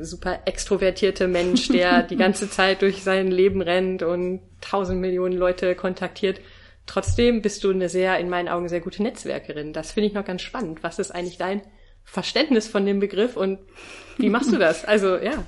super 0.00 0.40
extrovertierte 0.44 1.28
Mensch, 1.28 1.68
der 1.68 2.02
die 2.02 2.16
ganze 2.16 2.50
Zeit 2.50 2.82
durch 2.82 3.02
sein 3.02 3.30
Leben 3.30 3.62
rennt 3.62 4.02
und 4.02 4.40
tausend 4.60 5.00
Millionen 5.00 5.36
Leute 5.38 5.74
kontaktiert. 5.74 6.40
Trotzdem 6.86 7.40
bist 7.40 7.64
du 7.64 7.70
eine 7.70 7.88
sehr, 7.88 8.18
in 8.18 8.28
meinen 8.28 8.48
Augen, 8.48 8.68
sehr 8.68 8.80
gute 8.80 9.02
Netzwerkerin. 9.02 9.72
Das 9.72 9.92
finde 9.92 10.08
ich 10.08 10.14
noch 10.14 10.24
ganz 10.24 10.42
spannend. 10.42 10.82
Was 10.82 10.98
ist 10.98 11.12
eigentlich 11.12 11.38
dein 11.38 11.62
Verständnis 12.10 12.68
von 12.68 12.86
dem 12.86 13.00
Begriff 13.00 13.36
und 13.36 13.58
wie 14.16 14.30
machst 14.30 14.52
du 14.52 14.58
das? 14.58 14.84
Also, 14.84 15.16
ja. 15.16 15.44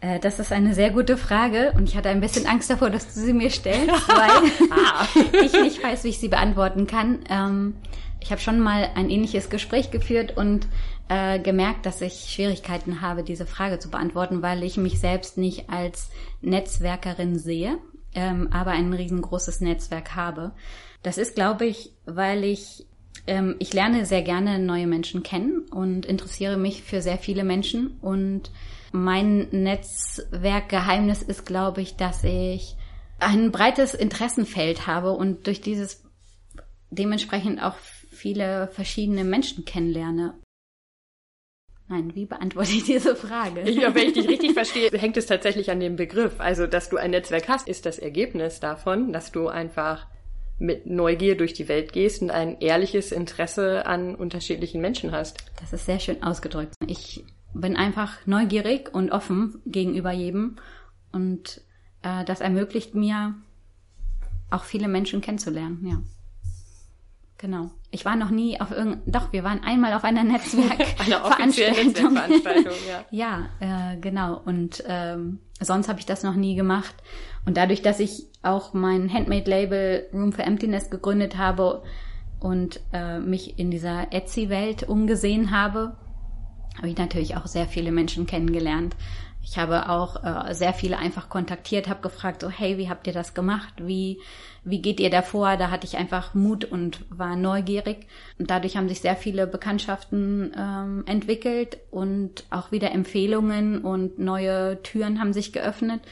Äh, 0.00 0.20
das 0.20 0.38
ist 0.38 0.52
eine 0.52 0.74
sehr 0.74 0.90
gute 0.90 1.16
Frage 1.16 1.72
und 1.76 1.88
ich 1.88 1.96
hatte 1.96 2.08
ein 2.08 2.20
bisschen 2.20 2.46
Angst 2.46 2.70
davor, 2.70 2.90
dass 2.90 3.12
du 3.12 3.20
sie 3.20 3.32
mir 3.32 3.50
stellst, 3.50 3.88
weil 4.08 4.50
ah. 4.70 5.06
ich 5.44 5.52
nicht 5.52 5.82
weiß, 5.82 6.04
wie 6.04 6.08
ich 6.08 6.18
sie 6.18 6.28
beantworten 6.28 6.86
kann. 6.86 7.20
Ähm, 7.28 7.74
ich 8.20 8.30
habe 8.30 8.40
schon 8.40 8.60
mal 8.60 8.90
ein 8.94 9.10
ähnliches 9.10 9.50
Gespräch 9.50 9.90
geführt 9.90 10.36
und 10.36 10.66
äh, 11.08 11.38
gemerkt, 11.38 11.86
dass 11.86 12.00
ich 12.00 12.30
Schwierigkeiten 12.30 13.00
habe, 13.00 13.22
diese 13.22 13.46
Frage 13.46 13.78
zu 13.78 13.90
beantworten, 13.90 14.42
weil 14.42 14.62
ich 14.62 14.76
mich 14.76 15.00
selbst 15.00 15.38
nicht 15.38 15.70
als 15.70 16.10
Netzwerkerin 16.42 17.38
sehe, 17.38 17.78
ähm, 18.14 18.48
aber 18.52 18.72
ein 18.72 18.92
riesengroßes 18.92 19.60
Netzwerk 19.60 20.14
habe. 20.14 20.52
Das 21.02 21.16
ist, 21.16 21.34
glaube 21.34 21.66
ich, 21.66 21.92
weil 22.04 22.44
ich 22.44 22.86
ähm, 23.26 23.56
ich 23.58 23.72
lerne 23.72 24.06
sehr 24.06 24.22
gerne 24.22 24.58
neue 24.58 24.86
Menschen 24.86 25.22
kennen 25.22 25.66
und 25.70 26.06
interessiere 26.06 26.56
mich 26.56 26.82
für 26.82 27.02
sehr 27.02 27.18
viele 27.18 27.44
Menschen 27.44 27.98
und 28.00 28.50
mein 28.92 29.48
Netzwerkgeheimnis 29.50 31.22
ist, 31.22 31.44
glaube 31.44 31.82
ich, 31.82 31.96
dass 31.96 32.24
ich 32.24 32.76
ein 33.18 33.50
breites 33.50 33.94
Interessenfeld 33.94 34.86
habe 34.86 35.12
und 35.12 35.46
durch 35.46 35.60
dieses 35.60 36.04
dementsprechend 36.90 37.62
auch 37.62 37.76
viele 38.10 38.68
verschiedene 38.68 39.24
Menschen 39.24 39.64
kennenlerne. 39.64 40.34
Nein, 41.88 42.14
wie 42.14 42.26
beantworte 42.26 42.72
ich 42.72 42.84
diese 42.84 43.16
Frage? 43.16 43.68
Ja, 43.70 43.94
wenn 43.94 44.08
ich 44.08 44.12
dich 44.12 44.28
richtig 44.28 44.52
verstehe, 44.52 44.90
hängt 44.90 45.16
es 45.16 45.26
tatsächlich 45.26 45.70
an 45.70 45.80
dem 45.80 45.96
Begriff. 45.96 46.34
Also, 46.38 46.66
dass 46.66 46.90
du 46.90 46.98
ein 46.98 47.12
Netzwerk 47.12 47.48
hast, 47.48 47.66
ist 47.66 47.86
das 47.86 47.98
Ergebnis 47.98 48.60
davon, 48.60 49.12
dass 49.12 49.32
du 49.32 49.48
einfach 49.48 50.06
mit 50.58 50.86
Neugier 50.86 51.36
durch 51.36 51.54
die 51.54 51.68
Welt 51.68 51.92
gehst 51.92 52.22
und 52.22 52.30
ein 52.30 52.60
ehrliches 52.60 53.12
Interesse 53.12 53.86
an 53.86 54.14
unterschiedlichen 54.14 54.80
Menschen 54.80 55.12
hast. 55.12 55.38
Das 55.60 55.72
ist 55.72 55.86
sehr 55.86 56.00
schön 56.00 56.22
ausgedrückt. 56.22 56.74
Ich 56.86 57.24
bin 57.54 57.76
einfach 57.76 58.26
neugierig 58.26 58.92
und 58.92 59.10
offen 59.10 59.62
gegenüber 59.66 60.12
jedem 60.12 60.56
und 61.12 61.62
äh, 62.02 62.24
das 62.24 62.40
ermöglicht 62.40 62.94
mir 62.94 63.34
auch 64.50 64.64
viele 64.64 64.88
Menschen 64.88 65.20
kennenzulernen, 65.20 65.86
ja. 65.86 66.02
Genau. 67.38 67.70
Ich 67.92 68.04
war 68.04 68.16
noch 68.16 68.30
nie 68.30 68.60
auf 68.60 68.72
irgendein, 68.72 69.00
doch, 69.06 69.32
wir 69.32 69.44
waren 69.44 69.62
einmal 69.62 69.94
auf 69.94 70.02
einer 70.02 70.24
Netzwerkveranstaltung. 70.24 72.12
Netzwerkveranstaltung, 72.16 72.72
ja. 72.88 73.04
ja, 73.60 73.92
äh, 73.92 73.96
genau. 73.98 74.40
Und 74.44 74.82
ähm, 74.88 75.38
sonst 75.60 75.88
habe 75.88 76.00
ich 76.00 76.06
das 76.06 76.24
noch 76.24 76.34
nie 76.34 76.56
gemacht. 76.56 76.94
Und 77.46 77.56
dadurch, 77.56 77.80
dass 77.80 78.00
ich 78.00 78.26
auch 78.42 78.74
mein 78.74 79.12
Handmade-Label 79.12 80.08
Room 80.12 80.32
for 80.32 80.44
Emptiness 80.44 80.90
gegründet 80.90 81.38
habe 81.38 81.82
und 82.40 82.80
äh, 82.92 83.20
mich 83.20 83.58
in 83.58 83.70
dieser 83.70 84.12
Etsy-Welt 84.12 84.88
umgesehen 84.88 85.52
habe, 85.52 85.96
habe 86.76 86.88
ich 86.88 86.96
natürlich 86.96 87.36
auch 87.36 87.46
sehr 87.46 87.66
viele 87.66 87.92
Menschen 87.92 88.26
kennengelernt. 88.26 88.96
Ich 89.50 89.56
habe 89.56 89.88
auch 89.88 90.22
äh, 90.22 90.52
sehr 90.54 90.74
viele 90.74 90.98
einfach 90.98 91.30
kontaktiert, 91.30 91.88
habe 91.88 92.02
gefragt, 92.02 92.42
so 92.42 92.50
hey, 92.50 92.76
wie 92.76 92.90
habt 92.90 93.06
ihr 93.06 93.14
das 93.14 93.32
gemacht? 93.32 93.72
Wie 93.78 94.20
wie 94.62 94.82
geht 94.82 95.00
ihr 95.00 95.08
davor? 95.08 95.56
Da 95.56 95.70
hatte 95.70 95.86
ich 95.86 95.96
einfach 95.96 96.34
Mut 96.34 96.66
und 96.66 97.06
war 97.08 97.34
neugierig. 97.34 98.06
Und 98.38 98.50
dadurch 98.50 98.76
haben 98.76 98.90
sich 98.90 99.00
sehr 99.00 99.16
viele 99.16 99.46
Bekanntschaften 99.46 100.52
ähm, 100.54 101.04
entwickelt 101.06 101.78
und 101.90 102.44
auch 102.50 102.72
wieder 102.72 102.92
Empfehlungen 102.92 103.82
und 103.82 104.18
neue 104.18 104.82
Türen 104.82 105.18
haben 105.18 105.32
sich 105.32 105.54
geöffnet. 105.54 106.02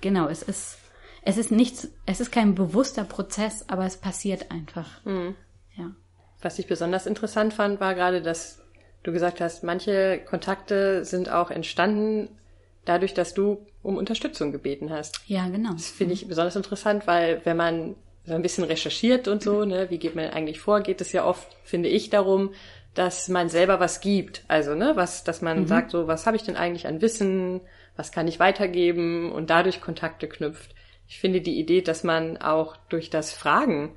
Genau, 0.00 0.28
es 0.28 0.42
ist 0.42 0.78
es 1.20 1.36
ist 1.36 1.50
nichts, 1.50 1.88
es 2.06 2.20
ist 2.20 2.32
kein 2.32 2.54
bewusster 2.54 3.04
Prozess, 3.04 3.68
aber 3.68 3.84
es 3.84 3.98
passiert 3.98 4.50
einfach. 4.50 5.04
Mhm. 5.04 5.34
Ja. 5.76 5.90
Was 6.40 6.58
ich 6.58 6.66
besonders 6.66 7.06
interessant 7.06 7.52
fand, 7.52 7.78
war 7.78 7.94
gerade, 7.94 8.22
dass 8.22 8.62
du 9.02 9.12
gesagt 9.12 9.42
hast, 9.42 9.64
manche 9.64 10.18
Kontakte 10.24 11.04
sind 11.04 11.30
auch 11.30 11.50
entstanden 11.50 12.30
dadurch, 12.86 13.12
dass 13.12 13.34
du 13.34 13.66
um 13.82 13.96
Unterstützung 13.96 14.52
gebeten 14.52 14.90
hast. 14.90 15.20
Ja, 15.26 15.48
genau. 15.48 15.72
Das 15.72 15.90
finde 15.90 16.14
ich 16.14 16.26
besonders 16.26 16.56
interessant, 16.56 17.06
weil 17.06 17.42
wenn 17.44 17.56
man 17.56 17.94
so 18.24 18.34
ein 18.34 18.42
bisschen 18.42 18.64
recherchiert 18.64 19.28
und 19.28 19.42
so, 19.42 19.64
ne, 19.64 19.86
wie 19.90 19.98
geht 19.98 20.16
man 20.16 20.30
eigentlich 20.30 20.60
vor, 20.60 20.80
geht 20.80 21.00
es 21.00 21.12
ja 21.12 21.24
oft, 21.24 21.46
finde 21.62 21.88
ich, 21.88 22.10
darum, 22.10 22.52
dass 22.94 23.28
man 23.28 23.48
selber 23.48 23.78
was 23.78 24.00
gibt. 24.00 24.44
Also, 24.48 24.74
ne, 24.74 24.92
was, 24.94 25.22
dass 25.22 25.42
man 25.42 25.60
mhm. 25.60 25.66
sagt, 25.66 25.90
so, 25.90 26.08
was 26.08 26.26
habe 26.26 26.36
ich 26.36 26.42
denn 26.42 26.56
eigentlich 26.56 26.86
an 26.86 27.02
Wissen, 27.02 27.60
was 27.96 28.10
kann 28.10 28.26
ich 28.26 28.40
weitergeben 28.40 29.30
und 29.32 29.50
dadurch 29.50 29.80
Kontakte 29.80 30.28
knüpft. 30.28 30.74
Ich 31.06 31.20
finde 31.20 31.40
die 31.40 31.58
Idee, 31.58 31.82
dass 31.82 32.02
man 32.02 32.36
auch 32.38 32.76
durch 32.88 33.10
das 33.10 33.32
Fragen, 33.32 33.94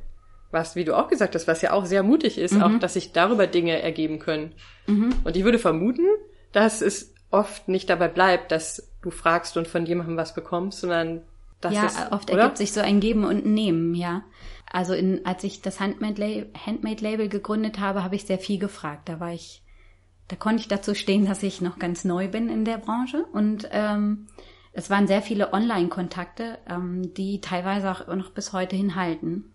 was, 0.51 0.75
wie 0.75 0.85
du 0.85 0.95
auch 0.95 1.07
gesagt 1.07 1.35
hast, 1.35 1.47
was 1.47 1.61
ja 1.61 1.73
auch 1.73 1.85
sehr 1.85 2.03
mutig 2.03 2.37
ist, 2.37 2.53
mhm. 2.53 2.63
auch, 2.63 2.79
dass 2.79 2.93
sich 2.93 3.13
darüber 3.13 3.47
Dinge 3.47 3.81
ergeben 3.81 4.19
können. 4.19 4.53
Mhm. 4.87 5.15
Und 5.23 5.35
ich 5.35 5.43
würde 5.43 5.59
vermuten, 5.59 6.05
dass 6.51 6.81
es 6.81 7.13
oft 7.31 7.67
nicht 7.67 7.89
dabei 7.89 8.07
bleibt, 8.07 8.51
dass 8.51 8.91
du 9.01 9.11
fragst 9.11 9.57
und 9.57 9.67
von 9.67 9.85
jemandem 9.85 10.17
was 10.17 10.33
bekommst, 10.33 10.81
sondern 10.81 11.21
das 11.61 11.73
ja, 11.73 11.85
ist, 11.85 12.11
oft 12.11 12.31
oder? 12.31 12.41
ergibt 12.41 12.57
sich 12.57 12.71
so 12.71 12.81
ein 12.81 12.99
Geben 12.99 13.25
und 13.25 13.45
Nehmen, 13.45 13.93
ja. 13.93 14.23
Also 14.71 14.93
in, 14.93 15.25
als 15.25 15.43
ich 15.43 15.61
das 15.61 15.79
Handmade-Label 15.79 16.51
Handmade 16.65 17.27
gegründet 17.27 17.79
habe, 17.79 18.03
habe 18.03 18.15
ich 18.15 18.25
sehr 18.25 18.37
viel 18.37 18.59
gefragt. 18.59 19.09
Da 19.09 19.19
war 19.19 19.33
ich, 19.33 19.63
da 20.27 20.35
konnte 20.35 20.61
ich 20.61 20.67
dazu 20.67 20.93
stehen, 20.93 21.25
dass 21.25 21.43
ich 21.43 21.59
noch 21.59 21.79
ganz 21.79 22.05
neu 22.05 22.27
bin 22.27 22.49
in 22.49 22.65
der 22.65 22.77
Branche 22.77 23.25
und 23.33 23.67
ähm, 23.71 24.27
es 24.71 24.89
waren 24.89 25.07
sehr 25.07 25.21
viele 25.21 25.51
Online-Kontakte, 25.51 26.59
ähm, 26.67 27.13
die 27.13 27.41
teilweise 27.41 27.91
auch 27.91 28.07
noch 28.07 28.31
bis 28.31 28.53
heute 28.53 28.75
hinhalten. 28.75 29.51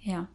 Ja. 0.00 0.26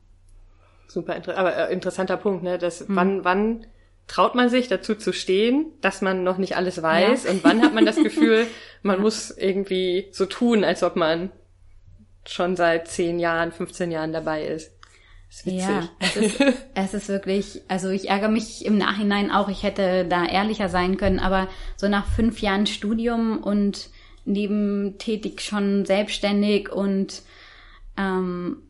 Super, 0.88 1.16
aber 1.36 1.56
äh, 1.56 1.74
interessanter 1.74 2.18
Punkt, 2.18 2.44
ne? 2.44 2.58
Das, 2.58 2.82
hm. 2.82 2.96
wann, 2.96 3.26
wann 3.26 3.68
traut 4.08 4.36
man 4.36 4.50
sich 4.50 4.68
dazu 4.68 4.96
zu 4.96 5.14
stehen, 5.14 5.68
dass 5.82 6.02
man 6.02 6.24
noch 6.24 6.38
nicht 6.38 6.58
alles 6.58 6.82
weiß 6.82 7.26
ja. 7.26 7.32
und 7.32 7.44
wann 7.44 7.62
hat 7.62 7.74
man 7.74 7.86
das 7.86 7.96
Gefühl, 8.04 8.48
man 8.84 9.02
muss 9.02 9.32
irgendwie 9.32 10.08
so 10.12 10.26
tun, 10.26 10.64
als 10.64 10.84
ob 10.84 10.96
man 10.96 11.32
schon 12.28 12.56
seit 12.56 12.88
zehn 12.88 13.20
Jahren, 13.20 13.52
15 13.52 13.92
Jahren 13.92 14.14
dabei 14.14 14.46
ist. 14.46 14.72
ist 15.30 15.46
ja, 15.46 15.90
es 16.00 16.16
ist, 16.16 16.44
es 16.76 16.94
ist 16.94 17.10
wirklich, 17.10 17.62
also 17.68 17.90
ich 17.90 18.10
ärgere 18.10 18.30
mich 18.30 18.66
im 18.66 18.78
Nachhinein 18.78 19.32
auch, 19.32 19.50
ich 19.50 19.64
hätte 19.64 20.06
da 20.06 20.26
ehrlicher 20.26 20.70
sein 20.70 20.98
können, 20.98 21.20
aber 21.20 21.48
so 21.76 21.88
nach 21.88 22.08
fünf 22.08 22.42
Jahren 22.42 22.68
Studium 22.68 23.40
und 23.40 23.90
nebentätig 24.26 25.42
schon 25.42 25.86
selbstständig 25.86 26.72
und 26.72 27.22
ähm, 27.98 28.64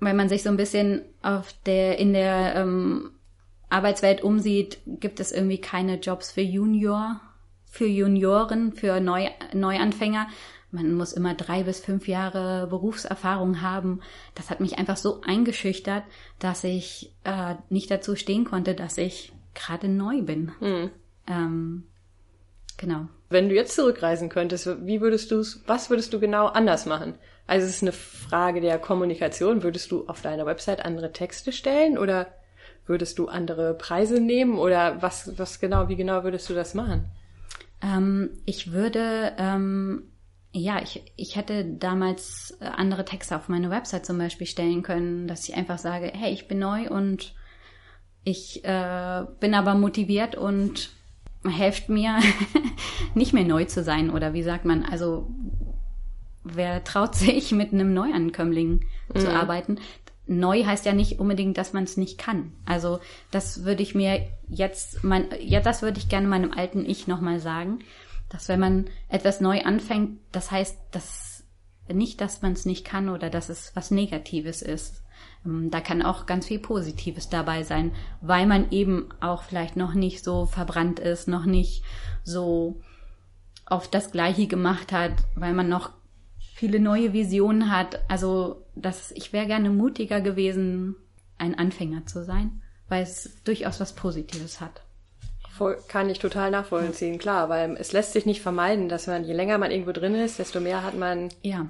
weil 0.00 0.14
man 0.14 0.28
sich 0.28 0.42
so 0.42 0.48
ein 0.48 0.56
bisschen 0.56 1.02
auf 1.22 1.54
der 1.64 1.98
in 1.98 2.12
der 2.12 2.54
ähm, 2.56 3.10
Arbeitswelt 3.68 4.22
umsieht, 4.22 4.78
gibt 4.86 5.20
es 5.20 5.32
irgendwie 5.32 5.60
keine 5.60 5.98
Jobs 5.98 6.30
für 6.30 6.40
Junior, 6.40 7.20
für 7.66 7.86
Junioren, 7.86 8.72
für 8.72 9.00
Neu 9.00 9.28
Neuanfänger. 9.52 10.28
Man 10.70 10.94
muss 10.94 11.12
immer 11.12 11.34
drei 11.34 11.62
bis 11.62 11.80
fünf 11.80 12.08
Jahre 12.08 12.66
Berufserfahrung 12.68 13.62
haben. 13.62 14.00
Das 14.34 14.50
hat 14.50 14.60
mich 14.60 14.78
einfach 14.78 14.96
so 14.96 15.20
eingeschüchtert, 15.22 16.04
dass 16.38 16.64
ich 16.64 17.14
äh, 17.24 17.54
nicht 17.70 17.90
dazu 17.90 18.16
stehen 18.16 18.44
konnte, 18.44 18.74
dass 18.74 18.98
ich 18.98 19.32
gerade 19.54 19.88
neu 19.88 20.22
bin. 20.22 20.52
Mhm. 20.60 20.90
Ähm, 21.28 21.84
genau. 22.76 23.08
Wenn 23.30 23.48
du 23.48 23.54
jetzt 23.54 23.74
zurückreisen 23.74 24.28
könntest, 24.28 24.68
wie 24.86 25.00
würdest 25.00 25.30
du 25.30 25.42
was 25.66 25.90
würdest 25.90 26.12
du 26.12 26.20
genau 26.20 26.46
anders 26.46 26.86
machen? 26.86 27.14
Also 27.46 27.66
es 27.66 27.76
ist 27.76 27.82
eine 27.82 27.92
Frage 27.92 28.60
der 28.60 28.78
Kommunikation. 28.78 29.62
Würdest 29.62 29.90
du 29.90 30.06
auf 30.08 30.20
deiner 30.20 30.46
Website 30.46 30.84
andere 30.84 31.12
Texte 31.12 31.52
stellen 31.52 31.96
oder 31.98 32.28
Würdest 32.86 33.18
du 33.18 33.28
andere 33.28 33.74
Preise 33.74 34.20
nehmen 34.20 34.58
oder 34.58 35.02
was, 35.02 35.38
was 35.38 35.60
genau, 35.60 35.88
wie 35.88 35.96
genau 35.96 36.24
würdest 36.24 36.48
du 36.48 36.54
das 36.54 36.74
machen? 36.74 37.04
Ähm, 37.82 38.30
ich 38.44 38.72
würde 38.72 39.32
ähm, 39.38 40.04
ja, 40.58 40.80
ich, 40.82 41.02
ich 41.16 41.36
hätte 41.36 41.64
damals 41.64 42.56
äh, 42.60 42.64
andere 42.64 43.04
Texte 43.04 43.36
auf 43.36 43.48
meine 43.48 43.70
Website 43.70 44.06
zum 44.06 44.18
Beispiel 44.18 44.46
stellen 44.46 44.82
können, 44.82 45.28
dass 45.28 45.48
ich 45.48 45.54
einfach 45.54 45.78
sage, 45.78 46.10
hey, 46.14 46.32
ich 46.32 46.48
bin 46.48 46.58
neu 46.58 46.88
und 46.88 47.34
ich 48.24 48.64
äh, 48.64 49.24
bin 49.38 49.54
aber 49.54 49.74
motiviert 49.74 50.34
und 50.34 50.90
helft 51.46 51.88
mir, 51.88 52.18
nicht 53.14 53.32
mehr 53.34 53.44
neu 53.44 53.66
zu 53.66 53.84
sein. 53.84 54.10
Oder 54.10 54.32
wie 54.32 54.42
sagt 54.42 54.64
man, 54.64 54.84
also 54.84 55.30
wer 56.42 56.82
traut 56.84 57.14
sich, 57.14 57.52
mit 57.52 57.72
einem 57.72 57.92
Neuankömmling 57.92 58.84
mhm. 59.14 59.18
zu 59.18 59.30
arbeiten? 59.30 59.78
Neu 60.26 60.64
heißt 60.64 60.84
ja 60.86 60.92
nicht 60.92 61.20
unbedingt, 61.20 61.56
dass 61.56 61.72
man 61.72 61.84
es 61.84 61.96
nicht 61.96 62.18
kann. 62.18 62.52
Also 62.64 62.98
das 63.30 63.64
würde 63.64 63.82
ich 63.82 63.94
mir 63.94 64.28
jetzt, 64.48 65.04
mein, 65.04 65.28
ja, 65.40 65.60
das 65.60 65.82
würde 65.82 65.98
ich 65.98 66.08
gerne 66.08 66.26
meinem 66.26 66.52
alten 66.52 66.84
Ich 66.84 67.06
nochmal 67.06 67.38
sagen, 67.38 67.80
dass 68.28 68.48
wenn 68.48 68.60
man 68.60 68.86
etwas 69.08 69.40
neu 69.40 69.62
anfängt, 69.62 70.18
das 70.32 70.50
heißt, 70.50 70.76
dass 70.90 71.44
nicht, 71.88 72.20
dass 72.20 72.42
man 72.42 72.52
es 72.52 72.66
nicht 72.66 72.84
kann 72.84 73.08
oder 73.08 73.30
dass 73.30 73.48
es 73.48 73.70
was 73.74 73.90
Negatives 73.90 74.62
ist. 74.62 75.02
Ähm, 75.44 75.70
da 75.70 75.80
kann 75.80 76.02
auch 76.02 76.26
ganz 76.26 76.46
viel 76.46 76.58
Positives 76.58 77.28
dabei 77.28 77.62
sein, 77.62 77.92
weil 78.20 78.46
man 78.46 78.70
eben 78.70 79.08
auch 79.20 79.42
vielleicht 79.42 79.76
noch 79.76 79.94
nicht 79.94 80.24
so 80.24 80.46
verbrannt 80.46 80.98
ist, 80.98 81.28
noch 81.28 81.44
nicht 81.44 81.84
so 82.24 82.80
auf 83.64 83.88
das 83.88 84.12
Gleiche 84.12 84.46
gemacht 84.46 84.92
hat, 84.92 85.12
weil 85.34 85.52
man 85.52 85.68
noch 85.68 85.92
viele 86.56 86.80
neue 86.80 87.12
Visionen 87.12 87.70
hat. 87.70 88.00
Also 88.08 88.62
das, 88.74 89.12
ich 89.12 89.34
wäre 89.34 89.46
gerne 89.46 89.68
mutiger 89.68 90.22
gewesen, 90.22 90.96
ein 91.36 91.54
Anfänger 91.54 92.06
zu 92.06 92.24
sein, 92.24 92.62
weil 92.88 93.02
es 93.02 93.42
durchaus 93.44 93.78
was 93.78 93.92
Positives 93.92 94.60
hat. 94.62 94.80
Voll, 95.50 95.76
kann 95.86 96.08
ich 96.08 96.18
total 96.18 96.50
nachvollziehen, 96.50 97.18
klar, 97.18 97.50
weil 97.50 97.76
es 97.78 97.92
lässt 97.92 98.14
sich 98.14 98.24
nicht 98.24 98.40
vermeiden, 98.40 98.88
dass 98.88 99.06
man, 99.06 99.24
je 99.24 99.34
länger 99.34 99.58
man 99.58 99.70
irgendwo 99.70 99.92
drin 99.92 100.14
ist, 100.14 100.38
desto 100.38 100.60
mehr 100.60 100.82
hat 100.82 100.96
man 100.96 101.28
ja 101.42 101.66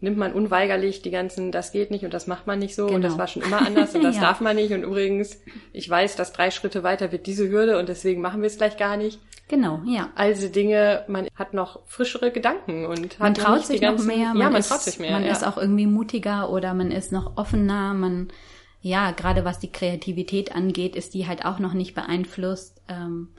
nimmt 0.00 0.16
man 0.16 0.32
unweigerlich 0.32 1.02
die 1.02 1.10
ganzen, 1.10 1.50
das 1.50 1.72
geht 1.72 1.90
nicht 1.90 2.04
und 2.04 2.14
das 2.14 2.26
macht 2.26 2.46
man 2.46 2.58
nicht 2.58 2.74
so 2.74 2.86
genau. 2.86 2.96
und 2.96 3.02
das 3.02 3.12
genau. 3.12 3.20
war 3.20 3.26
schon 3.26 3.42
immer 3.42 3.66
anders 3.66 3.94
und 3.94 4.04
das 4.04 4.16
ja. 4.16 4.22
darf 4.22 4.40
man 4.40 4.56
nicht 4.56 4.72
und 4.72 4.84
übrigens, 4.84 5.40
ich 5.72 5.88
weiß, 5.88 6.16
dass 6.16 6.32
drei 6.32 6.50
Schritte 6.50 6.82
weiter 6.82 7.10
wird 7.10 7.26
diese 7.26 7.48
Hürde 7.48 7.78
und 7.78 7.88
deswegen 7.88 8.20
machen 8.20 8.40
wir 8.40 8.46
es 8.46 8.58
gleich 8.58 8.76
gar 8.76 8.96
nicht. 8.96 9.20
Genau, 9.48 9.80
ja. 9.86 10.10
Also 10.14 10.48
Dinge, 10.48 11.04
man 11.08 11.28
hat 11.34 11.54
noch 11.54 11.80
frischere 11.86 12.30
Gedanken 12.30 12.84
und 12.84 13.18
man 13.18 13.34
traut 13.34 13.64
sich 13.64 13.80
ganzen, 13.80 14.06
noch 14.06 14.14
mehr. 14.14 14.28
Man 14.28 14.38
ja, 14.38 14.50
man 14.50 14.60
ist, 14.60 14.68
traut 14.68 14.82
sich 14.82 14.98
mehr. 14.98 15.12
Man 15.12 15.24
ja. 15.24 15.32
ist 15.32 15.46
auch 15.46 15.56
irgendwie 15.56 15.86
mutiger 15.86 16.50
oder 16.50 16.74
man 16.74 16.90
ist 16.90 17.12
noch 17.12 17.36
offener. 17.38 17.94
Man, 17.94 18.28
ja, 18.82 19.10
gerade 19.12 19.46
was 19.46 19.58
die 19.58 19.72
Kreativität 19.72 20.54
angeht, 20.54 20.94
ist 20.94 21.14
die 21.14 21.26
halt 21.26 21.46
auch 21.46 21.58
noch 21.58 21.72
nicht 21.72 21.94
beeinflusst. 21.94 22.82
Ähm, 22.88 23.30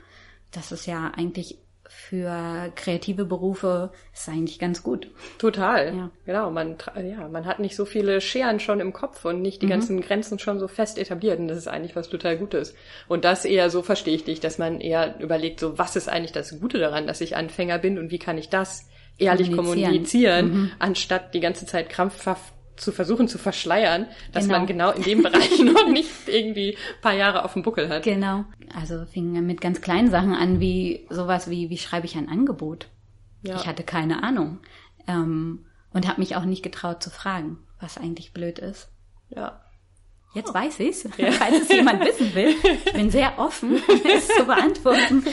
das 0.50 0.72
ist 0.72 0.86
ja 0.86 1.12
eigentlich 1.16 1.58
für 1.92 2.70
kreative 2.76 3.24
Berufe 3.24 3.90
ist 4.14 4.28
eigentlich 4.28 4.60
ganz 4.60 4.84
gut. 4.84 5.08
Total. 5.38 5.96
Ja. 5.96 6.10
Genau. 6.24 6.50
Man, 6.52 6.76
ja, 6.96 7.26
man 7.28 7.46
hat 7.46 7.58
nicht 7.58 7.74
so 7.74 7.84
viele 7.84 8.20
Scheren 8.20 8.60
schon 8.60 8.78
im 8.78 8.92
Kopf 8.92 9.24
und 9.24 9.42
nicht 9.42 9.60
die 9.60 9.66
mhm. 9.66 9.70
ganzen 9.70 10.00
Grenzen 10.00 10.38
schon 10.38 10.60
so 10.60 10.68
fest 10.68 10.98
etabliert. 10.98 11.40
Und 11.40 11.48
das 11.48 11.58
ist 11.58 11.66
eigentlich 11.66 11.96
was 11.96 12.08
total 12.08 12.38
Gutes. 12.38 12.74
Und 13.08 13.24
das 13.24 13.44
eher 13.44 13.70
so 13.70 13.82
verstehe 13.82 14.14
ich 14.14 14.22
dich, 14.22 14.38
dass 14.38 14.56
man 14.56 14.80
eher 14.80 15.18
überlegt, 15.18 15.58
so 15.58 15.78
was 15.78 15.96
ist 15.96 16.08
eigentlich 16.08 16.30
das 16.30 16.60
Gute 16.60 16.78
daran, 16.78 17.08
dass 17.08 17.20
ich 17.20 17.36
Anfänger 17.36 17.78
bin 17.78 17.98
und 17.98 18.12
wie 18.12 18.20
kann 18.20 18.38
ich 18.38 18.48
das 18.48 18.88
ehrlich 19.18 19.50
kommunizieren, 19.50 19.90
kommunizieren 19.90 20.50
mhm. 20.52 20.72
anstatt 20.78 21.34
die 21.34 21.40
ganze 21.40 21.66
Zeit 21.66 21.90
krampfhaft 21.90 22.54
zu 22.80 22.92
versuchen 22.92 23.28
zu 23.28 23.38
verschleiern, 23.38 24.06
dass 24.32 24.44
genau. 24.44 24.58
man 24.58 24.66
genau 24.66 24.90
in 24.92 25.02
dem 25.02 25.22
Bereich 25.24 25.60
noch 25.60 25.88
nicht 25.88 26.28
irgendwie 26.28 26.76
paar 27.02 27.14
Jahre 27.14 27.44
auf 27.44 27.52
dem 27.52 27.62
Buckel 27.62 27.88
hat. 27.88 28.02
Genau. 28.02 28.44
Also 28.74 29.04
fing 29.04 29.32
mit 29.46 29.60
ganz 29.60 29.80
kleinen 29.80 30.10
Sachen 30.10 30.34
an, 30.34 30.60
wie 30.60 31.06
sowas 31.10 31.50
wie, 31.50 31.70
wie 31.70 31.78
schreibe 31.78 32.06
ich 32.06 32.16
ein 32.16 32.28
Angebot? 32.28 32.88
Ja. 33.42 33.56
Ich 33.56 33.66
hatte 33.66 33.82
keine 33.82 34.22
Ahnung. 34.22 34.58
Ähm, 35.06 35.66
und 35.92 36.08
habe 36.08 36.20
mich 36.20 36.36
auch 36.36 36.44
nicht 36.44 36.62
getraut 36.62 37.02
zu 37.02 37.10
fragen, 37.10 37.58
was 37.80 37.98
eigentlich 37.98 38.32
blöd 38.32 38.58
ist. 38.58 38.90
Ja. 39.28 39.60
Jetzt 40.32 40.54
weiß 40.54 40.78
ich's, 40.80 41.08
ja. 41.16 41.32
falls 41.32 41.62
es 41.62 41.68
jemand 41.70 42.04
wissen 42.04 42.34
will. 42.34 42.54
Ich 42.84 42.92
bin 42.92 43.10
sehr 43.10 43.38
offen, 43.38 43.82
es 44.16 44.28
zu 44.28 44.44
beantworten. 44.44 45.24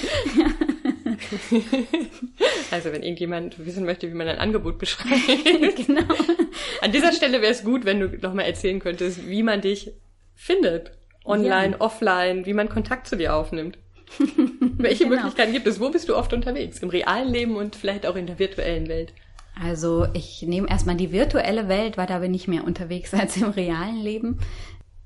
Also 2.72 2.91
wenn 2.91 3.01
irgendjemand 3.01 3.65
wissen 3.65 3.86
möchte, 3.86 4.09
wie 4.09 4.13
man 4.13 4.28
ein 4.28 4.39
Angebot 4.39 4.78
beschreibt. 4.78 5.26
genau. 5.88 6.03
An 6.82 6.91
dieser 6.91 7.13
Stelle 7.13 7.41
wäre 7.41 7.51
es 7.51 7.63
gut, 7.63 7.86
wenn 7.86 7.99
du 7.99 8.07
nochmal 8.22 8.45
erzählen 8.45 8.80
könntest, 8.80 9.28
wie 9.28 9.41
man 9.41 9.61
dich 9.61 9.91
findet. 10.36 10.91
Online, 11.24 11.72
ja. 11.72 11.82
offline, 11.82 12.45
wie 12.45 12.53
man 12.53 12.70
Kontakt 12.70 13.07
zu 13.07 13.15
dir 13.15 13.36
aufnimmt. 13.36 13.78
Welche 14.78 15.05
genau. 15.05 15.15
Möglichkeiten 15.15 15.53
gibt 15.53 15.68
es? 15.68 15.80
Wo 15.80 15.89
bist 15.89 16.09
du 16.09 16.15
oft 16.15 16.34
unterwegs? 16.34 16.80
Im 16.80 16.89
realen 16.89 17.30
Leben 17.30 17.55
und 17.55 17.76
vielleicht 17.76 18.05
auch 18.05 18.15
in 18.15 18.28
der 18.28 18.39
virtuellen 18.39 18.88
Welt? 18.88 19.13
Also 19.61 20.07
ich 20.13 20.43
nehme 20.43 20.70
erstmal 20.70 20.95
die 20.95 21.11
virtuelle 21.11 21.68
Welt, 21.68 21.97
weil 21.97 22.07
da 22.07 22.20
bin 22.20 22.34
ich 22.34 22.47
mehr 22.47 22.63
unterwegs 22.63 23.13
als 23.13 23.38
im 23.38 23.49
realen 23.49 23.97
Leben. 23.97 24.39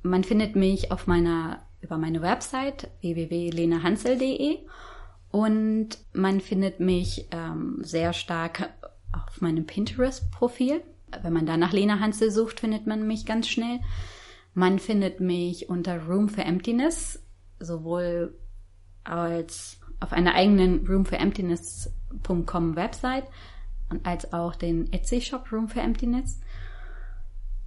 Man 0.04 0.24
findet 0.24 0.56
mich 0.56 0.92
auf 0.92 1.08
meiner 1.08 1.62
über 1.82 1.98
meine 1.98 2.22
Website 2.22 2.90
www.lenahansel.de 3.02 4.60
und 5.32 5.90
man 6.14 6.42
findet 6.42 6.80
mich 6.80 7.28
ähm, 7.32 7.80
sehr 7.82 8.14
stark 8.14 8.70
auf 9.12 9.42
meinem 9.42 9.66
Pinterest-Profil. 9.66 10.82
Wenn 11.22 11.34
man 11.34 11.46
da 11.46 11.58
nach 11.58 11.74
Lena 11.74 12.00
Hansel 12.00 12.32
sucht, 12.32 12.60
findet 12.60 12.88
man 12.88 13.08
mich 13.08 13.26
ganz 13.26 13.48
schnell. 13.48 13.80
Man 14.54 14.80
findet 14.80 15.20
mich 15.20 15.70
unter 15.70 16.06
Room 16.06 16.28
for 16.30 16.46
Emptiness, 16.46 17.24
sowohl 17.60 18.38
als 19.04 19.80
auf 20.00 20.12
einer 20.14 20.36
eigenen 20.36 20.86
Room 20.88 21.06
for 21.06 21.20
Emptiness.com 21.20 22.76
Website 22.76 23.26
und 23.90 24.06
als 24.06 24.34
auch 24.34 24.56
den 24.56 24.92
Etsy-Shop 24.92 25.52
Room 25.52 25.70
for 25.70 25.82
Emptiness. 25.82 26.42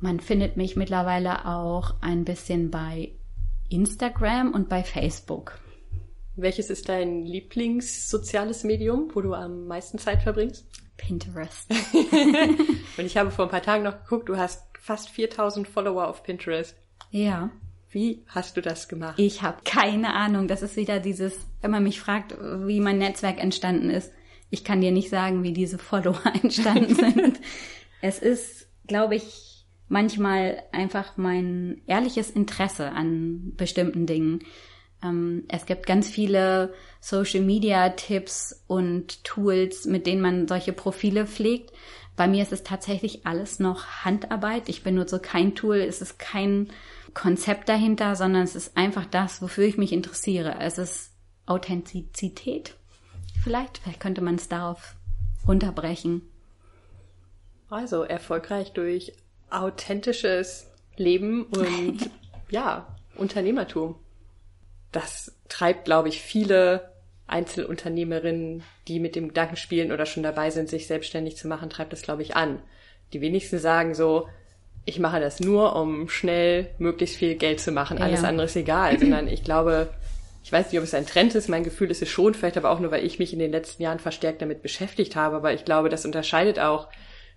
Man 0.00 0.20
findet 0.20 0.56
mich 0.56 0.76
mittlerweile 0.76 1.46
auch 1.46 1.94
ein 2.02 2.24
bisschen 2.24 2.70
bei 2.70 3.12
Instagram 3.70 4.52
und 4.52 4.68
bei 4.68 4.82
Facebook. 4.82 5.58
Welches 6.36 6.70
ist 6.70 6.88
dein 6.88 7.24
Lieblingssoziales 7.24 8.64
Medium, 8.64 9.10
wo 9.14 9.20
du 9.20 9.34
am 9.34 9.66
meisten 9.66 9.98
Zeit 9.98 10.22
verbringst? 10.22 10.66
Pinterest. 10.96 11.70
Und 12.98 13.04
ich 13.04 13.16
habe 13.16 13.30
vor 13.30 13.46
ein 13.46 13.50
paar 13.50 13.62
Tagen 13.62 13.84
noch 13.84 14.02
geguckt, 14.02 14.28
du 14.28 14.36
hast 14.36 14.64
fast 14.80 15.10
4000 15.10 15.68
Follower 15.68 16.08
auf 16.08 16.22
Pinterest. 16.22 16.76
Ja. 17.10 17.50
Wie 17.90 18.24
hast 18.26 18.56
du 18.56 18.60
das 18.60 18.88
gemacht? 18.88 19.18
Ich 19.18 19.42
habe 19.42 19.58
keine 19.64 20.14
Ahnung. 20.14 20.48
Das 20.48 20.62
ist 20.62 20.76
wieder 20.76 20.98
dieses, 20.98 21.38
wenn 21.60 21.70
man 21.70 21.84
mich 21.84 22.00
fragt, 22.00 22.36
wie 22.66 22.80
mein 22.80 22.98
Netzwerk 22.98 23.40
entstanden 23.40 23.90
ist. 23.90 24.12
Ich 24.50 24.64
kann 24.64 24.80
dir 24.80 24.90
nicht 24.90 25.10
sagen, 25.10 25.44
wie 25.44 25.52
diese 25.52 25.78
Follower 25.78 26.20
entstanden 26.42 26.94
sind. 26.94 27.40
es 28.00 28.18
ist, 28.18 28.68
glaube 28.88 29.14
ich, 29.14 29.64
manchmal 29.88 30.62
einfach 30.72 31.16
mein 31.16 31.82
ehrliches 31.86 32.30
Interesse 32.30 32.90
an 32.90 33.52
bestimmten 33.56 34.06
Dingen. 34.06 34.40
Ähm, 35.04 35.44
es 35.48 35.66
gibt 35.66 35.86
ganz 35.86 36.08
viele 36.08 36.72
Social-Media-Tipps 37.00 38.64
und 38.66 39.22
Tools, 39.24 39.84
mit 39.84 40.06
denen 40.06 40.22
man 40.22 40.48
solche 40.48 40.72
Profile 40.72 41.26
pflegt. 41.26 41.72
Bei 42.16 42.26
mir 42.26 42.42
ist 42.42 42.52
es 42.52 42.62
tatsächlich 42.62 43.26
alles 43.26 43.58
noch 43.58 44.04
Handarbeit. 44.04 44.68
Ich 44.68 44.82
benutze 44.82 45.20
kein 45.20 45.54
Tool, 45.54 45.76
es 45.76 46.00
ist 46.00 46.18
kein 46.18 46.68
Konzept 47.12 47.68
dahinter, 47.68 48.16
sondern 48.16 48.42
es 48.42 48.56
ist 48.56 48.76
einfach 48.76 49.04
das, 49.04 49.42
wofür 49.42 49.64
ich 49.64 49.76
mich 49.76 49.92
interessiere. 49.92 50.56
Es 50.60 50.78
ist 50.78 51.12
Authentizität. 51.46 52.74
Vielleicht, 53.42 53.78
vielleicht 53.78 54.00
könnte 54.00 54.22
man 54.22 54.36
es 54.36 54.48
darauf 54.48 54.94
runterbrechen. 55.46 56.22
Also 57.68 58.04
erfolgreich 58.04 58.72
durch 58.72 59.12
authentisches 59.50 60.70
Leben 60.96 61.44
und 61.44 62.10
ja, 62.50 62.86
Unternehmertum 63.16 63.96
das 64.96 65.36
treibt, 65.48 65.84
glaube 65.84 66.08
ich, 66.08 66.20
viele 66.20 66.92
Einzelunternehmerinnen, 67.26 68.62
die 68.86 69.00
mit 69.00 69.16
dem 69.16 69.28
Gedanken 69.28 69.56
spielen 69.56 69.92
oder 69.92 70.06
schon 70.06 70.22
dabei 70.22 70.50
sind, 70.50 70.68
sich 70.68 70.86
selbstständig 70.86 71.36
zu 71.36 71.48
machen, 71.48 71.70
treibt 71.70 71.92
das, 71.92 72.02
glaube 72.02 72.22
ich, 72.22 72.36
an. 72.36 72.60
Die 73.12 73.20
wenigsten 73.20 73.58
sagen 73.58 73.94
so, 73.94 74.28
ich 74.84 74.98
mache 74.98 75.20
das 75.20 75.40
nur, 75.40 75.76
um 75.76 76.08
schnell 76.08 76.70
möglichst 76.78 77.16
viel 77.16 77.36
Geld 77.36 77.60
zu 77.60 77.72
machen. 77.72 77.98
Alles 77.98 78.22
ja. 78.22 78.28
andere 78.28 78.46
ist 78.46 78.56
egal. 78.56 78.98
Sondern 79.00 79.28
ich 79.28 79.42
glaube, 79.42 79.88
ich 80.42 80.52
weiß 80.52 80.70
nicht, 80.70 80.78
ob 80.78 80.84
es 80.84 80.94
ein 80.94 81.06
Trend 81.06 81.34
ist. 81.34 81.48
Mein 81.48 81.64
Gefühl 81.64 81.90
ist 81.90 82.02
es 82.02 82.10
schon, 82.10 82.34
vielleicht 82.34 82.58
aber 82.58 82.70
auch 82.70 82.80
nur, 82.80 82.90
weil 82.90 83.04
ich 83.04 83.18
mich 83.18 83.32
in 83.32 83.38
den 83.38 83.50
letzten 83.50 83.82
Jahren 83.82 83.98
verstärkt 83.98 84.42
damit 84.42 84.62
beschäftigt 84.62 85.16
habe. 85.16 85.36
Aber 85.36 85.54
ich 85.54 85.64
glaube, 85.64 85.88
das 85.88 86.04
unterscheidet 86.04 86.58
auch 86.58 86.88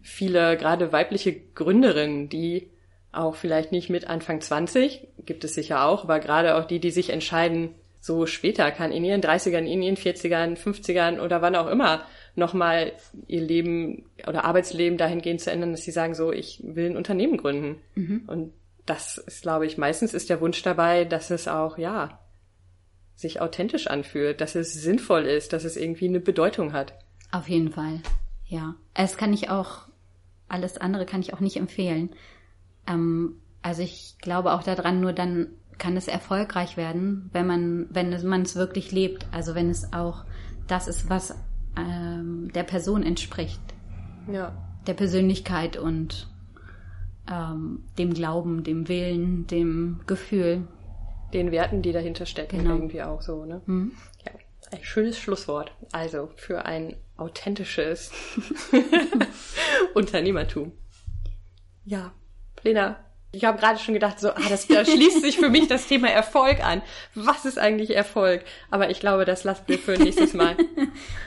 viele, 0.02 0.58
gerade 0.58 0.92
weibliche 0.92 1.34
Gründerinnen, 1.56 2.28
die 2.28 2.70
auch 3.18 3.36
vielleicht 3.36 3.72
nicht 3.72 3.90
mit 3.90 4.08
Anfang 4.08 4.42
20, 4.42 5.08
gibt 5.26 5.44
es 5.44 5.54
sicher 5.54 5.86
auch, 5.86 6.04
aber 6.04 6.20
gerade 6.20 6.56
auch 6.56 6.66
die, 6.66 6.80
die 6.80 6.92
sich 6.92 7.10
entscheiden, 7.10 7.76
so 8.00 8.26
später 8.26 8.72
kann 8.72 8.92
in 8.92 9.04
ihren 9.04 9.22
30ern, 9.22 9.66
in 9.66 9.82
ihren 9.82 9.98
40ern, 9.98 10.58
50ern 10.58 11.20
oder 11.20 11.42
wann 11.42 11.56
auch 11.56 11.68
immer 11.68 12.06
nochmal 12.36 12.94
ihr 13.28 13.42
Leben 13.42 14.06
oder 14.28 14.46
Arbeitsleben 14.46 14.98
dahingehend 14.98 15.42
zu 15.42 15.52
ändern, 15.52 15.72
dass 15.72 15.84
sie 15.84 15.92
sagen, 15.92 16.14
so, 16.14 16.32
ich 16.32 16.62
will 16.64 16.92
ein 16.92 16.98
Unternehmen 16.98 17.38
gründen. 17.38 17.82
Mhm. 17.96 18.24
Und 18.28 18.54
das 18.86 19.18
ist, 19.18 19.42
glaube 19.42 19.66
ich, 19.66 19.78
meistens 19.78 20.14
ist 20.14 20.30
der 20.30 20.40
Wunsch 20.40 20.62
dabei, 20.62 21.04
dass 21.04 21.32
es 21.32 21.48
auch, 21.48 21.78
ja, 21.78 22.20
sich 23.16 23.42
authentisch 23.42 23.88
anfühlt, 23.88 24.40
dass 24.40 24.56
es 24.56 24.74
sinnvoll 24.74 25.26
ist, 25.26 25.52
dass 25.52 25.66
es 25.66 25.76
irgendwie 25.76 26.08
eine 26.08 26.20
Bedeutung 26.20 26.72
hat. 26.72 26.94
Auf 27.32 27.50
jeden 27.50 27.72
Fall. 27.72 28.02
Ja, 28.46 28.76
es 28.94 29.18
kann 29.18 29.34
ich 29.34 29.50
auch, 29.50 29.88
alles 30.48 30.78
andere 30.78 31.06
kann 31.06 31.22
ich 31.22 31.34
auch 31.34 31.40
nicht 31.40 31.58
empfehlen. 31.58 32.12
Ähm, 32.88 33.36
also 33.62 33.82
ich 33.82 34.16
glaube 34.22 34.54
auch 34.54 34.64
daran, 34.64 35.02
nur 35.02 35.14
dann 35.14 35.48
kann 35.78 35.96
es 35.98 36.08
erfolgreich 36.08 36.78
werden, 36.78 37.30
wenn 37.34 37.46
man, 37.46 37.88
wenn 37.90 38.26
man 38.28 38.42
es 38.44 38.56
wirklich 38.56 38.92
lebt. 38.92 39.28
Also 39.32 39.54
wenn 39.56 39.70
es 39.70 39.94
auch 39.94 40.26
das 40.68 40.88
ist, 40.88 41.10
was 41.10 41.36
ähm, 41.78 42.52
der 42.54 42.64
Person 42.64 43.04
entspricht. 43.04 43.62
Ja. 44.32 44.54
Der 44.88 44.94
Persönlichkeit 44.96 45.78
und 45.78 46.28
ähm, 47.30 47.84
dem 47.98 48.14
Glauben, 48.14 48.64
dem 48.64 48.88
Willen, 48.88 49.48
dem 49.48 50.00
Gefühl. 50.08 50.68
Den 51.34 51.52
Werten, 51.52 51.82
die 51.82 51.92
dahinter 51.92 52.26
stecken, 52.26 52.60
Genau. 52.60 52.76
irgendwie 52.76 53.04
auch 53.04 53.22
so, 53.22 53.44
ne? 53.46 53.62
Hm? 53.66 53.92
Ja, 54.26 54.32
ein 54.72 54.84
schönes 54.84 55.18
Schlusswort. 55.20 55.74
Also 55.92 56.30
für 56.38 56.64
ein 56.66 56.96
authentisches 57.18 58.12
Unternehmertum. 59.94 60.72
Ja, 61.86 62.12
Lena, 62.64 62.98
ich 63.34 63.44
habe 63.44 63.60
gerade 63.60 63.78
schon 63.78 63.94
gedacht, 63.94 64.20
so, 64.20 64.30
ah, 64.30 64.36
das, 64.50 64.68
da 64.68 64.84
schließt 64.86 65.22
sich 65.22 65.38
für 65.38 65.50
mich 65.50 65.68
das 65.68 65.86
Thema 65.86 66.10
Erfolg 66.10 66.64
an. 66.66 66.82
Was 67.14 67.44
ist 67.46 67.60
eigentlich 67.60 67.94
Erfolg? 67.96 68.44
Aber 68.72 68.90
ich 68.90 69.00
glaube, 69.02 69.26
das 69.26 69.44
lassen 69.44 69.64
wir 69.68 69.78
für 69.78 69.92
nächstes 69.98 70.34
Mal. 70.34 70.56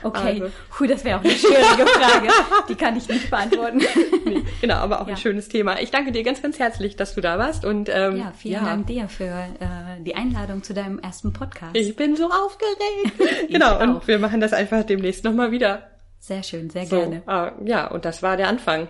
Okay, 0.03 0.41
Also. 0.41 0.51
Puh, 0.71 0.87
das 0.87 1.05
wäre 1.05 1.19
auch 1.19 1.23
eine 1.23 1.31
schwierige 1.33 1.85
Frage. 1.85 2.27
Die 2.67 2.75
kann 2.75 2.97
ich 2.97 3.07
nicht 3.07 3.29
beantworten. 3.29 3.81
Nee, 4.25 4.43
genau, 4.61 4.75
aber 4.75 5.01
auch 5.01 5.07
Ja. 5.07 5.13
ein 5.13 5.17
schönes 5.17 5.47
Thema. 5.47 5.79
Ich 5.79 5.91
danke 5.91 6.11
dir 6.11 6.23
ganz, 6.23 6.41
ganz 6.41 6.57
herzlich, 6.59 6.95
dass 6.95 7.13
du 7.15 7.21
da 7.21 7.37
warst. 7.37 7.63
Und 7.65 7.87
ähm, 7.89 8.17
Ja, 8.17 8.33
vielen 8.35 8.65
Dank 8.65 8.87
dir 8.87 9.07
für 9.07 9.25
äh, 9.25 10.01
die 10.01 10.15
Einladung 10.15 10.63
zu 10.63 10.73
deinem 10.73 10.97
ersten 10.99 11.33
Podcast. 11.33 11.75
Ich 11.75 11.95
bin 11.95 12.15
so 12.15 12.29
aufgeregt. 12.29 13.47
genau, 13.49 13.75
auch. 13.75 13.81
und 13.81 14.07
wir 14.07 14.17
machen 14.19 14.41
das 14.41 14.53
einfach 14.53 14.83
demnächst 14.83 15.23
nochmal 15.23 15.51
wieder. 15.51 15.83
Sehr 16.19 16.41
schön, 16.43 16.69
sehr 16.71 16.85
So, 16.87 16.97
gerne. 16.99 17.21
äh, 17.27 17.69
ja, 17.69 17.87
und 17.87 18.05
das 18.05 18.21
war 18.23 18.37
der 18.37 18.47
Anfang. 18.47 18.87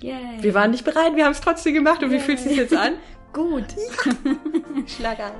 Yay. 0.00 0.38
Wir 0.40 0.54
waren 0.54 0.70
nicht 0.70 0.84
bereit, 0.84 1.16
wir 1.16 1.24
haben 1.24 1.32
es 1.32 1.40
trotzdem 1.40 1.74
gemacht. 1.74 2.02
Und 2.02 2.10
wie 2.10 2.20
fühlt 2.20 2.38
es 2.38 2.44
sich 2.44 2.56
jetzt 2.56 2.74
an? 2.74 2.94
gut. 3.32 3.64
Schlag 4.86 5.18
an. 5.18 5.32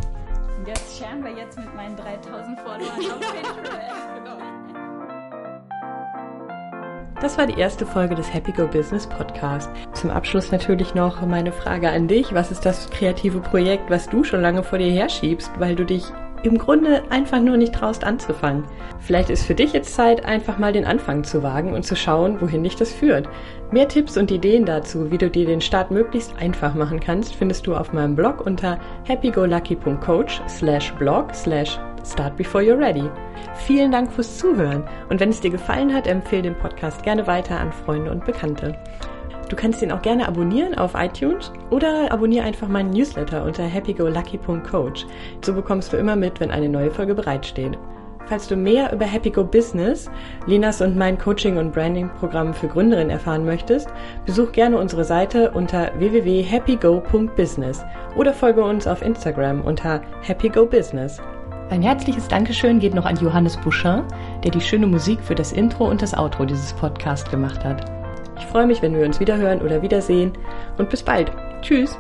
Das 0.67 0.99
scheren 0.99 1.23
wir 1.23 1.33
jetzt 1.33 1.57
mit 1.59 1.75
meinen 1.75 1.97
3000 1.97 2.59
Followern 2.61 2.89
auf 2.89 3.21
Pinterest. 3.21 4.09
Das 7.21 7.37
war 7.37 7.47
die 7.47 7.59
erste 7.59 7.85
Folge 7.85 8.15
des 8.15 8.33
Happy 8.33 8.53
Go 8.53 8.67
Business 8.69 9.07
Podcast. 9.07 9.69
Zum 9.93 10.11
Abschluss 10.11 10.53
natürlich 10.53 10.95
noch 10.95 11.21
meine 11.27 11.51
Frage 11.51 11.91
an 11.91 12.07
dich. 12.07 12.33
Was 12.33 12.53
ist 12.53 12.65
das 12.65 12.91
kreative 12.91 13.41
Projekt, 13.41 13.91
was 13.91 14.09
du 14.09 14.23
schon 14.23 14.41
lange 14.41 14.63
vor 14.63 14.79
dir 14.79 14.91
herschiebst, 14.91 15.51
weil 15.59 15.75
du 15.75 15.85
dich 15.85 16.05
im 16.43 16.59
Grunde 16.59 17.03
einfach 17.11 17.41
nur 17.41 17.57
nicht 17.57 17.75
traust 17.75 18.05
anzufangen? 18.05 18.65
Vielleicht 18.99 19.31
ist 19.31 19.45
für 19.45 19.55
dich 19.55 19.73
jetzt 19.73 19.95
Zeit, 19.95 20.25
einfach 20.25 20.59
mal 20.59 20.73
den 20.73 20.85
Anfang 20.85 21.25
zu 21.25 21.43
wagen 21.43 21.73
und 21.73 21.85
zu 21.85 21.97
schauen, 21.97 22.41
wohin 22.41 22.65
dich 22.65 22.77
das 22.77 22.93
führt. 22.93 23.29
Mehr 23.71 23.89
Tipps 23.89 24.17
und 24.17 24.31
Ideen 24.31 24.65
dazu, 24.65 25.11
wie 25.11 25.19
du 25.19 25.31
dir 25.31 25.47
den 25.47 25.61
Start 25.61 25.91
möglichst 25.91 26.37
einfach 26.39 26.75
machen 26.75 27.01
kannst, 27.01 27.35
findest 27.35 27.67
du 27.67 27.75
auf 27.75 27.93
meinem 27.93 28.17
Blog 28.17 28.45
unter 28.45 28.79
happygolucky.coach 29.09 30.43
slash 30.49 30.93
blog 30.95 31.35
slash 31.35 31.79
Start 32.05 32.37
before 32.37 32.63
you're 32.65 32.79
ready. 32.79 33.11
Vielen 33.67 33.93
Dank 33.93 34.11
fürs 34.11 34.39
Zuhören 34.39 34.85
und 35.11 35.21
wenn 35.21 35.29
es 35.29 35.41
dir 35.41 35.51
gefallen 35.51 35.93
hat, 35.95 36.07
empfehle 36.07 36.43
den 36.43 36.55
Podcast 36.55 37.03
gerne 37.03 37.27
weiter 37.27 37.59
an 37.59 37.73
Freunde 37.73 38.11
und 38.11 38.25
Bekannte. 38.25 38.79
Du 39.49 39.57
kannst 39.57 39.81
ihn 39.83 39.93
auch 39.93 40.03
gerne 40.03 40.29
abonnieren 40.29 40.77
auf 40.77 40.93
iTunes 40.95 41.53
oder 41.71 42.13
abonniere 42.13 42.45
einfach 42.45 42.69
meinen 42.69 42.91
Newsletter 42.91 43.45
unter 43.45 43.67
happygolucky.coach. 43.69 45.07
So 45.43 45.55
bekommst 45.55 45.93
du 45.93 45.97
immer 45.97 46.17
mit, 46.17 46.39
wenn 46.41 46.51
eine 46.51 46.69
neue 46.69 46.91
Folge 46.91 47.15
bereitsteht. 47.15 47.79
Falls 48.27 48.47
du 48.47 48.57
mehr 48.57 48.93
über 48.93 49.07
Happy 49.07 49.31
Go 49.31 49.43
Business, 49.43 50.11
Linas 50.47 50.83
und 50.83 50.99
mein 50.99 51.17
Coaching- 51.17 51.57
und 51.57 51.73
Branding-Programm 51.73 52.53
für 52.53 52.69
Gründerinnen 52.69 53.09
erfahren 53.09 53.47
möchtest, 53.47 53.89
besuch 54.27 54.53
gerne 54.53 54.77
unsere 54.77 55.05
Seite 55.05 55.51
unter 55.53 55.93
www.happygo.business 55.99 57.87
oder 58.17 58.35
folge 58.35 58.63
uns 58.63 58.87
auf 58.87 59.01
Instagram 59.01 59.63
unter 59.63 60.03
happygobusiness. 60.27 61.23
Ein 61.71 61.81
herzliches 61.81 62.29
Dankeschön 62.29 62.81
geht 62.81 62.95
noch 62.95 63.07
an 63.07 63.17
Johannes 63.17 63.57
Bouchin, 63.57 64.05
der 64.45 64.51
die 64.51 64.61
schöne 64.61 64.87
Musik 64.87 65.21
für 65.23 65.35
das 65.35 65.53
Intro 65.53 65.89
und 65.89 66.03
das 66.03 66.13
Outro 66.13 66.45
dieses 66.45 66.75
Podcasts 66.75 67.31
gemacht 67.31 67.65
hat. 67.65 67.98
Ich 68.39 68.47
freue 68.47 68.67
mich, 68.67 68.83
wenn 68.83 68.97
wir 68.97 69.05
uns 69.05 69.21
wiederhören 69.21 69.61
oder 69.61 69.83
wiedersehen 69.83 70.33
und 70.79 70.89
bis 70.89 71.03
bald. 71.03 71.31
Tschüss! 71.61 71.99